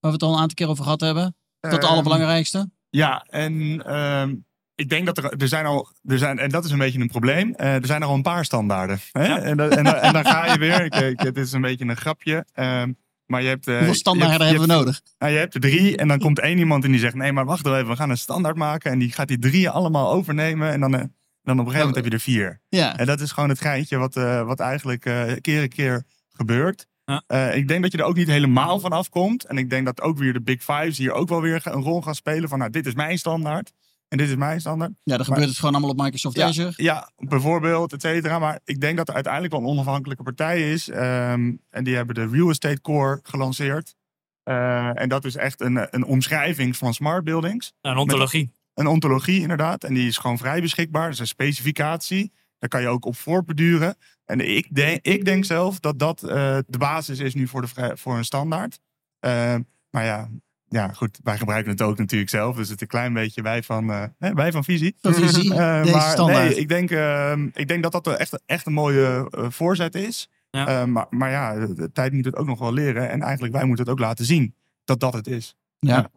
Waar 0.00 0.10
we 0.10 0.16
het 0.16 0.22
al 0.22 0.32
een 0.32 0.38
aantal 0.38 0.54
keer 0.54 0.68
over 0.68 0.84
gehad 0.84 1.00
hebben? 1.00 1.26
Is 1.26 1.34
dat 1.60 1.70
de 1.70 1.78
Ehm, 1.78 1.86
allerbelangrijkste? 1.86 2.70
Ja, 2.90 3.24
en 3.28 3.82
ehm, 3.86 4.34
ik 4.74 4.88
denk 4.88 5.06
dat 5.06 5.18
er, 5.18 5.32
er 5.36 5.48
zijn 5.48 5.66
al, 5.66 5.88
er 6.04 6.18
zijn, 6.18 6.38
en 6.38 6.48
dat 6.48 6.64
is 6.64 6.70
een 6.70 6.78
beetje 6.78 7.00
een 7.00 7.08
probleem, 7.08 7.54
eh, 7.54 7.74
er 7.74 7.86
zijn 7.86 8.02
al 8.02 8.14
een 8.14 8.22
paar 8.22 8.44
standaarden. 8.44 8.98
Hè? 9.12 9.24
En, 9.34 9.42
en, 9.60 9.84
dan- 9.84 9.94
en 9.94 10.12
dan 10.12 10.24
ga 10.24 10.52
je 10.52 10.58
weer, 10.58 10.84
ik, 10.84 10.94
ik, 10.94 11.20
het 11.20 11.36
is 11.36 11.52
een 11.52 11.60
beetje 11.60 11.84
een 11.84 11.96
grapje, 11.96 12.44
ehm, 12.52 12.92
maar 13.26 13.42
je 13.42 13.48
hebt... 13.48 13.66
eh, 13.68 13.76
Hoeveel 13.76 13.94
standaarden 13.94 14.36
hebt, 14.38 14.50
hebben 14.50 14.68
we 14.68 14.74
nodig? 14.74 15.00
nou, 15.18 15.32
je 15.32 15.38
hebt 15.38 15.54
er 15.54 15.60
drie 15.60 15.96
en 15.96 16.08
dan 16.08 16.18
komt 16.18 16.38
één 16.38 16.58
iemand 16.58 16.84
en 16.84 16.90
die 16.90 17.00
zegt, 17.00 17.14
nee 17.14 17.32
maar 17.32 17.44
wacht 17.44 17.66
even, 17.66 17.86
we 17.88 17.96
gaan 17.96 18.10
een 18.10 18.18
standaard 18.18 18.56
maken. 18.56 18.90
En 18.92 18.98
die 18.98 19.12
gaat 19.12 19.28
die 19.28 19.38
drie 19.38 19.70
allemaal 19.70 20.12
overnemen 20.12 20.70
en 20.72 20.80
dan, 20.80 20.94
eh, 20.94 21.00
dan 21.42 21.58
op 21.60 21.66
een 21.66 21.72
gegeven 21.72 21.78
moment 21.78 21.94
heb 21.96 22.04
je 22.04 22.10
er 22.10 22.20
vier. 22.20 22.60
Ja, 22.68 22.98
En 22.98 23.06
dat 23.06 23.20
is 23.20 23.32
gewoon 23.32 23.48
het 23.48 23.60
geintje 23.60 23.96
wat, 23.96 24.14
wat 24.46 24.60
eigenlijk 24.60 25.00
keer 25.40 25.62
en 25.62 25.68
keer 25.68 26.02
gebeurt. 26.32 26.86
Ja. 27.08 27.22
Eh, 27.26 27.56
ik 27.56 27.68
denk 27.68 27.82
dat 27.82 27.92
je 27.92 27.98
er 27.98 28.04
ook 28.04 28.16
niet 28.16 28.26
helemaal 28.26 28.80
van 28.80 28.90
afkomt. 28.92 29.44
En 29.44 29.58
ik 29.58 29.70
denk 29.70 29.86
dat 29.86 30.00
ook 30.00 30.18
weer 30.18 30.32
de 30.32 30.42
Big 30.42 30.62
Fives 30.62 30.98
hier 30.98 31.12
ook 31.12 31.28
wel 31.28 31.40
weer 31.40 31.60
een 31.64 31.82
rol 31.82 32.02
gaan 32.02 32.14
spelen. 32.14 32.48
Van 32.48 32.58
nou, 32.58 32.70
dit 32.70 32.86
is 32.86 32.94
mijn 32.94 33.18
standaard. 33.18 33.72
En 34.08 34.18
dit 34.18 34.28
is 34.28 34.36
mijn 34.36 34.60
standaard. 34.60 34.92
ja 35.02 35.16
dan 35.16 35.24
gebeurt 35.24 35.48
het 35.48 35.56
gewoon 35.56 35.74
allemaal 35.74 35.90
op 35.90 36.00
Microsoft 36.00 36.36
Ja. 36.36 36.46
Azure. 36.46 36.72
Ja, 36.76 37.10
bijvoorbeeld, 37.16 37.92
et 37.92 38.00
cetera. 38.00 38.38
Maar 38.38 38.60
ik 38.64 38.80
denk 38.80 38.96
dat 38.96 39.08
er 39.08 39.14
uiteindelijk 39.14 39.52
wel 39.52 39.62
een 39.62 39.68
onafhankelijke 39.68 40.22
partij 40.22 40.72
is. 40.72 40.88
Ehm, 40.88 41.52
en 41.70 41.84
die 41.84 41.94
hebben 41.94 42.14
de 42.14 42.28
Real 42.28 42.48
Estate 42.50 42.80
Core 42.80 43.20
gelanceerd. 43.22 43.94
Eh, 44.42 45.00
en 45.00 45.08
dat 45.08 45.24
is 45.24 45.36
echt 45.36 45.60
een, 45.60 45.86
een 45.90 46.04
omschrijving 46.04 46.76
van 46.76 46.94
smart 46.94 47.24
buildings. 47.24 47.72
Een 47.80 47.96
ontologie. 47.96 48.52
Een 48.74 48.86
ontologie 48.86 49.40
inderdaad. 49.40 49.84
En 49.84 49.94
die 49.94 50.06
is 50.08 50.18
gewoon 50.18 50.38
vrij 50.38 50.60
beschikbaar. 50.60 51.04
Dat 51.04 51.12
is 51.12 51.18
een 51.18 51.26
specificatie. 51.26 52.32
Daar 52.58 52.68
kan 52.68 52.80
je 52.80 52.88
ook 52.88 53.04
op 53.04 53.16
voortbeduren. 53.16 53.96
En 54.24 54.40
ik 54.56 54.74
denk, 54.74 55.04
ik 55.04 55.24
denk 55.24 55.44
zelf 55.44 55.80
dat 55.80 55.98
dat 55.98 56.22
eh, 56.22 56.58
de 56.66 56.78
basis 56.78 57.18
is 57.18 57.34
nu 57.34 57.48
voor, 57.48 57.60
de, 57.60 57.96
voor 57.96 58.16
een 58.16 58.24
standaard. 58.24 58.80
Eh, 59.18 59.54
maar 59.90 60.04
ja, 60.04 60.28
ja, 60.68 60.92
goed. 60.92 61.18
Wij 61.22 61.38
gebruiken 61.38 61.70
het 61.70 61.82
ook 61.82 61.98
natuurlijk 61.98 62.30
zelf. 62.30 62.56
Dus 62.56 62.68
het 62.68 62.76
is 62.76 62.82
een 62.82 62.88
klein 62.88 63.12
beetje 63.12 63.42
wij 63.42 63.62
van, 63.62 63.88
hè, 64.18 64.32
wij 64.34 64.52
van 64.52 64.64
visie. 64.64 64.96
Van 65.00 65.14
visie, 65.14 65.54
Eh, 65.54 65.82
deze 65.82 65.94
maar 65.94 66.10
standaard. 66.10 66.48
nee, 66.48 66.58
ik 66.58 66.68
denk, 66.68 66.90
ehm, 66.90 67.48
ik 67.52 67.68
denk 67.68 67.82
dat 67.82 67.92
dat 67.92 68.06
echt, 68.06 68.42
echt 68.46 68.66
een 68.66 68.72
mooie 68.72 69.26
voorzet 69.30 69.94
is. 69.94 70.28
Ja. 70.50 70.86
Maar, 70.86 71.06
maar 71.10 71.30
ja, 71.30 71.66
de, 71.66 71.74
de 71.74 71.92
tijd 71.92 72.12
moet 72.12 72.24
het 72.24 72.36
ook 72.36 72.46
nog 72.46 72.58
wel 72.58 72.72
leren. 72.72 73.10
En 73.10 73.22
eigenlijk 73.22 73.54
wij 73.54 73.64
moeten 73.64 73.84
het 73.84 73.94
ook 73.94 74.00
laten 74.00 74.24
zien 74.24 74.54
dat 74.84 75.00
dat 75.00 75.12
het 75.12 75.26
is. 75.26 75.56
Ja. 75.78 76.10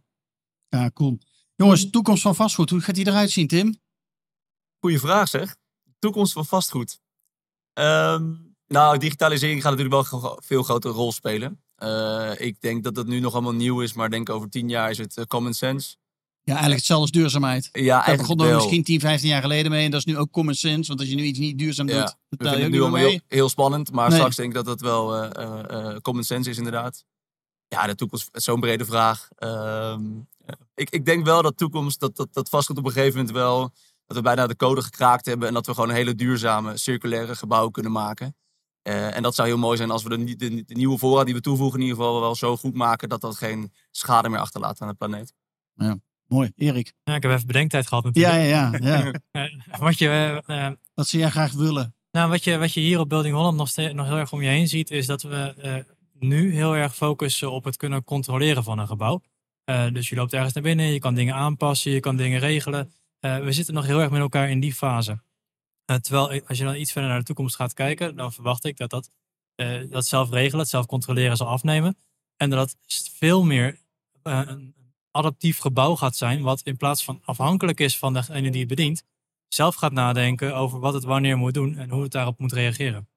ja, 0.70 0.92
cool. 0.94 1.20
Jongens, 1.56 1.90
toekomst 1.90 2.22
van 2.22 2.36
vastgoed, 2.36 2.70
hoe 2.70 2.82
gaat 2.82 2.96
die 2.96 3.08
eruit 3.08 3.32
zien, 3.32 3.48
Tim? 3.48 3.80
Goeie 4.80 5.00
vraag 5.00 5.28
zeg. 5.28 5.56
Toekomst 6.02 6.34
van 6.34 6.46
vastgoed. 6.46 7.00
Ehm, 7.74 8.34
nou, 8.68 8.98
digitalisering 8.98 9.62
gaat 9.62 9.78
natuurlijk 9.78 10.12
wel 10.12 10.24
een 10.24 10.38
veel 10.44 10.64
grotere 10.64 10.94
rol 10.94 11.12
spelen. 11.12 11.64
Eh, 11.76 12.32
ik 12.38 12.62
denk 12.62 12.84
dat 12.84 12.96
dat 12.96 13.08
nu 13.08 13.20
nog 13.20 13.34
allemaal 13.34 13.54
nieuw 13.54 13.82
is, 13.82 13.94
maar 13.94 14.10
denk 14.10 14.30
over 14.30 14.50
tien 14.50 14.70
jaar 14.70 14.90
is 14.90 14.98
het 14.98 15.18
eh, 15.18 15.26
common 15.26 15.54
sense. 15.54 15.96
Ja, 16.42 16.52
eigenlijk 16.52 16.76
hetzelfde 16.78 17.04
als 17.04 17.12
duurzaamheid. 17.12 17.70
Ja, 17.72 18.06
Daar 18.06 18.18
begonnen 18.18 18.46
we 18.46 18.52
wel. 18.52 18.62
misschien 18.62 18.84
10, 18.84 19.00
15 19.00 19.30
jaar 19.30 19.42
geleden 19.42 19.72
mee. 19.72 19.86
En 19.86 19.92
dat 19.92 20.00
is 20.00 20.06
nu 20.06 20.18
ook 20.18 20.32
common 20.32 20.54
sense. 20.56 20.88
Want 20.88 21.00
als 21.00 21.10
je 21.10 21.16
nu 21.16 21.24
iets 21.24 21.40
niet 21.40 21.58
duurzaam 21.58 21.88
Ja, 21.88 22.00
doet, 22.00 22.16
We 22.30 22.38
betaal 22.38 22.58
je 22.58 22.66
ook 22.66 22.72
nu 22.72 22.82
allemaal 22.82 23.00
heel, 23.00 23.20
heel 23.28 23.50
spannend, 23.50 23.92
maar 23.92 24.08
Nee. 24.08 24.18
straks 24.18 24.36
denk 24.36 24.50
ik 24.50 24.56
dat 24.56 24.66
dat 24.66 24.82
wel 24.82 25.16
eh, 25.16 25.96
common 26.02 26.24
sense 26.24 26.50
is 26.50 26.58
inderdaad. 26.58 27.06
Ja, 27.68 27.88
de 27.88 27.96
toekomst, 27.96 28.30
zo'n 28.32 28.60
brede 28.60 28.86
vraag. 28.86 29.28
Ehm, 29.36 30.02
eh, 30.46 30.56
ik, 30.76 30.90
ik 30.90 31.06
denk 31.06 31.26
wel 31.26 31.42
dat 31.42 31.58
toekomst, 31.58 32.00
dat, 32.00 32.16
dat, 32.16 32.34
dat 32.34 32.50
vastgoed 32.50 32.78
op 32.78 32.86
een 32.86 32.92
gegeven 32.92 33.18
moment 33.18 33.36
wel, 33.36 33.72
dat 34.14 34.24
we 34.24 34.30
bijna 34.30 34.48
de 34.48 34.56
code 34.56 34.82
gekraakt 34.82 35.26
hebben 35.26 35.48
en 35.48 35.54
dat 35.54 35.66
we 35.66 35.74
gewoon 35.74 35.90
een 35.90 35.96
hele 35.96 36.16
duurzame, 36.16 36.78
circulaire 36.78 37.36
gebouw 37.36 37.70
kunnen 37.70 37.92
maken. 37.92 38.36
Eh, 38.82 39.16
en 39.16 39.24
dat 39.24 39.36
zou 39.36 39.48
heel 39.48 39.58
mooi 39.58 39.78
zijn 39.78 39.92
als 39.92 40.04
we 40.04 40.10
de, 40.10 40.36
de, 40.36 40.64
de 40.66 40.76
nieuwe 40.76 40.98
voorraad 40.98 41.26
die 41.26 41.36
we 41.36 41.42
toevoegen 41.42 41.80
in 41.80 41.86
ieder 41.86 41.98
geval 41.98 42.22
wel 42.22 42.36
zo 42.36 42.58
goed 42.58 42.74
maken 42.74 43.10
dat 43.10 43.22
dat 43.22 43.36
geen 43.36 43.72
schade 43.92 44.30
meer 44.30 44.40
achterlaat 44.40 44.82
aan 44.82 44.88
de 44.88 44.94
planeet. 44.94 45.34
Mooi, 46.28 46.52
Erik. 46.56 46.94
Ja, 47.04 47.16
ik 47.16 47.24
heb 47.24 47.32
even 47.32 47.48
bedenktijd 47.48 47.88
gehad 47.88 48.10
Ja, 48.12 48.32
natuurlijk. 48.32 48.84
ja, 48.84 48.98
ja. 48.98 49.04
ja. 49.04 49.14
Eh, 49.72 49.80
wat, 49.80 49.98
je, 49.98 50.08
eh, 50.46 50.66
eh, 50.66 50.72
Wat 50.94 51.08
zou 51.08 51.22
jij 51.22 51.32
graag 51.32 51.52
willen? 51.54 51.96
nou, 52.12 52.30
wat, 52.30 52.44
je, 52.44 52.58
wat 52.58 52.74
je 52.74 52.80
hier 52.80 53.00
op 53.00 53.10
Building 53.10 53.36
Holland 53.36 53.58
nog, 53.58 53.68
steeds, 53.68 53.94
nog 53.94 54.08
heel 54.08 54.18
erg 54.18 54.32
om 54.32 54.42
je 54.42 54.50
heen 54.50 54.68
ziet, 54.68 54.92
is 54.92 55.06
dat 55.06 55.22
we 55.22 55.54
eh, 55.58 55.76
nu 56.20 56.54
heel 56.54 56.76
erg 56.76 56.96
focussen 56.96 57.52
op 57.52 57.64
het 57.64 57.78
kunnen 57.78 58.04
controleren 58.04 58.64
van 58.64 58.80
een 58.80 58.88
gebouw. 58.88 59.22
Eh, 59.64 59.92
dus 59.94 60.10
je 60.10 60.16
loopt 60.16 60.34
ergens 60.34 60.54
naar 60.54 60.64
binnen, 60.64 60.86
je 60.86 61.00
kan 61.00 61.14
dingen 61.14 61.36
aanpassen, 61.36 61.92
je 61.92 62.00
kan 62.00 62.16
dingen 62.16 62.40
regelen. 62.40 62.92
Eh, 63.22 63.40
we 63.40 63.52
zitten 63.52 63.74
nog 63.74 63.86
heel 63.86 64.00
erg 64.00 64.10
met 64.12 64.20
elkaar 64.22 64.50
in 64.50 64.60
die 64.60 64.74
fase. 64.74 65.22
Eh, 65.86 65.96
terwijl 65.96 66.34
ik- 66.34 66.50
als 66.50 66.58
je 66.58 66.64
dan 66.64 66.76
iets 66.76 66.92
verder 66.92 67.10
naar 67.10 67.20
de 67.20 67.26
toekomst 67.26 67.56
gaat 67.56 67.74
kijken, 67.74 68.16
dan 68.16 68.34
verwacht 68.34 68.66
ik 68.66 68.78
dat 68.78 68.90
dat, 68.90 69.10
eh, 69.56 69.82
dat 69.90 70.06
zelf 70.06 70.30
regelen, 70.30 70.66
zelf 70.66 70.86
controleren 70.86 71.38
zal 71.38 71.48
afnemen. 71.48 71.98
En 72.38 72.50
dat 72.50 72.76
st- 72.86 73.12
veel 73.18 73.44
meer 73.44 73.80
eh, 74.24 74.42
een 74.46 74.76
adaptief 75.12 75.58
gebouw 75.58 75.96
gaat 75.96 76.16
zijn, 76.16 76.42
wat 76.42 76.62
in 76.62 76.78
plaats 76.78 77.04
van 77.04 77.22
afhankelijk 77.26 77.80
is 77.80 77.98
van 77.98 78.14
degene 78.14 78.52
die 78.52 78.60
het 78.60 78.70
bedient, 78.70 79.04
zelf 79.48 79.76
gaat 79.76 79.92
nadenken 79.92 80.56
over 80.56 80.80
wat 80.80 80.94
het 80.94 81.04
wanneer 81.04 81.38
moet 81.38 81.54
doen 81.54 81.78
en 81.78 81.90
hoe 81.90 82.04
het 82.04 82.12
daarop 82.12 82.40
moet 82.40 82.52
reageren. 82.52 83.10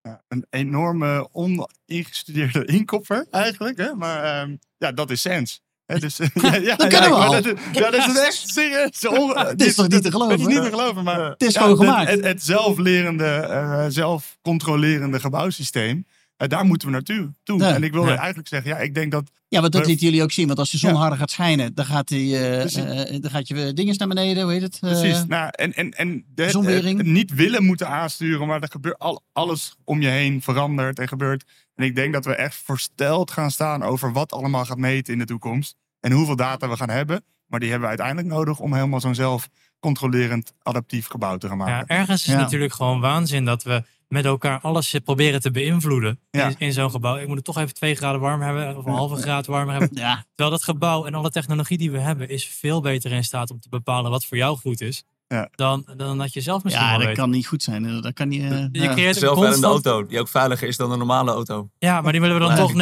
Ja, 0.00 0.22
een 0.28 0.46
enorme 0.50 1.28
oningestudeerde 1.32 2.64
inkopper 2.64 3.26
eigenlijk. 3.30 3.78
Hè? 3.78 3.94
Maar 3.94 4.22
ehm, 4.24 4.56
ja, 4.76 4.92
dat 4.92 5.10
is 5.10 5.20
Sens. 5.20 5.62
Dus, 5.98 6.16
ja, 6.34 6.54
ja, 6.56 6.76
dat 6.76 6.88
kunnen 6.88 7.10
we 7.10 7.16
al. 7.16 7.32
Dat, 7.32 7.44
ja, 7.72 7.90
dat 7.90 8.08
is 8.08 8.18
echt 8.18 8.48
serieus. 8.48 9.00
Het 9.48 9.62
is 9.62 9.74
toch 9.74 9.88
niet 9.88 10.02
te 10.02 10.10
geloven? 10.10 10.32
Het 10.32 10.40
is 10.48 10.54
niet 10.54 10.62
te 10.64 10.70
geloven, 10.70 11.04
maar 11.04 11.20
Het 11.20 11.42
is 11.42 11.56
gewoon 11.56 11.76
gemaakt. 11.76 12.10
Het, 12.10 12.24
het 12.24 12.42
zelflerende, 12.42 13.24
eh, 13.24 13.84
zelfcontrolerende 13.88 15.20
gebouwsysteem. 15.20 16.06
eh, 16.36 16.48
daar 16.48 16.64
moeten 16.64 16.88
we 16.88 16.94
naartoe. 16.94 17.32
Toe. 17.42 17.64
En 17.64 17.82
ik 17.82 17.92
wilde 17.92 18.12
eigenlijk 18.12 18.48
zeggen, 18.48 18.70
ja, 18.70 18.76
ik 18.78 18.94
denk 18.94 19.12
dat 19.12 19.30
Ja, 19.48 19.60
want 19.60 19.72
dat 19.72 19.86
lieten 19.86 20.06
jullie 20.06 20.22
ook 20.22 20.32
zien. 20.32 20.46
Want 20.46 20.58
als 20.58 20.70
de 20.70 20.78
zon 20.78 20.90
Ja. 20.90 20.96
harder 20.96 21.18
gaat 21.18 21.30
schijnen, 21.30 21.74
dan 21.74 21.84
gaat, 21.84 22.08
die, 22.08 22.38
eh, 22.48 23.20
dan 23.20 23.30
gaat 23.30 23.48
je 23.48 23.72
dinges 23.72 23.96
naar 23.96 24.08
beneden. 24.08 24.42
Hoe 24.42 24.52
heet 24.52 24.62
het? 24.62 24.78
Precies. 24.80 25.24
nou, 25.26 25.48
en 25.52 25.72
en, 25.74 25.90
en 25.90 26.24
de, 26.34 26.92
niet 27.02 27.34
willen 27.34 27.64
moeten 27.64 27.88
aansturen, 27.88 28.46
maar 28.46 28.62
er 28.62 28.68
gebeurt 28.70 28.98
al, 28.98 29.22
alles 29.32 29.76
om 29.84 30.00
je 30.02 30.08
heen 30.08 30.42
verandert 30.42 30.98
en 30.98 31.08
gebeurt. 31.08 31.44
En 31.74 31.84
ik 31.84 31.94
denk 31.94 32.12
dat 32.12 32.24
we 32.24 32.34
echt 32.34 32.60
versteld 32.64 33.30
gaan 33.30 33.50
staan 33.50 33.82
over 33.82 34.12
wat 34.12 34.32
allemaal 34.32 34.64
gaat 34.64 34.78
meten 34.78 35.12
in 35.12 35.18
de 35.18 35.24
toekomst. 35.24 35.76
En 36.00 36.12
hoeveel 36.12 36.36
data 36.36 36.68
we 36.68 36.76
gaan 36.76 36.90
hebben. 36.90 37.24
Maar 37.46 37.60
die 37.60 37.70
hebben 37.70 37.88
we 37.90 37.96
uiteindelijk 37.96 38.34
nodig 38.34 38.58
om 38.60 38.74
helemaal 38.74 39.00
zo'n 39.00 39.14
zelfcontrolerend 39.14 40.52
adaptief 40.62 41.06
gebouw 41.06 41.36
te 41.36 41.48
gaan 41.48 41.58
Ja, 41.58 41.64
maken. 41.64 41.96
ergens 41.96 42.20
is 42.20 42.26
Ja. 42.26 42.32
het 42.32 42.40
natuurlijk 42.40 42.72
gewoon 42.72 43.00
waanzin 43.00 43.44
dat 43.44 43.62
we 43.62 43.82
met 44.08 44.24
elkaar 44.24 44.60
alles 44.60 44.94
proberen 45.04 45.40
te 45.40 45.50
beïnvloeden 45.50 46.20
Ja. 46.30 46.46
in, 46.48 46.54
in 46.58 46.72
zo'n 46.72 46.90
gebouw. 46.90 47.16
Ik 47.16 47.26
moet 47.26 47.36
het 47.36 47.44
toch 47.44 47.58
even 47.58 47.74
twee 47.74 47.94
graden 47.94 48.20
warm 48.20 48.40
hebben 48.40 48.76
of 48.76 48.84
een 48.86 48.92
halve 48.92 49.16
graad 49.16 49.46
warmer 49.46 49.74
hebben. 49.74 49.98
ja, 50.02 50.24
Terwijl 50.34 50.50
dat 50.50 50.62
gebouw 50.64 51.04
en 51.06 51.14
alle 51.14 51.30
technologie 51.30 51.78
die 51.78 51.90
we 51.90 51.98
hebben 51.98 52.28
is 52.28 52.46
veel 52.46 52.80
beter 52.80 53.12
in 53.12 53.24
staat 53.24 53.50
om 53.50 53.60
te 53.60 53.68
bepalen 53.68 54.10
wat 54.10 54.24
voor 54.24 54.36
jou 54.36 54.56
goed 54.58 54.80
is. 54.80 55.04
Ja. 55.34 55.48
Dan, 55.54 55.86
dan 55.96 56.18
dat 56.18 56.32
je 56.32 56.40
zelf 56.40 56.64
misschien 56.64 56.86
ja, 56.86 56.96
dat 56.96 57.06
weet. 57.06 57.16
kan 57.16 57.30
niet 57.30 57.46
goed 57.46 57.62
zijn. 57.62 58.00
Dat 58.02 58.12
kan 58.12 58.28
niet, 58.28 58.42
eh, 58.42 58.48
je 58.50 58.68
ja. 58.72 58.92
creëert 58.92 59.14
een 59.14 59.20
Zelfrijdende 59.20 59.66
constant... 59.66 59.86
auto, 59.86 60.06
die 60.08 60.20
ook 60.20 60.28
veiliger 60.28 60.68
is 60.68 60.76
dan 60.76 60.90
een 60.92 60.98
normale 60.98 61.30
auto. 61.30 61.70
Ja, 61.78 62.00
maar 62.00 62.12
die 62.12 62.20
willen 62.20 62.36
we 62.36 62.42
dan 62.42 62.52
Nee. 62.54 62.60
toch 62.60 62.74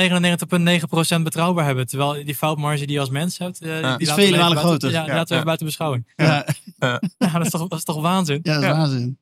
99,9% 1.19 1.23
betrouwbaar 1.23 1.65
hebben. 1.65 1.87
Terwijl 1.87 2.25
die 2.25 2.35
foutmarge 2.35 2.85
die 2.85 2.93
je 2.95 3.01
als 3.01 3.11
mens 3.11 3.39
hebt, 3.39 3.61
eh, 3.61 3.69
die 3.69 3.77
Is 3.77 3.83
laten 3.83 3.99
we 4.07 4.07
vele 4.07 4.31
malen 4.37 4.41
buiten- 4.41 4.61
groter. 4.61 4.91
Ja, 4.91 5.05
die 5.05 5.15
laten 5.15 5.29
we 5.29 5.29
ja. 5.29 5.35
even 5.35 5.45
buiten 5.45 5.67
beschouwing. 5.67 6.13
Ja, 6.17 6.47
Ja, 6.79 7.01
dat 7.33 7.45
is 7.45 7.51
toch, 7.51 7.69
dat 7.69 7.79
is 7.79 7.85
toch 7.85 8.01
waanzin? 8.01 8.41
ja, 8.43 8.53
dat 8.55 8.63
is 8.63 8.69
Ja. 8.69 8.77
waanzin. 8.77 9.19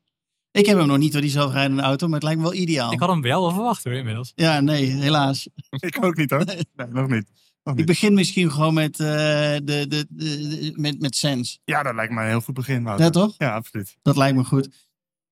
Ik 0.51 0.65
heb 0.65 0.77
hem 0.77 0.87
nog 0.87 0.97
niet 0.97 1.11
door 1.11 1.21
die 1.21 1.29
zelfrijdende 1.29 1.81
auto, 1.83 2.05
maar 2.07 2.15
het 2.15 2.23
lijkt 2.23 2.39
me 2.39 2.45
wel 2.45 2.53
ideaal. 2.55 2.91
Ik 2.91 2.99
had 2.99 3.09
hem 3.09 3.21
bij 3.21 3.29
jou 3.29 3.41
wel 3.43 3.51
verwacht 3.53 3.83
hoor, 3.83 3.93
inmiddels. 3.93 4.31
Ja, 4.35 4.59
nee, 4.59 4.85
helaas. 4.85 5.47
Ik 5.69 5.97
ook 6.03 6.15
niet 6.15 6.29
hoor. 6.29 6.43
Nee, 6.45 6.87
nog 6.89 7.07
niet. 7.07 7.25
Nog 7.67 7.77
Ik 7.77 7.85
begin 7.85 8.13
misschien 8.13 8.51
gewoon 8.51 8.73
met, 8.73 8.99
eh, 8.99 9.07
de, 9.07 9.61
de, 9.63 9.85
de, 9.87 10.05
de- 10.09 10.71
met, 10.75 10.99
met 11.01 11.15
Sens. 11.15 11.59
Ja, 11.65 11.83
dat 11.83 11.95
lijkt 11.95 12.13
me 12.13 12.21
een 12.21 12.27
heel 12.27 12.41
goed 12.41 12.53
begin, 12.53 12.83
Wouter. 12.83 13.05
Ja, 13.05 13.11
toch? 13.11 13.35
Ja, 13.37 13.55
absoluut. 13.55 13.97
Dat 14.01 14.17
lijkt 14.17 14.37
me 14.37 14.43
goed. 14.43 14.69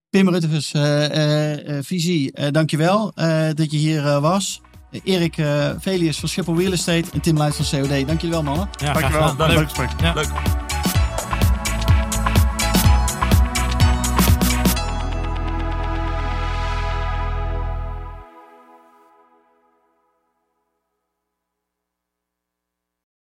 Pim 0.10 0.30
Ruttegus, 0.30 0.74
eh 0.74 1.06
eh, 1.06 1.78
eh, 1.78 1.84
Visie, 1.84 2.32
eh, 2.32 2.52
dankjewel 2.52 3.12
eh 3.16 3.50
dat 3.54 3.72
je 3.72 3.78
hier 3.78 4.06
eh, 4.06 4.22
was. 4.22 4.62
Erik 5.04 5.38
eh, 5.38 5.70
Velius 5.80 6.20
van 6.20 6.30
Schiphol 6.30 6.58
Real 6.60 6.72
Estate 6.72 7.06
en 7.14 7.22
Tim 7.22 7.38
Luijs 7.38 7.56
van 7.56 7.82
COD. 7.82 7.90
Dank 7.90 8.22
jullie 8.22 8.30
wel, 8.30 8.44
mannen. 8.44 8.70
Ja, 8.80 8.94
Dankjewel. 8.94 9.36
Leuk 9.38 9.48
Leuk. 9.48 9.64
gesprek. 9.70 9.90
Ja. 10.02 10.14
Leuk. 10.14 10.28